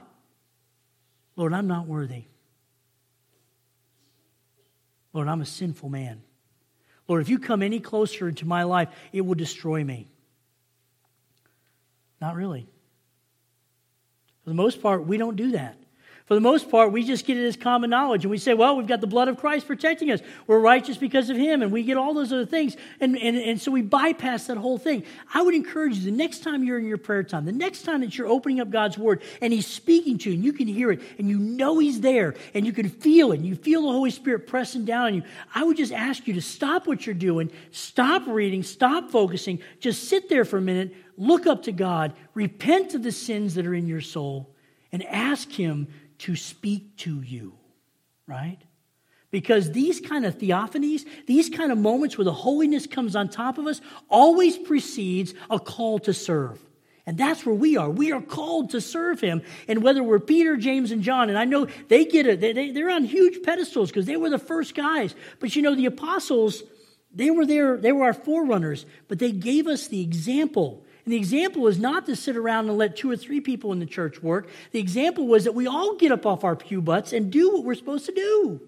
Lord, 1.35 1.53
I'm 1.53 1.67
not 1.67 1.87
worthy. 1.87 2.25
Lord, 5.13 5.27
I'm 5.27 5.41
a 5.41 5.45
sinful 5.45 5.89
man. 5.89 6.21
Lord, 7.07 7.21
if 7.21 7.29
you 7.29 7.39
come 7.39 7.63
any 7.63 7.79
closer 7.79 8.27
into 8.27 8.45
my 8.45 8.63
life, 8.63 8.89
it 9.11 9.21
will 9.21 9.35
destroy 9.35 9.83
me. 9.83 10.07
Not 12.21 12.35
really. 12.35 12.67
For 14.43 14.49
the 14.49 14.55
most 14.55 14.81
part, 14.81 15.05
we 15.05 15.17
don't 15.17 15.35
do 15.35 15.51
that. 15.51 15.77
For 16.29 16.35
the 16.35 16.41
most 16.41 16.69
part, 16.69 16.91
we 16.91 17.03
just 17.03 17.25
get 17.25 17.37
it 17.37 17.47
as 17.47 17.57
common 17.57 17.89
knowledge 17.89 18.23
and 18.23 18.29
we 18.29 18.37
say, 18.37 18.53
well, 18.53 18.75
we've 18.75 18.85
got 18.85 19.01
the 19.01 19.07
blood 19.07 19.29
of 19.29 19.37
Christ 19.37 19.65
protecting 19.65 20.11
us. 20.11 20.21
We're 20.45 20.59
righteous 20.59 20.95
because 20.95 21.31
of 21.31 21.37
him, 21.37 21.63
and 21.63 21.71
we 21.71 21.81
get 21.81 21.97
all 21.97 22.13
those 22.13 22.31
other 22.31 22.45
things. 22.45 22.77
And, 22.99 23.17
and, 23.17 23.35
and 23.35 23.59
so 23.59 23.71
we 23.71 23.81
bypass 23.81 24.45
that 24.45 24.57
whole 24.57 24.77
thing. 24.77 25.05
I 25.33 25.41
would 25.41 25.55
encourage 25.55 25.97
you 25.97 26.03
the 26.03 26.15
next 26.15 26.43
time 26.43 26.63
you're 26.63 26.77
in 26.77 26.85
your 26.85 26.99
prayer 26.99 27.23
time, 27.23 27.45
the 27.45 27.51
next 27.51 27.81
time 27.81 28.01
that 28.01 28.15
you're 28.15 28.27
opening 28.27 28.59
up 28.59 28.69
God's 28.69 28.95
word 28.95 29.23
and 29.41 29.51
he's 29.51 29.65
speaking 29.65 30.19
to 30.19 30.29
you 30.29 30.35
and 30.35 30.45
you 30.45 30.53
can 30.53 30.67
hear 30.67 30.91
it 30.91 31.01
and 31.17 31.27
you 31.27 31.39
know 31.39 31.79
he's 31.79 31.99
there 31.99 32.35
and 32.53 32.63
you 32.63 32.73
can 32.73 32.89
feel 32.89 33.31
it 33.31 33.37
and 33.37 33.47
you 33.47 33.55
feel 33.55 33.81
the 33.81 33.91
Holy 33.91 34.11
Spirit 34.11 34.45
pressing 34.45 34.85
down 34.85 35.07
on 35.07 35.15
you, 35.15 35.23
I 35.55 35.63
would 35.63 35.77
just 35.77 35.91
ask 35.91 36.27
you 36.27 36.35
to 36.35 36.41
stop 36.43 36.85
what 36.85 37.07
you're 37.07 37.15
doing, 37.15 37.49
stop 37.71 38.27
reading, 38.27 38.61
stop 38.61 39.09
focusing, 39.09 39.63
just 39.79 40.07
sit 40.07 40.29
there 40.29 40.45
for 40.45 40.57
a 40.57 40.61
minute, 40.61 40.95
look 41.17 41.47
up 41.47 41.63
to 41.63 41.71
God, 41.71 42.13
repent 42.35 42.93
of 42.93 43.01
the 43.01 43.11
sins 43.11 43.55
that 43.55 43.65
are 43.65 43.73
in 43.73 43.87
your 43.87 44.01
soul, 44.01 44.47
and 44.91 45.03
ask 45.05 45.51
him 45.51 45.87
to 46.19 46.35
speak 46.35 46.97
to 46.97 47.21
you, 47.21 47.53
right? 48.27 48.59
Because 49.31 49.71
these 49.71 49.99
kind 49.99 50.25
of 50.25 50.37
theophanies, 50.37 51.05
these 51.27 51.49
kind 51.49 51.71
of 51.71 51.77
moments 51.77 52.17
where 52.17 52.25
the 52.25 52.33
holiness 52.33 52.87
comes 52.87 53.15
on 53.15 53.29
top 53.29 53.57
of 53.57 53.67
us, 53.67 53.79
always 54.09 54.57
precedes 54.57 55.33
a 55.49 55.59
call 55.59 55.99
to 55.99 56.13
serve. 56.13 56.59
And 57.05 57.17
that's 57.17 57.45
where 57.45 57.55
we 57.55 57.75
are. 57.75 57.89
We 57.89 58.11
are 58.11 58.21
called 58.21 58.71
to 58.71 58.81
serve 58.81 59.19
him. 59.19 59.41
And 59.67 59.81
whether 59.81 60.03
we're 60.03 60.19
Peter, 60.19 60.57
James, 60.57 60.91
and 60.91 61.01
John, 61.01 61.29
and 61.29 61.37
I 61.37 61.45
know 61.45 61.67
they 61.87 62.05
get 62.05 62.27
it, 62.27 62.39
they, 62.39 62.71
they're 62.71 62.91
on 62.91 63.03
huge 63.03 63.41
pedestals 63.41 63.89
because 63.89 64.05
they 64.05 64.17
were 64.17 64.29
the 64.29 64.37
first 64.37 64.75
guys. 64.75 65.15
But 65.39 65.55
you 65.55 65.61
know, 65.61 65.73
the 65.73 65.87
apostles, 65.87 66.61
they 67.13 67.31
were 67.31 67.45
there, 67.45 67.77
they 67.77 67.91
were 67.91 68.05
our 68.05 68.13
forerunners, 68.13 68.85
but 69.07 69.17
they 69.17 69.31
gave 69.31 69.65
us 69.65 69.87
the 69.87 70.01
example. 70.01 70.85
And 71.09 71.15
the 71.15 71.17
example 71.17 71.63
was 71.63 71.79
not 71.79 72.05
to 72.05 72.15
sit 72.15 72.37
around 72.37 72.69
and 72.69 72.77
let 72.77 72.95
two 72.95 73.09
or 73.09 73.17
three 73.17 73.41
people 73.41 73.71
in 73.71 73.79
the 73.79 73.87
church 73.87 74.21
work. 74.21 74.47
The 74.73 74.79
example 74.79 75.25
was 75.25 75.45
that 75.45 75.55
we 75.55 75.65
all 75.65 75.95
get 75.95 76.11
up 76.11 76.23
off 76.23 76.43
our 76.43 76.55
pew 76.55 76.83
butts 76.83 77.13
and 77.13 77.31
do 77.31 77.51
what 77.51 77.63
we're 77.63 77.73
supposed 77.73 78.05
to 78.05 78.11
do. 78.11 78.61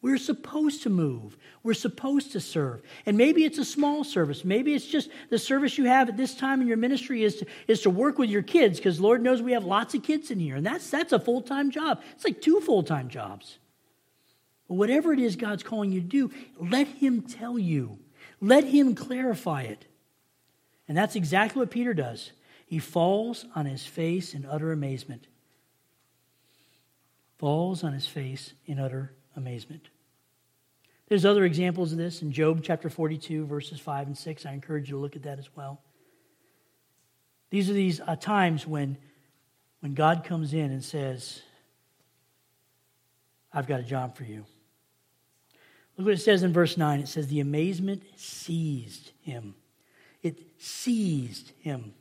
We're 0.00 0.18
supposed 0.18 0.84
to 0.84 0.88
move. 0.88 1.36
We're 1.64 1.74
supposed 1.74 2.30
to 2.30 2.40
serve. 2.40 2.80
And 3.06 3.18
maybe 3.18 3.42
it's 3.42 3.58
a 3.58 3.64
small 3.64 4.04
service. 4.04 4.44
Maybe 4.44 4.72
it's 4.72 4.86
just 4.86 5.10
the 5.28 5.36
service 5.36 5.76
you 5.76 5.86
have 5.86 6.08
at 6.08 6.16
this 6.16 6.32
time 6.32 6.60
in 6.60 6.68
your 6.68 6.76
ministry 6.76 7.24
is 7.24 7.38
to, 7.38 7.46
is 7.66 7.82
to 7.82 7.90
work 7.90 8.18
with 8.18 8.30
your 8.30 8.42
kids, 8.42 8.78
because 8.78 9.00
Lord 9.00 9.20
knows 9.20 9.42
we 9.42 9.50
have 9.50 9.64
lots 9.64 9.96
of 9.96 10.04
kids 10.04 10.30
in 10.30 10.38
here. 10.38 10.54
And 10.54 10.64
that's, 10.64 10.88
that's 10.90 11.12
a 11.12 11.18
full 11.18 11.42
time 11.42 11.72
job. 11.72 12.02
It's 12.14 12.24
like 12.24 12.40
two 12.40 12.60
full 12.60 12.84
time 12.84 13.08
jobs. 13.08 13.58
But 14.68 14.74
whatever 14.74 15.12
it 15.12 15.18
is 15.18 15.34
God's 15.34 15.64
calling 15.64 15.90
you 15.90 16.02
to 16.02 16.06
do, 16.06 16.30
let 16.60 16.86
Him 16.86 17.22
tell 17.22 17.58
you, 17.58 17.98
let 18.40 18.62
Him 18.62 18.94
clarify 18.94 19.62
it. 19.62 19.86
And 20.88 20.96
that's 20.96 21.16
exactly 21.16 21.60
what 21.60 21.70
Peter 21.70 21.94
does. 21.94 22.32
He 22.66 22.78
falls 22.78 23.44
on 23.54 23.66
his 23.66 23.86
face 23.86 24.34
in 24.34 24.44
utter 24.46 24.72
amazement. 24.72 25.26
Falls 27.38 27.84
on 27.84 27.92
his 27.92 28.06
face 28.06 28.54
in 28.66 28.78
utter 28.78 29.12
amazement. 29.36 29.88
There's 31.08 31.24
other 31.24 31.44
examples 31.44 31.92
of 31.92 31.98
this 31.98 32.22
in 32.22 32.32
Job 32.32 32.60
chapter 32.62 32.90
42, 32.90 33.46
verses 33.46 33.78
5 33.78 34.08
and 34.08 34.18
6. 34.18 34.46
I 34.46 34.52
encourage 34.52 34.88
you 34.88 34.96
to 34.96 35.00
look 35.00 35.14
at 35.14 35.22
that 35.22 35.38
as 35.38 35.48
well. 35.54 35.80
These 37.50 37.70
are 37.70 37.74
these 37.74 38.00
uh, 38.00 38.16
times 38.16 38.66
when, 38.66 38.96
when 39.80 39.94
God 39.94 40.24
comes 40.24 40.52
in 40.52 40.72
and 40.72 40.84
says, 40.84 41.42
I've 43.52 43.68
got 43.68 43.78
a 43.78 43.84
job 43.84 44.16
for 44.16 44.24
you. 44.24 44.44
Look 45.96 46.06
what 46.06 46.14
it 46.14 46.20
says 46.20 46.42
in 46.42 46.52
verse 46.52 46.76
9. 46.76 47.00
It 47.00 47.08
says, 47.08 47.28
The 47.28 47.40
amazement 47.40 48.02
seized 48.16 49.12
him 49.20 49.54
it 50.26 50.42
seized 50.58 51.52
him. 51.60 51.94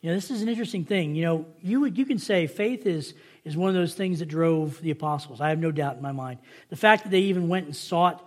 You 0.00 0.10
know, 0.10 0.14
this 0.14 0.30
is 0.30 0.42
an 0.42 0.48
interesting 0.48 0.84
thing. 0.84 1.14
You 1.14 1.24
know, 1.24 1.46
you, 1.60 1.84
you 1.86 2.04
can 2.04 2.18
say 2.18 2.46
faith 2.46 2.86
is, 2.86 3.14
is 3.44 3.56
one 3.56 3.68
of 3.68 3.74
those 3.74 3.94
things 3.94 4.20
that 4.20 4.26
drove 4.26 4.80
the 4.80 4.90
apostles. 4.90 5.40
I 5.40 5.48
have 5.48 5.58
no 5.58 5.72
doubt 5.72 5.96
in 5.96 6.02
my 6.02 6.12
mind. 6.12 6.38
The 6.68 6.76
fact 6.76 7.02
that 7.02 7.10
they 7.10 7.20
even 7.20 7.48
went 7.48 7.66
and 7.66 7.74
sought 7.74 8.24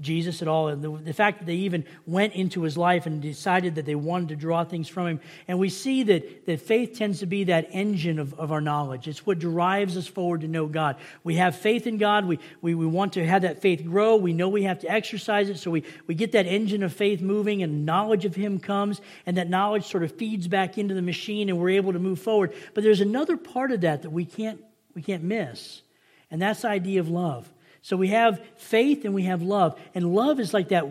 Jesus 0.00 0.40
at 0.40 0.48
all. 0.48 0.68
And 0.68 0.82
the, 0.82 0.90
the, 0.90 1.12
fact 1.12 1.40
that 1.40 1.44
they 1.44 1.56
even 1.56 1.84
went 2.06 2.32
into 2.32 2.62
his 2.62 2.78
life 2.78 3.04
and 3.04 3.20
decided 3.20 3.74
that 3.74 3.84
they 3.84 3.94
wanted 3.94 4.30
to 4.30 4.36
draw 4.36 4.64
things 4.64 4.88
from 4.88 5.06
him. 5.06 5.20
And 5.46 5.58
we 5.58 5.68
see 5.68 6.02
that, 6.04 6.46
that 6.46 6.62
faith 6.62 6.96
tends 6.96 7.20
to 7.20 7.26
be 7.26 7.44
that 7.44 7.68
engine 7.72 8.18
of, 8.18 8.32
of 8.34 8.52
our 8.52 8.62
knowledge. 8.62 9.06
It's 9.06 9.26
what 9.26 9.38
drives 9.38 9.96
us 9.98 10.06
forward 10.06 10.40
to 10.40 10.48
know 10.48 10.66
God. 10.66 10.96
We 11.24 11.34
have 11.36 11.56
faith 11.56 11.86
in 11.86 11.98
God. 11.98 12.24
We, 12.24 12.38
we, 12.62 12.74
we 12.74 12.86
want 12.86 13.12
to 13.14 13.26
have 13.26 13.42
that 13.42 13.60
faith 13.60 13.84
grow. 13.84 14.16
We 14.16 14.32
know 14.32 14.48
we 14.48 14.62
have 14.62 14.78
to 14.80 14.90
exercise 14.90 15.50
it. 15.50 15.58
So 15.58 15.70
we, 15.70 15.84
we 16.06 16.14
get 16.14 16.32
that 16.32 16.46
engine 16.46 16.82
of 16.82 16.92
faith 16.94 17.20
moving 17.20 17.62
and 17.62 17.84
knowledge 17.84 18.24
of 18.24 18.34
him 18.34 18.58
comes. 18.58 19.02
And 19.26 19.36
that 19.36 19.50
knowledge 19.50 19.84
sort 19.84 20.04
of 20.04 20.12
feeds 20.12 20.48
back 20.48 20.78
into 20.78 20.94
the 20.94 21.02
machine 21.02 21.50
and 21.50 21.58
we're 21.58 21.70
able 21.70 21.92
to 21.92 21.98
move 21.98 22.18
forward. 22.18 22.54
But 22.72 22.82
there's 22.82 23.02
another 23.02 23.36
part 23.36 23.70
of 23.72 23.82
that 23.82 24.02
that 24.02 24.10
we 24.10 24.24
can't, 24.24 24.64
we 24.94 25.02
can't 25.02 25.22
miss. 25.22 25.82
And 26.30 26.40
that's 26.40 26.62
the 26.62 26.68
idea 26.68 26.98
of 26.98 27.10
love. 27.10 27.52
So 27.84 27.96
we 27.96 28.08
have 28.08 28.40
faith 28.56 29.04
and 29.04 29.12
we 29.12 29.24
have 29.24 29.42
love. 29.42 29.78
And 29.92 30.14
love 30.14 30.38
is 30.38 30.54
like 30.54 30.68
that 30.68 30.86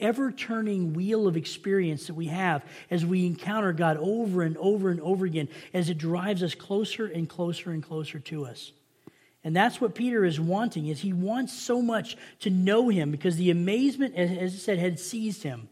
ever 0.00 0.32
turning 0.32 0.92
wheel 0.92 1.28
of 1.28 1.36
experience 1.36 2.08
that 2.08 2.14
we 2.14 2.26
have 2.26 2.64
as 2.90 3.06
we 3.06 3.24
encounter 3.24 3.72
God 3.72 3.96
over 3.98 4.42
and 4.42 4.56
over 4.56 4.90
and 4.90 5.00
over 5.00 5.24
again 5.26 5.48
as 5.72 5.90
it 5.90 5.98
drives 5.98 6.42
us 6.42 6.56
closer 6.56 7.06
and 7.06 7.28
closer 7.28 7.70
and 7.70 7.84
closer 7.84 8.18
to 8.18 8.46
us. 8.46 8.72
And 9.44 9.54
that's 9.54 9.80
what 9.80 9.94
Peter 9.94 10.24
is 10.24 10.40
wanting 10.40 10.88
is 10.88 11.00
he 11.00 11.12
wants 11.12 11.52
so 11.52 11.80
much 11.80 12.16
to 12.40 12.50
know 12.50 12.88
him 12.88 13.12
because 13.12 13.36
the 13.36 13.50
amazement, 13.50 14.16
as 14.16 14.54
I 14.54 14.56
said, 14.56 14.78
had 14.78 14.98
seized 14.98 15.44
him. 15.44 15.68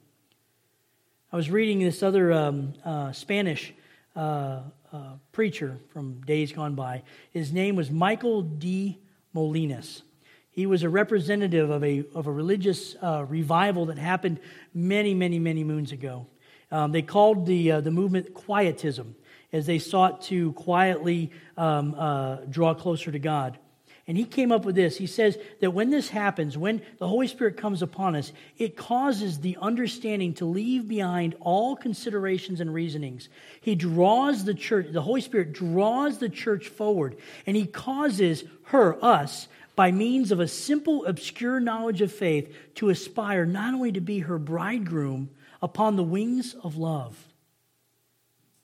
I 1.33 1.37
was 1.37 1.51
reading 1.51 1.81
this 1.81 2.05
other 2.05 2.33
um, 2.33 2.75
uh, 2.85 3.11
Spanish 3.11 3.73
uh, 4.15 4.61
uh, 4.93 5.15
preacher 5.33 5.79
from 5.93 6.21
days 6.21 6.53
gone 6.53 6.77
by. 6.77 7.03
His 7.33 7.51
name 7.51 7.75
was 7.75 7.91
Michael 7.91 8.43
de 8.43 9.01
Molinos. 9.35 10.03
He 10.53 10.67
was 10.67 10.83
a 10.83 10.89
representative 10.89 11.71
of 11.71 11.83
a, 11.83 12.05
of 12.15 12.27
a 12.27 12.33
religious 12.33 12.95
uh, 13.03 13.25
revival 13.29 13.87
that 13.87 13.99
happened 13.99 14.39
many, 14.75 15.15
many, 15.15 15.39
many 15.39 15.65
moons 15.65 15.93
ago. 15.93 16.27
Um, 16.71 16.93
they 16.93 17.03
called 17.03 17.47
the, 17.47 17.73
uh, 17.73 17.81
the 17.81 17.91
movement 17.91 18.35
quietism 18.35 19.17
as 19.53 19.67
they 19.67 19.79
sought 19.79 20.23
to 20.23 20.53
quietly 20.53 21.31
um, 21.57 21.95
uh, 21.97 22.37
draw 22.49 22.75
closer 22.75 23.11
to 23.11 23.19
God. 23.19 23.59
And 24.07 24.19
he 24.19 24.25
came 24.25 24.51
up 24.51 24.65
with 24.65 24.75
this. 24.75 24.97
He 24.97 25.07
says 25.07 25.39
that 25.61 25.71
when 25.71 25.91
this 25.91 26.09
happens, 26.09 26.59
when 26.59 26.83
the 26.99 27.07
Holy 27.07 27.29
Spirit 27.29 27.57
comes 27.57 27.83
upon 27.83 28.17
us, 28.17 28.33
it 28.59 28.77
causes 28.77 29.39
the 29.39 29.57
understanding 29.61 30.35
to 30.35 30.45
leave 30.45 30.89
behind 30.89 31.37
all 31.41 31.77
considerations 31.77 32.61
and 32.61 32.75
reasonings. 32.75 33.29
He 33.61 33.75
draws 33.75 34.45
the 34.45 34.55
church, 34.55 34.89
the 34.91 35.03
Holy 35.03 35.21
Spirit 35.21 35.53
draws 35.53 36.19
the 36.19 36.29
church 36.29 36.69
forward, 36.69 37.17
and 37.47 37.57
he 37.57 37.65
causes 37.65 38.45
her, 38.65 39.03
us, 39.03 39.47
by 39.75 39.91
means 39.91 40.31
of 40.31 40.41
a 40.41 40.49
simple, 40.49 41.05
obscure 41.07 41.61
knowledge 41.61 42.01
of 42.01 42.13
faith, 42.13 42.55
to 42.77 42.91
aspire 42.91 43.47
not 43.47 43.75
only 43.75 43.93
to 43.93 44.01
be 44.01 44.21
her 44.21 44.39
bridegroom 44.39 45.31
upon 45.63 45.97
the 45.97 46.03
wings 46.03 46.55
of 46.63 46.77
love. 46.77 47.17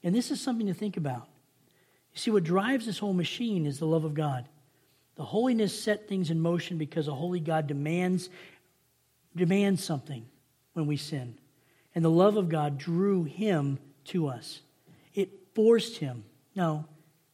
And 0.02 0.14
this 0.14 0.30
is 0.30 0.40
something 0.40 0.66
to 0.66 0.74
think 0.74 0.96
about. 0.96 1.28
You 2.14 2.20
see, 2.20 2.30
what 2.30 2.44
drives 2.44 2.86
this 2.86 2.98
whole 2.98 3.14
machine 3.14 3.66
is 3.66 3.78
the 3.78 3.86
love 3.86 4.04
of 4.04 4.14
God. 4.14 4.46
The 5.16 5.24
holiness 5.24 5.80
set 5.80 6.08
things 6.08 6.30
in 6.30 6.40
motion 6.40 6.78
because 6.78 7.08
a 7.08 7.14
holy 7.14 7.40
God 7.40 7.66
demands, 7.66 8.28
demands 9.34 9.82
something 9.82 10.26
when 10.74 10.86
we 10.86 10.96
sin. 10.96 11.36
And 11.94 12.04
the 12.04 12.10
love 12.10 12.36
of 12.36 12.48
God 12.48 12.78
drew 12.78 13.24
him 13.24 13.78
to 14.06 14.28
us. 14.28 14.60
It 15.14 15.30
forced 15.54 15.96
him. 15.96 16.24
No, 16.54 16.84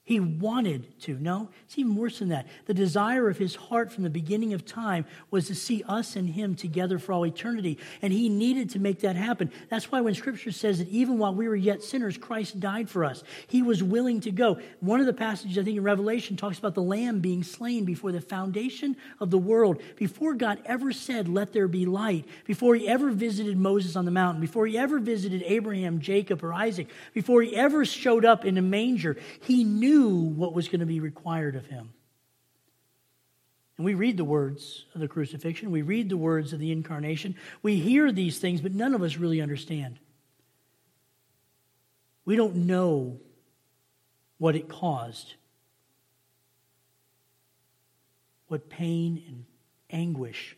he 0.07 0.21
wanted 0.21 1.01
to. 1.01 1.19
No, 1.19 1.49
it's 1.65 1.79
even 1.79 1.97
worse 1.97 2.19
than 2.19 2.29
that. 2.29 2.47
The 2.67 2.75
desire 2.75 3.31
of 3.31 3.39
his 3.39 3.55
heart 3.55 3.91
from 3.91 4.05
the 4.05 4.11
beginning 4.11 4.53
of 4.53 4.67
time 4.67 5.07
was 5.31 5.47
to 5.47 5.55
see 5.55 5.83
us 5.89 6.15
and 6.15 6.29
him 6.29 6.57
together 6.57 6.99
for 6.99 7.15
all 7.15 7.25
eternity. 7.25 7.79
And 8.03 8.13
he 8.13 8.29
needed 8.29 8.69
to 8.71 8.79
make 8.79 9.01
that 9.01 9.17
happen. 9.17 9.51
That's 9.71 9.91
why 9.91 10.03
when 10.03 10.13
scripture 10.13 10.53
says 10.53 10.77
that 10.77 10.89
even 10.89 11.17
while 11.17 11.35
we 11.35 11.49
were 11.49 11.57
yet 11.57 11.83
sinners, 11.83 12.19
Christ 12.19 12.61
died 12.61 12.91
for 12.91 13.03
us, 13.03 13.25
he 13.47 13.63
was 13.63 13.83
willing 13.83 14.21
to 14.21 14.31
go. 14.31 14.61
One 14.81 15.01
of 15.01 15.07
the 15.07 15.15
passages, 15.15 15.57
I 15.57 15.63
think, 15.63 15.79
in 15.79 15.83
Revelation 15.83 16.37
talks 16.37 16.59
about 16.59 16.75
the 16.75 16.83
lamb 16.83 17.21
being 17.21 17.43
slain 17.43 17.87
before 17.87 18.13
the 18.13 18.21
foundation 18.21 18.99
of 19.21 19.31
the 19.31 19.39
world, 19.39 19.81
before 19.97 20.35
God 20.35 20.61
ever 20.67 20.93
said, 20.93 21.29
Let 21.29 21.55
there 21.55 21.67
be 21.67 21.87
light, 21.87 22.27
before 22.45 22.75
he 22.75 22.87
ever 22.87 23.11
visited 23.11 23.57
Moses 23.57 23.97
on 23.97 24.05
the 24.05 24.11
mountain, 24.11 24.43
before 24.43 24.67
he 24.67 24.77
ever 24.77 24.99
visited 24.99 25.43
Abraham, 25.47 26.01
Jacob, 26.01 26.45
or 26.45 26.53
Isaac, 26.53 26.89
before 27.15 27.41
he 27.41 27.57
ever 27.57 27.87
showed 27.87 28.27
up 28.27 28.45
in 28.45 28.59
a 28.59 28.63
manger. 28.63 29.17
He 29.41 29.65
knew 29.65 29.94
knew 29.95 30.11
what 30.11 30.53
was 30.53 30.69
going 30.69 30.81
to 30.81 30.87
be 30.87 31.01
required 31.01 31.57
of 31.57 31.67
him. 31.67 31.93
And 33.77 33.85
we 33.85 33.95
read 33.95 34.17
the 34.17 34.25
words 34.25 34.85
of 34.95 35.01
the 35.01 35.09
crucifixion, 35.09 35.71
we 35.71 35.83
read 35.83 36.09
the 36.09 36.17
words 36.17 36.53
of 36.53 36.61
the 36.61 36.71
incarnation, 36.71 37.35
we 37.63 37.77
hear 37.77 38.13
these 38.13 38.39
things, 38.39 38.61
but 38.61 38.73
none 38.73 38.95
of 38.95 39.03
us 39.03 39.17
really 39.17 39.41
understand. 39.41 39.99
We 42.25 42.37
don't 42.37 42.67
know 42.67 43.19
what 44.39 44.55
it 44.55 44.69
caused, 44.69 45.35
what 48.47 48.69
pain 48.69 49.23
and 49.27 49.45
anguish 49.91 50.57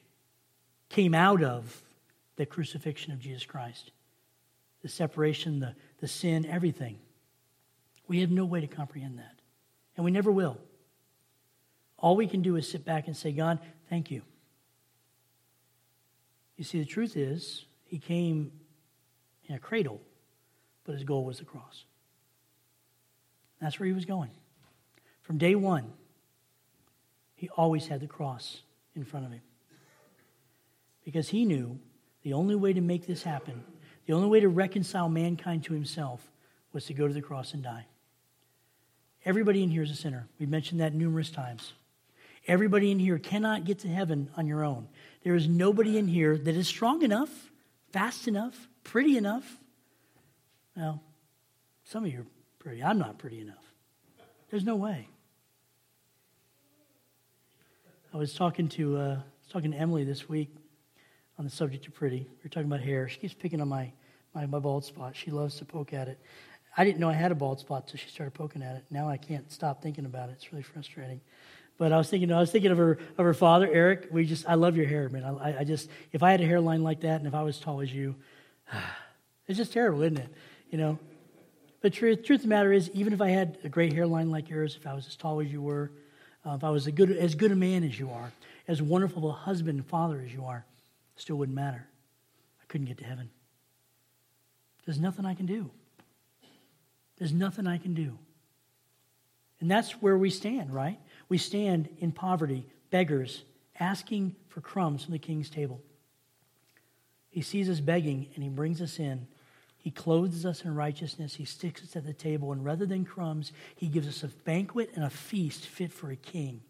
came 0.88 1.14
out 1.14 1.42
of 1.42 1.82
the 2.36 2.46
crucifixion 2.46 3.12
of 3.12 3.18
Jesus 3.18 3.44
Christ 3.44 3.92
the 4.82 4.88
separation, 4.92 5.58
the, 5.58 5.74
the 5.98 6.06
sin, 6.06 6.46
everything. 6.46 6.96
We 8.08 8.20
have 8.20 8.30
no 8.30 8.44
way 8.44 8.60
to 8.60 8.66
comprehend 8.66 9.18
that, 9.18 9.40
and 9.96 10.04
we 10.04 10.10
never 10.10 10.30
will. 10.30 10.58
All 11.98 12.16
we 12.16 12.26
can 12.26 12.42
do 12.42 12.56
is 12.56 12.70
sit 12.70 12.84
back 12.84 13.06
and 13.06 13.16
say, 13.16 13.32
God, 13.32 13.58
thank 13.88 14.10
you. 14.10 14.22
You 16.56 16.64
see, 16.64 16.78
the 16.78 16.84
truth 16.84 17.16
is, 17.16 17.64
he 17.84 17.98
came 17.98 18.52
in 19.46 19.54
a 19.54 19.58
cradle, 19.58 20.00
but 20.84 20.94
his 20.94 21.04
goal 21.04 21.24
was 21.24 21.38
the 21.38 21.44
cross. 21.44 21.84
That's 23.60 23.78
where 23.78 23.86
he 23.86 23.92
was 23.92 24.04
going. 24.04 24.30
From 25.22 25.38
day 25.38 25.54
one, 25.54 25.92
he 27.34 27.48
always 27.50 27.86
had 27.86 28.00
the 28.00 28.06
cross 28.06 28.62
in 28.94 29.04
front 29.04 29.26
of 29.26 29.32
him. 29.32 29.42
Because 31.04 31.28
he 31.28 31.44
knew 31.44 31.78
the 32.22 32.32
only 32.32 32.54
way 32.54 32.72
to 32.72 32.80
make 32.80 33.06
this 33.06 33.22
happen, 33.22 33.64
the 34.06 34.12
only 34.12 34.28
way 34.28 34.40
to 34.40 34.48
reconcile 34.48 35.08
mankind 35.08 35.64
to 35.64 35.74
himself, 35.74 36.30
was 36.72 36.84
to 36.86 36.94
go 36.94 37.06
to 37.08 37.14
the 37.14 37.22
cross 37.22 37.54
and 37.54 37.62
die. 37.62 37.86
Everybody 39.26 39.64
in 39.64 39.70
here 39.70 39.82
is 39.82 39.90
a 39.90 39.96
sinner. 39.96 40.28
We've 40.38 40.48
mentioned 40.48 40.80
that 40.80 40.94
numerous 40.94 41.30
times. 41.30 41.72
Everybody 42.46 42.92
in 42.92 43.00
here 43.00 43.18
cannot 43.18 43.64
get 43.64 43.80
to 43.80 43.88
heaven 43.88 44.30
on 44.36 44.46
your 44.46 44.62
own. 44.62 44.86
There 45.24 45.34
is 45.34 45.48
nobody 45.48 45.98
in 45.98 46.06
here 46.06 46.38
that 46.38 46.54
is 46.54 46.68
strong 46.68 47.02
enough, 47.02 47.50
fast 47.92 48.28
enough, 48.28 48.68
pretty 48.84 49.16
enough. 49.16 49.58
Well, 50.76 51.02
some 51.82 52.04
of 52.04 52.12
you 52.12 52.20
are 52.20 52.26
pretty. 52.60 52.84
I'm 52.84 52.98
not 52.98 53.18
pretty 53.18 53.40
enough. 53.40 53.64
There's 54.50 54.64
no 54.64 54.76
way. 54.76 55.08
I 58.14 58.16
was 58.18 58.32
talking 58.32 58.68
to 58.70 58.96
uh, 58.96 59.14
was 59.46 59.50
talking 59.50 59.72
to 59.72 59.76
Emily 59.76 60.04
this 60.04 60.28
week 60.28 60.54
on 61.36 61.44
the 61.44 61.50
subject 61.50 61.88
of 61.88 61.94
pretty. 61.94 62.20
We 62.20 62.44
were 62.44 62.48
talking 62.48 62.68
about 62.68 62.80
hair. 62.80 63.08
She 63.08 63.18
keeps 63.18 63.34
picking 63.34 63.60
on 63.60 63.68
my, 63.68 63.92
my, 64.34 64.46
my 64.46 64.60
bald 64.60 64.84
spot. 64.84 65.16
She 65.16 65.32
loves 65.32 65.56
to 65.56 65.64
poke 65.64 65.92
at 65.92 66.06
it. 66.06 66.20
I 66.76 66.84
didn't 66.84 66.98
know 66.98 67.08
I 67.08 67.14
had 67.14 67.32
a 67.32 67.34
bald 67.34 67.60
spot 67.60 67.84
until 67.86 67.98
she 67.98 68.08
started 68.08 68.34
poking 68.34 68.62
at 68.62 68.76
it. 68.76 68.84
Now 68.90 69.08
I 69.08 69.16
can't 69.16 69.50
stop 69.50 69.82
thinking 69.82 70.04
about 70.04 70.28
it. 70.28 70.32
It's 70.32 70.52
really 70.52 70.62
frustrating. 70.62 71.20
But 71.78 71.92
I 71.92 71.98
was 71.98 72.08
thinking, 72.08 72.32
I 72.32 72.40
was 72.40 72.50
thinking 72.50 72.70
of 72.70 72.78
her, 72.78 72.92
of 72.92 73.24
her 73.24 73.34
father, 73.34 73.68
Eric. 73.70 74.08
We 74.10 74.24
just, 74.24 74.48
I 74.48 74.54
love 74.54 74.76
your 74.76 74.86
hair, 74.86 75.08
man. 75.08 75.24
I, 75.24 75.60
I 75.60 75.64
just, 75.64 75.88
if 76.12 76.22
I 76.22 76.30
had 76.30 76.40
a 76.40 76.46
hairline 76.46 76.82
like 76.82 77.00
that, 77.00 77.16
and 77.16 77.26
if 77.26 77.34
I 77.34 77.42
was 77.42 77.56
as 77.56 77.62
tall 77.62 77.80
as 77.80 77.92
you, 77.92 78.14
it's 79.46 79.58
just 79.58 79.72
terrible, 79.72 80.02
isn't 80.02 80.18
it? 80.18 80.28
You 80.70 80.78
know. 80.78 80.98
But 81.82 81.92
truth, 81.92 82.24
truth 82.24 82.40
of 82.40 82.42
the 82.42 82.48
matter 82.48 82.72
is, 82.72 82.90
even 82.92 83.12
if 83.12 83.20
I 83.20 83.28
had 83.28 83.58
a 83.62 83.68
great 83.68 83.92
hairline 83.92 84.30
like 84.30 84.48
yours, 84.48 84.76
if 84.76 84.86
I 84.86 84.94
was 84.94 85.06
as 85.06 85.16
tall 85.16 85.40
as 85.40 85.52
you 85.52 85.60
were, 85.60 85.90
uh, 86.46 86.54
if 86.54 86.64
I 86.64 86.70
was 86.70 86.86
good, 86.88 87.10
as 87.10 87.34
good 87.34 87.52
a 87.52 87.56
man 87.56 87.84
as 87.84 87.98
you 87.98 88.10
are, 88.10 88.32
as 88.66 88.80
wonderful 88.80 89.28
a 89.28 89.32
husband 89.32 89.78
and 89.78 89.86
father 89.86 90.22
as 90.24 90.32
you 90.32 90.44
are, 90.44 90.64
still 91.16 91.36
wouldn't 91.36 91.54
matter. 91.54 91.86
I 92.60 92.64
couldn't 92.68 92.86
get 92.86 92.98
to 92.98 93.04
heaven. 93.04 93.30
There's 94.84 94.98
nothing 94.98 95.26
I 95.26 95.34
can 95.34 95.46
do. 95.46 95.70
There's 97.18 97.32
nothing 97.32 97.66
I 97.66 97.78
can 97.78 97.94
do. 97.94 98.18
And 99.60 99.70
that's 99.70 99.92
where 100.02 100.18
we 100.18 100.30
stand, 100.30 100.72
right? 100.72 100.98
We 101.28 101.38
stand 101.38 101.88
in 101.98 102.12
poverty, 102.12 102.66
beggars, 102.90 103.42
asking 103.80 104.36
for 104.48 104.60
crumbs 104.60 105.04
from 105.04 105.12
the 105.12 105.18
king's 105.18 105.50
table. 105.50 105.80
He 107.30 107.42
sees 107.42 107.68
us 107.68 107.80
begging 107.80 108.28
and 108.34 108.42
he 108.42 108.50
brings 108.50 108.80
us 108.80 108.98
in. 108.98 109.26
He 109.78 109.90
clothes 109.90 110.44
us 110.44 110.64
in 110.64 110.74
righteousness. 110.74 111.34
He 111.34 111.44
sticks 111.44 111.82
us 111.82 111.96
at 111.96 112.04
the 112.04 112.12
table. 112.12 112.52
And 112.52 112.64
rather 112.64 112.86
than 112.86 113.04
crumbs, 113.04 113.52
he 113.76 113.86
gives 113.86 114.08
us 114.08 114.22
a 114.22 114.28
banquet 114.28 114.90
and 114.94 115.04
a 115.04 115.10
feast 115.10 115.66
fit 115.66 115.92
for 115.92 116.10
a 116.10 116.16
king. 116.16 116.62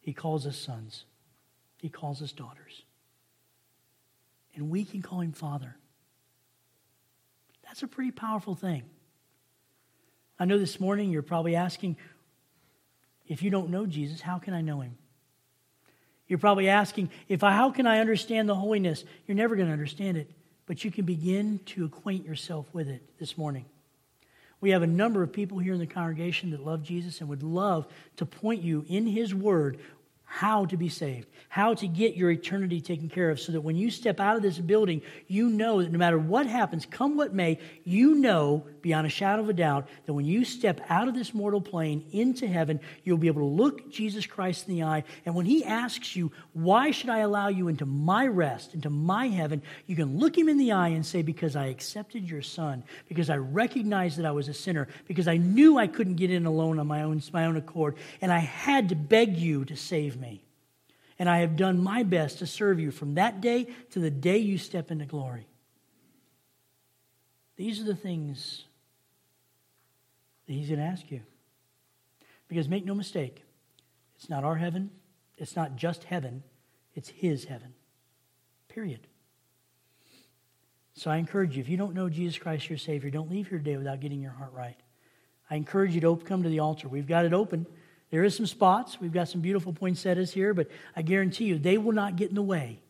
He 0.00 0.12
calls 0.12 0.46
us 0.46 0.56
sons, 0.56 1.04
he 1.78 1.88
calls 1.88 2.22
us 2.22 2.32
daughters. 2.32 2.82
And 4.54 4.70
we 4.70 4.84
can 4.84 5.00
call 5.00 5.20
him 5.20 5.32
Father. 5.32 5.76
That's 7.62 7.82
a 7.82 7.88
pretty 7.88 8.10
powerful 8.10 8.54
thing. 8.54 8.82
I 10.40 10.46
know 10.46 10.58
this 10.58 10.80
morning 10.80 11.10
you're 11.10 11.20
probably 11.20 11.54
asking, 11.54 11.98
if 13.28 13.42
you 13.42 13.50
don't 13.50 13.68
know 13.68 13.84
Jesus, 13.84 14.22
how 14.22 14.38
can 14.38 14.54
I 14.54 14.62
know 14.62 14.80
him? 14.80 14.96
You're 16.26 16.38
probably 16.38 16.70
asking, 16.70 17.10
if 17.28 17.44
I, 17.44 17.52
how 17.52 17.70
can 17.70 17.86
I 17.86 17.98
understand 17.98 18.48
the 18.48 18.54
holiness? 18.54 19.04
You're 19.26 19.36
never 19.36 19.54
going 19.54 19.68
to 19.68 19.72
understand 19.72 20.16
it, 20.16 20.30
but 20.64 20.82
you 20.82 20.90
can 20.90 21.04
begin 21.04 21.60
to 21.66 21.84
acquaint 21.84 22.24
yourself 22.24 22.66
with 22.72 22.88
it 22.88 23.02
this 23.18 23.36
morning. 23.36 23.66
We 24.62 24.70
have 24.70 24.82
a 24.82 24.86
number 24.86 25.22
of 25.22 25.32
people 25.32 25.58
here 25.58 25.74
in 25.74 25.78
the 25.78 25.86
congregation 25.86 26.50
that 26.52 26.64
love 26.64 26.82
Jesus 26.82 27.20
and 27.20 27.28
would 27.28 27.42
love 27.42 27.86
to 28.16 28.24
point 28.24 28.62
you 28.62 28.84
in 28.88 29.06
his 29.06 29.34
word 29.34 29.78
how 30.32 30.64
to 30.64 30.76
be 30.76 30.88
saved, 30.88 31.26
how 31.48 31.74
to 31.74 31.88
get 31.88 32.14
your 32.14 32.30
eternity 32.30 32.80
taken 32.80 33.08
care 33.08 33.30
of, 33.30 33.40
so 33.40 33.50
that 33.50 33.62
when 33.62 33.74
you 33.74 33.90
step 33.90 34.20
out 34.20 34.36
of 34.36 34.42
this 34.42 34.56
building, 34.58 35.02
you 35.26 35.48
know 35.48 35.82
that 35.82 35.90
no 35.90 35.98
matter 35.98 36.20
what 36.20 36.46
happens, 36.46 36.86
come 36.86 37.16
what 37.16 37.34
may, 37.34 37.58
you 37.82 38.14
know 38.14 38.64
beyond 38.80 39.08
a 39.08 39.10
shadow 39.10 39.42
of 39.42 39.48
a 39.48 39.52
doubt 39.52 39.88
that 40.06 40.14
when 40.14 40.24
you 40.24 40.44
step 40.44 40.80
out 40.88 41.08
of 41.08 41.14
this 41.14 41.34
mortal 41.34 41.60
plane 41.60 42.06
into 42.12 42.46
heaven, 42.46 42.78
you'll 43.02 43.18
be 43.18 43.26
able 43.26 43.42
to 43.42 43.62
look 43.62 43.90
Jesus 43.90 44.24
Christ 44.24 44.68
in 44.68 44.76
the 44.76 44.84
eye. 44.84 45.02
And 45.26 45.34
when 45.34 45.46
he 45.46 45.64
asks 45.64 46.14
you, 46.14 46.30
Why 46.52 46.92
should 46.92 47.10
I 47.10 47.18
allow 47.18 47.48
you 47.48 47.66
into 47.66 47.84
my 47.84 48.24
rest, 48.28 48.72
into 48.72 48.88
my 48.88 49.26
heaven? 49.26 49.62
you 49.86 49.96
can 49.96 50.16
look 50.18 50.38
him 50.38 50.48
in 50.48 50.58
the 50.58 50.70
eye 50.70 50.90
and 50.90 51.04
say, 51.04 51.22
Because 51.22 51.56
I 51.56 51.66
accepted 51.66 52.30
your 52.30 52.42
son, 52.42 52.84
because 53.08 53.30
I 53.30 53.36
recognized 53.36 54.16
that 54.18 54.26
I 54.26 54.30
was 54.30 54.46
a 54.46 54.54
sinner, 54.54 54.86
because 55.08 55.26
I 55.26 55.38
knew 55.38 55.76
I 55.76 55.88
couldn't 55.88 56.14
get 56.14 56.30
in 56.30 56.46
alone 56.46 56.78
on 56.78 56.86
my 56.86 57.02
own, 57.02 57.20
my 57.32 57.46
own 57.46 57.56
accord, 57.56 57.96
and 58.20 58.32
I 58.32 58.38
had 58.38 58.90
to 58.90 58.94
beg 58.94 59.36
you 59.36 59.64
to 59.64 59.76
save 59.76 60.16
me 60.16 60.19
me. 60.20 60.42
And 61.18 61.28
I 61.28 61.38
have 61.38 61.56
done 61.56 61.82
my 61.82 62.02
best 62.02 62.38
to 62.38 62.46
serve 62.46 62.80
you 62.80 62.90
from 62.90 63.14
that 63.14 63.40
day 63.40 63.68
to 63.90 63.98
the 63.98 64.10
day 64.10 64.38
you 64.38 64.56
step 64.58 64.90
into 64.90 65.04
glory. 65.04 65.46
These 67.56 67.80
are 67.80 67.84
the 67.84 67.94
things 67.94 68.64
that 70.46 70.52
he's 70.54 70.68
going 70.68 70.80
to 70.80 70.86
ask 70.86 71.10
you. 71.10 71.20
Because 72.48 72.68
make 72.68 72.84
no 72.84 72.94
mistake, 72.94 73.44
it's 74.16 74.30
not 74.30 74.44
our 74.44 74.56
heaven, 74.56 74.90
it's 75.36 75.54
not 75.54 75.76
just 75.76 76.04
heaven, 76.04 76.42
it's 76.94 77.10
his 77.10 77.44
heaven. 77.44 77.74
Period. 78.68 79.06
So 80.94 81.10
I 81.10 81.18
encourage 81.18 81.56
you, 81.56 81.60
if 81.60 81.68
you 81.68 81.76
don't 81.76 81.94
know 81.94 82.08
Jesus 82.08 82.38
Christ 82.38 82.68
your 82.68 82.78
Savior, 82.78 83.10
don't 83.10 83.30
leave 83.30 83.48
here 83.48 83.58
today 83.58 83.76
without 83.76 84.00
getting 84.00 84.20
your 84.20 84.32
heart 84.32 84.52
right. 84.52 84.76
I 85.50 85.56
encourage 85.56 85.94
you 85.94 86.00
to 86.00 86.16
come 86.16 86.42
to 86.42 86.48
the 86.48 86.60
altar. 86.60 86.88
We've 86.88 87.06
got 87.06 87.24
it 87.24 87.32
open. 87.32 87.66
There 88.10 88.24
is 88.24 88.36
some 88.36 88.46
spots. 88.46 89.00
We've 89.00 89.12
got 89.12 89.28
some 89.28 89.40
beautiful 89.40 89.72
poinsettias 89.72 90.32
here, 90.32 90.52
but 90.52 90.68
I 90.96 91.02
guarantee 91.02 91.44
you 91.44 91.58
they 91.58 91.78
will 91.78 91.92
not 91.92 92.16
get 92.16 92.28
in 92.28 92.34
the 92.34 92.42
way 92.42 92.80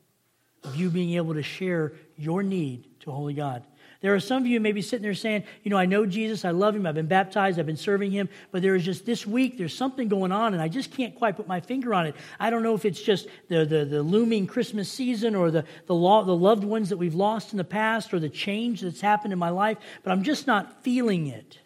of 0.64 0.76
you 0.76 0.90
being 0.90 1.14
able 1.14 1.34
to 1.34 1.42
share 1.42 1.92
your 2.16 2.42
need 2.42 2.86
to 3.00 3.10
Holy 3.10 3.34
God. 3.34 3.64
There 4.00 4.14
are 4.14 4.20
some 4.20 4.42
of 4.42 4.46
you 4.46 4.60
maybe 4.60 4.80
sitting 4.80 5.02
there 5.02 5.12
saying, 5.12 5.44
you 5.62 5.70
know, 5.70 5.76
I 5.76 5.84
know 5.84 6.06
Jesus, 6.06 6.46
I 6.46 6.52
love 6.52 6.74
him, 6.74 6.86
I've 6.86 6.94
been 6.94 7.06
baptized, 7.06 7.58
I've 7.58 7.66
been 7.66 7.76
serving 7.76 8.10
him, 8.10 8.30
but 8.50 8.62
there 8.62 8.74
is 8.74 8.82
just 8.82 9.04
this 9.04 9.26
week, 9.26 9.58
there's 9.58 9.76
something 9.76 10.08
going 10.08 10.32
on, 10.32 10.54
and 10.54 10.62
I 10.62 10.68
just 10.68 10.90
can't 10.90 11.14
quite 11.14 11.36
put 11.36 11.46
my 11.46 11.60
finger 11.60 11.92
on 11.92 12.06
it. 12.06 12.14
I 12.38 12.48
don't 12.48 12.62
know 12.62 12.74
if 12.74 12.86
it's 12.86 13.00
just 13.00 13.28
the, 13.48 13.66
the, 13.66 13.84
the 13.84 14.02
looming 14.02 14.46
Christmas 14.46 14.90
season 14.90 15.34
or 15.34 15.50
the, 15.50 15.64
the, 15.86 15.94
the 15.94 15.94
loved 15.94 16.64
ones 16.64 16.88
that 16.88 16.96
we've 16.96 17.14
lost 17.14 17.52
in 17.52 17.58
the 17.58 17.64
past 17.64 18.14
or 18.14 18.18
the 18.18 18.30
change 18.30 18.80
that's 18.80 19.02
happened 19.02 19.34
in 19.34 19.38
my 19.38 19.50
life, 19.50 19.76
but 20.02 20.12
I'm 20.12 20.22
just 20.22 20.46
not 20.46 20.82
feeling 20.82 21.26
it. 21.26 21.58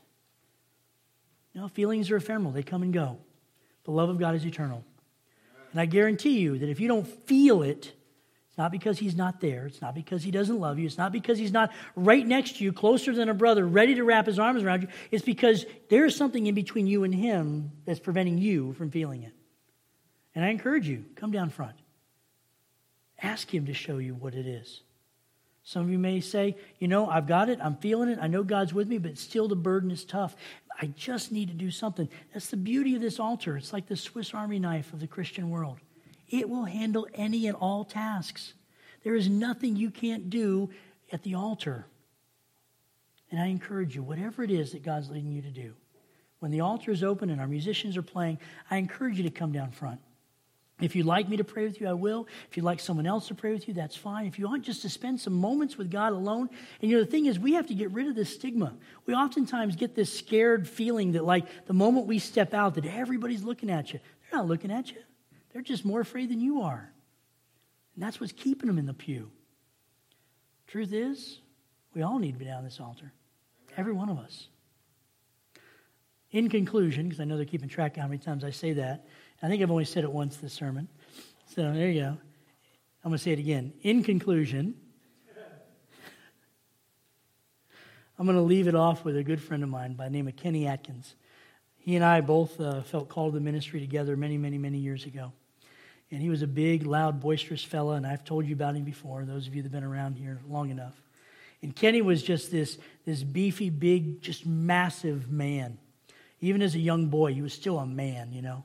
You 1.52 1.60
know, 1.60 1.68
feelings 1.68 2.10
are 2.10 2.16
ephemeral, 2.16 2.50
they 2.50 2.64
come 2.64 2.82
and 2.82 2.92
go. 2.92 3.18
The 3.84 3.90
love 3.90 4.08
of 4.08 4.18
God 4.18 4.34
is 4.34 4.44
eternal. 4.44 4.84
And 5.72 5.80
I 5.80 5.86
guarantee 5.86 6.38
you 6.38 6.58
that 6.58 6.68
if 6.68 6.80
you 6.80 6.88
don't 6.88 7.06
feel 7.26 7.62
it, 7.62 7.92
it's 8.48 8.58
not 8.58 8.70
because 8.70 8.98
he's 9.00 9.16
not 9.16 9.40
there. 9.40 9.66
It's 9.66 9.82
not 9.82 9.96
because 9.96 10.22
he 10.22 10.30
doesn't 10.30 10.60
love 10.60 10.78
you. 10.78 10.86
It's 10.86 10.96
not 10.96 11.10
because 11.10 11.38
he's 11.38 11.52
not 11.52 11.72
right 11.96 12.24
next 12.24 12.58
to 12.58 12.64
you, 12.64 12.72
closer 12.72 13.12
than 13.12 13.28
a 13.28 13.34
brother, 13.34 13.66
ready 13.66 13.96
to 13.96 14.04
wrap 14.04 14.26
his 14.26 14.38
arms 14.38 14.62
around 14.62 14.82
you. 14.82 14.88
It's 15.10 15.24
because 15.24 15.66
there's 15.90 16.14
something 16.14 16.46
in 16.46 16.54
between 16.54 16.86
you 16.86 17.02
and 17.02 17.12
him 17.12 17.72
that's 17.84 17.98
preventing 17.98 18.38
you 18.38 18.72
from 18.74 18.92
feeling 18.92 19.24
it. 19.24 19.32
And 20.36 20.44
I 20.44 20.50
encourage 20.50 20.86
you, 20.86 21.04
come 21.16 21.32
down 21.32 21.50
front. 21.50 21.74
Ask 23.20 23.52
him 23.52 23.66
to 23.66 23.74
show 23.74 23.98
you 23.98 24.14
what 24.14 24.34
it 24.34 24.46
is. 24.46 24.82
Some 25.64 25.82
of 25.82 25.90
you 25.90 25.98
may 25.98 26.20
say, 26.20 26.56
you 26.78 26.88
know, 26.88 27.08
I've 27.08 27.26
got 27.26 27.48
it, 27.48 27.58
I'm 27.60 27.76
feeling 27.76 28.10
it, 28.10 28.18
I 28.20 28.26
know 28.26 28.42
God's 28.42 28.74
with 28.74 28.86
me, 28.86 28.98
but 28.98 29.16
still 29.16 29.48
the 29.48 29.56
burden 29.56 29.90
is 29.90 30.04
tough. 30.04 30.36
I 30.80 30.86
just 30.86 31.30
need 31.30 31.48
to 31.48 31.54
do 31.54 31.70
something. 31.70 32.08
That's 32.32 32.48
the 32.48 32.56
beauty 32.56 32.94
of 32.94 33.00
this 33.00 33.20
altar. 33.20 33.56
It's 33.56 33.72
like 33.72 33.86
the 33.86 33.96
Swiss 33.96 34.34
Army 34.34 34.58
knife 34.58 34.92
of 34.92 35.00
the 35.00 35.06
Christian 35.06 35.50
world. 35.50 35.78
It 36.28 36.48
will 36.48 36.64
handle 36.64 37.06
any 37.14 37.46
and 37.46 37.56
all 37.56 37.84
tasks. 37.84 38.54
There 39.04 39.14
is 39.14 39.28
nothing 39.28 39.76
you 39.76 39.90
can't 39.90 40.30
do 40.30 40.70
at 41.12 41.22
the 41.22 41.34
altar. 41.34 41.86
And 43.30 43.40
I 43.40 43.46
encourage 43.46 43.94
you, 43.94 44.02
whatever 44.02 44.42
it 44.42 44.50
is 44.50 44.72
that 44.72 44.82
God's 44.82 45.10
leading 45.10 45.32
you 45.32 45.42
to 45.42 45.50
do, 45.50 45.74
when 46.40 46.50
the 46.50 46.60
altar 46.60 46.90
is 46.90 47.02
open 47.02 47.30
and 47.30 47.40
our 47.40 47.46
musicians 47.46 47.96
are 47.96 48.02
playing, 48.02 48.38
I 48.70 48.76
encourage 48.76 49.16
you 49.16 49.24
to 49.24 49.30
come 49.30 49.52
down 49.52 49.70
front. 49.70 50.00
If 50.80 50.96
you'd 50.96 51.06
like 51.06 51.28
me 51.28 51.36
to 51.36 51.44
pray 51.44 51.64
with 51.64 51.80
you, 51.80 51.86
I 51.86 51.92
will. 51.92 52.26
If 52.50 52.56
you'd 52.56 52.64
like 52.64 52.80
someone 52.80 53.06
else 53.06 53.28
to 53.28 53.34
pray 53.34 53.52
with 53.52 53.68
you, 53.68 53.74
that's 53.74 53.94
fine. 53.94 54.26
If 54.26 54.40
you 54.40 54.48
want 54.48 54.64
just 54.64 54.82
to 54.82 54.88
spend 54.88 55.20
some 55.20 55.32
moments 55.32 55.78
with 55.78 55.88
God 55.88 56.12
alone, 56.12 56.50
and 56.82 56.90
you 56.90 56.96
know, 56.96 57.04
the 57.04 57.10
thing 57.10 57.26
is, 57.26 57.38
we 57.38 57.52
have 57.52 57.68
to 57.68 57.74
get 57.74 57.92
rid 57.92 58.08
of 58.08 58.16
this 58.16 58.34
stigma. 58.34 58.74
We 59.06 59.14
oftentimes 59.14 59.76
get 59.76 59.94
this 59.94 60.12
scared 60.12 60.66
feeling 60.68 61.12
that, 61.12 61.24
like, 61.24 61.46
the 61.66 61.74
moment 61.74 62.08
we 62.08 62.18
step 62.18 62.54
out, 62.54 62.74
that 62.74 62.86
everybody's 62.86 63.44
looking 63.44 63.70
at 63.70 63.92
you. 63.92 64.00
They're 64.30 64.40
not 64.40 64.48
looking 64.48 64.72
at 64.72 64.90
you. 64.90 64.98
They're 65.52 65.62
just 65.62 65.84
more 65.84 66.00
afraid 66.00 66.28
than 66.28 66.40
you 66.40 66.62
are. 66.62 66.90
And 67.94 68.02
that's 68.02 68.20
what's 68.20 68.32
keeping 68.32 68.66
them 68.66 68.78
in 68.78 68.86
the 68.86 68.94
pew. 68.94 69.30
Truth 70.66 70.92
is, 70.92 71.38
we 71.94 72.02
all 72.02 72.18
need 72.18 72.32
to 72.32 72.38
be 72.38 72.46
down 72.46 72.64
this 72.64 72.80
altar. 72.80 73.12
Every 73.76 73.92
one 73.92 74.08
of 74.08 74.18
us. 74.18 74.48
In 76.32 76.48
conclusion, 76.48 77.04
because 77.04 77.20
I 77.20 77.24
know 77.24 77.36
they're 77.36 77.46
keeping 77.46 77.68
track 77.68 77.96
of 77.96 78.02
how 78.02 78.08
many 78.08 78.18
times 78.18 78.42
I 78.42 78.50
say 78.50 78.72
that, 78.72 79.06
I 79.42 79.48
think 79.48 79.62
I've 79.62 79.70
only 79.70 79.84
said 79.84 80.04
it 80.04 80.12
once 80.12 80.36
this 80.36 80.52
sermon. 80.52 80.88
So 81.54 81.72
there 81.72 81.88
you 81.88 82.00
go. 82.00 82.08
I'm 83.04 83.10
going 83.10 83.18
to 83.18 83.22
say 83.22 83.32
it 83.32 83.38
again. 83.38 83.72
In 83.82 84.02
conclusion, 84.02 84.74
I'm 88.18 88.26
going 88.26 88.38
to 88.38 88.42
leave 88.42 88.68
it 88.68 88.74
off 88.74 89.04
with 89.04 89.16
a 89.16 89.24
good 89.24 89.42
friend 89.42 89.62
of 89.62 89.68
mine 89.68 89.94
by 89.94 90.04
the 90.04 90.10
name 90.10 90.28
of 90.28 90.36
Kenny 90.36 90.66
Atkins. 90.66 91.14
He 91.78 91.96
and 91.96 92.04
I 92.04 92.20
both 92.22 92.58
uh, 92.60 92.82
felt 92.82 93.08
called 93.08 93.34
to 93.34 93.40
ministry 93.40 93.80
together 93.80 94.16
many, 94.16 94.38
many, 94.38 94.56
many 94.56 94.78
years 94.78 95.04
ago. 95.04 95.32
And 96.10 96.22
he 96.22 96.28
was 96.28 96.42
a 96.42 96.46
big, 96.46 96.86
loud, 96.86 97.20
boisterous 97.20 97.64
fella, 97.64 97.94
and 97.94 98.06
I've 98.06 98.24
told 98.24 98.46
you 98.46 98.54
about 98.54 98.76
him 98.76 98.84
before, 98.84 99.24
those 99.24 99.46
of 99.46 99.54
you 99.54 99.62
that 99.62 99.72
have 99.72 99.72
been 99.72 99.84
around 99.84 100.16
here 100.16 100.40
long 100.48 100.70
enough. 100.70 100.94
And 101.60 101.74
Kenny 101.74 102.02
was 102.02 102.22
just 102.22 102.50
this, 102.50 102.78
this 103.04 103.22
beefy, 103.22 103.68
big, 103.68 104.22
just 104.22 104.46
massive 104.46 105.30
man. 105.30 105.78
Even 106.40 106.62
as 106.62 106.74
a 106.74 106.78
young 106.78 107.06
boy, 107.06 107.34
he 107.34 107.42
was 107.42 107.52
still 107.52 107.78
a 107.78 107.86
man, 107.86 108.32
you 108.32 108.42
know. 108.42 108.64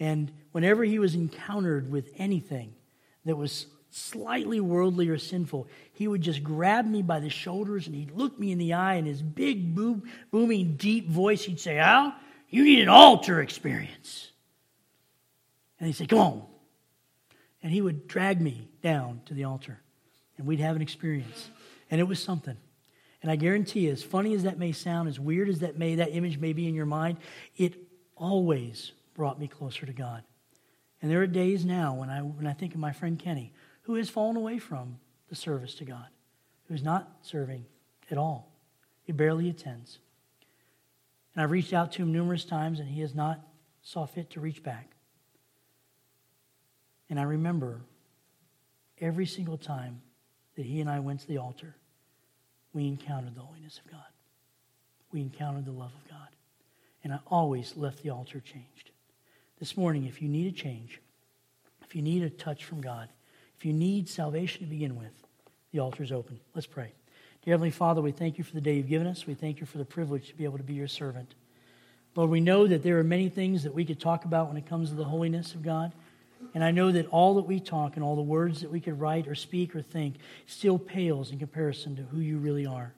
And 0.00 0.32
whenever 0.52 0.84
he 0.84 0.98
was 0.98 1.14
encountered 1.14 1.90
with 1.90 2.10
anything 2.18 2.74
that 3.24 3.36
was 3.36 3.66
slightly 3.90 4.58
worldly 4.58 5.08
or 5.08 5.18
sinful, 5.18 5.68
he 5.92 6.08
would 6.08 6.20
just 6.20 6.42
grab 6.42 6.84
me 6.84 7.00
by 7.00 7.20
the 7.20 7.30
shoulders 7.30 7.86
and 7.86 7.94
he'd 7.94 8.10
look 8.10 8.38
me 8.38 8.50
in 8.50 8.58
the 8.58 8.72
eye 8.72 8.94
and 8.94 9.06
his 9.06 9.22
big, 9.22 9.74
boom, 9.74 10.02
booming, 10.32 10.76
deep 10.76 11.08
voice, 11.08 11.44
he'd 11.44 11.60
say, 11.60 11.78
Al, 11.78 12.12
you 12.48 12.64
need 12.64 12.80
an 12.80 12.88
altar 12.88 13.40
experience. 13.40 14.30
And 15.78 15.86
he'd 15.86 15.94
say, 15.94 16.06
Come 16.06 16.18
on, 16.18 16.42
and 17.62 17.72
he 17.72 17.80
would 17.80 18.08
drag 18.08 18.40
me 18.40 18.68
down 18.82 19.20
to 19.26 19.34
the 19.34 19.44
altar, 19.44 19.80
and 20.36 20.46
we'd 20.46 20.60
have 20.60 20.76
an 20.76 20.82
experience. 20.82 21.50
And 21.90 22.00
it 22.00 22.04
was 22.04 22.22
something. 22.22 22.56
And 23.22 23.30
I 23.30 23.36
guarantee 23.36 23.80
you, 23.80 23.92
as 23.92 24.02
funny 24.02 24.34
as 24.34 24.42
that 24.42 24.58
may 24.58 24.72
sound, 24.72 25.08
as 25.08 25.18
weird 25.18 25.48
as 25.48 25.60
that 25.60 25.78
may 25.78 25.94
that 25.94 26.14
image 26.14 26.38
may 26.38 26.52
be 26.52 26.68
in 26.68 26.74
your 26.74 26.84
mind, 26.84 27.18
it 27.56 27.74
always 28.16 28.92
brought 29.14 29.38
me 29.38 29.48
closer 29.48 29.86
to 29.86 29.92
God. 29.92 30.22
And 31.00 31.10
there 31.10 31.22
are 31.22 31.26
days 31.26 31.64
now 31.64 31.94
when 31.94 32.10
I 32.10 32.20
when 32.20 32.46
I 32.46 32.52
think 32.52 32.74
of 32.74 32.80
my 32.80 32.92
friend 32.92 33.18
Kenny, 33.18 33.52
who 33.82 33.94
has 33.94 34.08
fallen 34.10 34.36
away 34.36 34.58
from 34.58 34.98
the 35.28 35.34
service 35.34 35.74
to 35.76 35.84
God, 35.84 36.06
who's 36.68 36.82
not 36.82 37.10
serving 37.22 37.66
at 38.10 38.18
all. 38.18 38.52
He 39.02 39.12
barely 39.12 39.48
attends. 39.48 39.98
And 41.34 41.42
I've 41.42 41.50
reached 41.50 41.72
out 41.72 41.92
to 41.92 42.02
him 42.02 42.12
numerous 42.12 42.44
times, 42.44 42.80
and 42.80 42.88
he 42.88 43.00
has 43.00 43.14
not 43.14 43.40
saw 43.82 44.06
fit 44.06 44.30
to 44.30 44.40
reach 44.40 44.62
back. 44.62 44.92
And 47.10 47.20
I 47.20 47.24
remember 47.24 47.82
every 49.00 49.26
single 49.26 49.58
time 49.58 50.00
that 50.56 50.64
he 50.64 50.80
and 50.80 50.88
I 50.88 51.00
went 51.00 51.20
to 51.20 51.28
the 51.28 51.38
altar, 51.38 51.76
we 52.72 52.86
encountered 52.86 53.34
the 53.34 53.40
holiness 53.40 53.80
of 53.84 53.90
God. 53.90 54.00
We 55.12 55.20
encountered 55.20 55.66
the 55.66 55.72
love 55.72 55.92
of 55.92 56.08
God. 56.08 56.28
And 57.02 57.12
I 57.12 57.18
always 57.26 57.76
left 57.76 58.02
the 58.02 58.10
altar 58.10 58.40
changed. 58.40 58.90
This 59.58 59.76
morning, 59.76 60.04
if 60.04 60.20
you 60.20 60.28
need 60.28 60.46
a 60.46 60.56
change, 60.56 61.00
if 61.82 61.94
you 61.94 62.02
need 62.02 62.22
a 62.22 62.30
touch 62.30 62.64
from 62.64 62.80
God, 62.80 63.08
if 63.56 63.64
you 63.64 63.72
need 63.72 64.08
salvation 64.08 64.60
to 64.60 64.66
begin 64.66 64.96
with, 64.96 65.12
the 65.72 65.78
altar 65.78 66.02
is 66.02 66.12
open. 66.12 66.40
Let's 66.54 66.66
pray. 66.66 66.92
Dear 67.44 67.52
Heavenly 67.52 67.70
Father, 67.70 68.00
we 68.00 68.10
thank 68.10 68.38
you 68.38 68.44
for 68.44 68.54
the 68.54 68.60
day 68.60 68.74
you've 68.76 68.88
given 68.88 69.06
us. 69.06 69.26
We 69.26 69.34
thank 69.34 69.60
you 69.60 69.66
for 69.66 69.78
the 69.78 69.84
privilege 69.84 70.28
to 70.28 70.34
be 70.34 70.44
able 70.44 70.58
to 70.58 70.64
be 70.64 70.74
your 70.74 70.88
servant. 70.88 71.34
Lord, 72.16 72.30
we 72.30 72.40
know 72.40 72.66
that 72.66 72.82
there 72.82 72.98
are 72.98 73.04
many 73.04 73.28
things 73.28 73.62
that 73.64 73.74
we 73.74 73.84
could 73.84 74.00
talk 74.00 74.24
about 74.24 74.48
when 74.48 74.56
it 74.56 74.66
comes 74.66 74.90
to 74.90 74.94
the 74.94 75.04
holiness 75.04 75.54
of 75.54 75.62
God. 75.62 75.92
And 76.54 76.62
I 76.62 76.70
know 76.70 76.92
that 76.92 77.06
all 77.08 77.34
that 77.34 77.46
we 77.46 77.58
talk 77.60 77.96
and 77.96 78.04
all 78.04 78.16
the 78.16 78.22
words 78.22 78.60
that 78.60 78.70
we 78.70 78.80
could 78.80 79.00
write 79.00 79.26
or 79.26 79.34
speak 79.34 79.74
or 79.74 79.82
think 79.82 80.16
still 80.46 80.78
pales 80.78 81.30
in 81.30 81.38
comparison 81.38 81.96
to 81.96 82.02
who 82.02 82.20
you 82.20 82.38
really 82.38 82.66
are. 82.66 82.92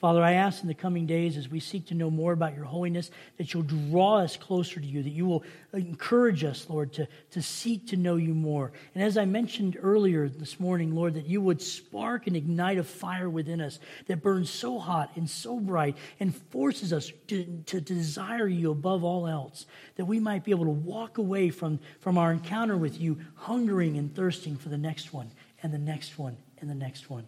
Father, 0.00 0.22
I 0.22 0.34
ask 0.34 0.62
in 0.62 0.68
the 0.68 0.74
coming 0.74 1.06
days 1.06 1.36
as 1.36 1.48
we 1.48 1.58
seek 1.58 1.86
to 1.86 1.94
know 1.94 2.08
more 2.08 2.32
about 2.32 2.54
your 2.54 2.66
holiness 2.66 3.10
that 3.36 3.52
you'll 3.52 3.64
draw 3.64 4.18
us 4.18 4.36
closer 4.36 4.78
to 4.78 4.86
you, 4.86 5.02
that 5.02 5.10
you 5.10 5.26
will 5.26 5.42
encourage 5.72 6.44
us, 6.44 6.66
Lord, 6.68 6.92
to, 6.92 7.08
to 7.32 7.42
seek 7.42 7.88
to 7.88 7.96
know 7.96 8.14
you 8.14 8.32
more. 8.32 8.70
And 8.94 9.02
as 9.02 9.18
I 9.18 9.24
mentioned 9.24 9.76
earlier 9.82 10.28
this 10.28 10.60
morning, 10.60 10.94
Lord, 10.94 11.14
that 11.14 11.26
you 11.26 11.40
would 11.40 11.60
spark 11.60 12.28
and 12.28 12.36
ignite 12.36 12.78
a 12.78 12.84
fire 12.84 13.28
within 13.28 13.60
us 13.60 13.80
that 14.06 14.22
burns 14.22 14.50
so 14.50 14.78
hot 14.78 15.10
and 15.16 15.28
so 15.28 15.58
bright 15.58 15.96
and 16.20 16.32
forces 16.32 16.92
us 16.92 17.10
to, 17.26 17.64
to 17.66 17.80
desire 17.80 18.46
you 18.46 18.70
above 18.70 19.02
all 19.02 19.26
else, 19.26 19.66
that 19.96 20.04
we 20.04 20.20
might 20.20 20.44
be 20.44 20.52
able 20.52 20.66
to 20.66 20.70
walk 20.70 21.18
away 21.18 21.50
from, 21.50 21.80
from 21.98 22.18
our 22.18 22.30
encounter 22.30 22.76
with 22.76 23.00
you, 23.00 23.18
hungering 23.34 23.98
and 23.98 24.14
thirsting 24.14 24.56
for 24.56 24.68
the 24.68 24.78
next 24.78 25.12
one 25.12 25.32
and 25.60 25.74
the 25.74 25.78
next 25.78 26.20
one 26.20 26.36
and 26.60 26.70
the 26.70 26.74
next 26.74 27.10
one 27.10 27.26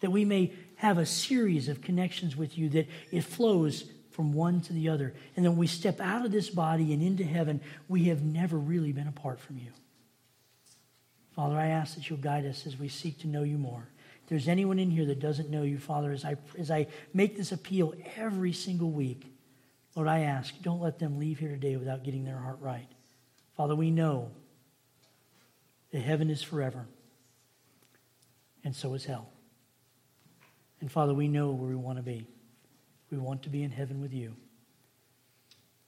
that 0.00 0.10
we 0.10 0.24
may 0.24 0.52
have 0.78 0.98
a 0.98 1.06
series 1.06 1.68
of 1.68 1.82
connections 1.82 2.36
with 2.36 2.56
you 2.56 2.68
that 2.68 2.86
it 3.10 3.22
flows 3.22 3.84
from 4.12 4.32
one 4.32 4.60
to 4.60 4.72
the 4.72 4.88
other. 4.88 5.12
And 5.36 5.44
then 5.44 5.56
we 5.56 5.66
step 5.66 6.00
out 6.00 6.24
of 6.24 6.30
this 6.30 6.50
body 6.50 6.92
and 6.92 7.02
into 7.02 7.24
heaven, 7.24 7.60
we 7.88 8.04
have 8.04 8.22
never 8.22 8.56
really 8.56 8.92
been 8.92 9.08
apart 9.08 9.40
from 9.40 9.58
you. 9.58 9.72
Father, 11.34 11.56
I 11.56 11.66
ask 11.66 11.96
that 11.96 12.08
you'll 12.08 12.20
guide 12.20 12.46
us 12.46 12.64
as 12.64 12.78
we 12.78 12.88
seek 12.88 13.18
to 13.20 13.26
know 13.26 13.42
you 13.42 13.58
more. 13.58 13.88
If 14.22 14.28
there's 14.28 14.46
anyone 14.46 14.78
in 14.78 14.90
here 14.90 15.06
that 15.06 15.18
doesn't 15.18 15.50
know 15.50 15.62
you, 15.62 15.78
Father, 15.78 16.12
as 16.12 16.24
I, 16.24 16.36
as 16.56 16.70
I 16.70 16.86
make 17.12 17.36
this 17.36 17.50
appeal 17.50 17.94
every 18.16 18.52
single 18.52 18.90
week, 18.90 19.24
Lord, 19.96 20.08
I 20.08 20.20
ask, 20.20 20.54
don't 20.62 20.80
let 20.80 21.00
them 21.00 21.18
leave 21.18 21.40
here 21.40 21.50
today 21.50 21.76
without 21.76 22.04
getting 22.04 22.24
their 22.24 22.38
heart 22.38 22.58
right. 22.60 22.88
Father, 23.56 23.74
we 23.74 23.90
know 23.90 24.30
that 25.90 26.00
heaven 26.00 26.30
is 26.30 26.40
forever, 26.40 26.86
and 28.62 28.76
so 28.76 28.94
is 28.94 29.04
hell. 29.04 29.32
And 30.80 30.90
Father, 30.90 31.14
we 31.14 31.28
know 31.28 31.50
where 31.50 31.68
we 31.68 31.76
want 31.76 31.98
to 31.98 32.02
be. 32.02 32.26
We 33.10 33.18
want 33.18 33.42
to 33.44 33.48
be 33.48 33.62
in 33.62 33.70
heaven 33.70 34.00
with 34.00 34.12
you. 34.12 34.34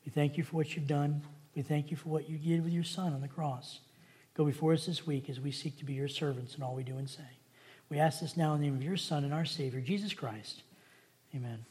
We 0.05 0.11
thank 0.11 0.36
you 0.36 0.45
for 0.45 0.57
what 0.57 0.74
you've 0.74 0.86
done. 0.86 1.22
We 1.55 1.62
thank 1.62 1.91
you 1.91 1.97
for 1.97 2.09
what 2.09 2.28
you 2.28 2.38
did 2.38 2.64
with 2.64 2.72
your 2.72 2.84
Son 2.84 3.12
on 3.12 3.20
the 3.20 3.28
cross. 3.28 3.80
Go 4.34 4.45
before 4.45 4.72
us 4.72 4.86
this 4.86 5.07
week 5.07 5.28
as 5.28 5.41
we 5.41 5.51
seek 5.51 5.78
to 5.78 5.84
be 5.84 5.93
your 5.93 6.09
servants 6.09 6.55
in 6.55 6.62
all 6.62 6.74
we 6.74 6.84
do 6.84 6.97
and 6.97 7.09
say. 7.09 7.22
We 7.88 7.99
ask 7.99 8.20
this 8.20 8.36
now 8.36 8.55
in 8.55 8.61
the 8.61 8.66
name 8.66 8.76
of 8.76 8.82
your 8.82 8.97
Son 8.97 9.24
and 9.24 9.34
our 9.34 9.45
Savior, 9.45 9.80
Jesus 9.80 10.14
Christ. 10.14 10.62
Amen. 11.34 11.66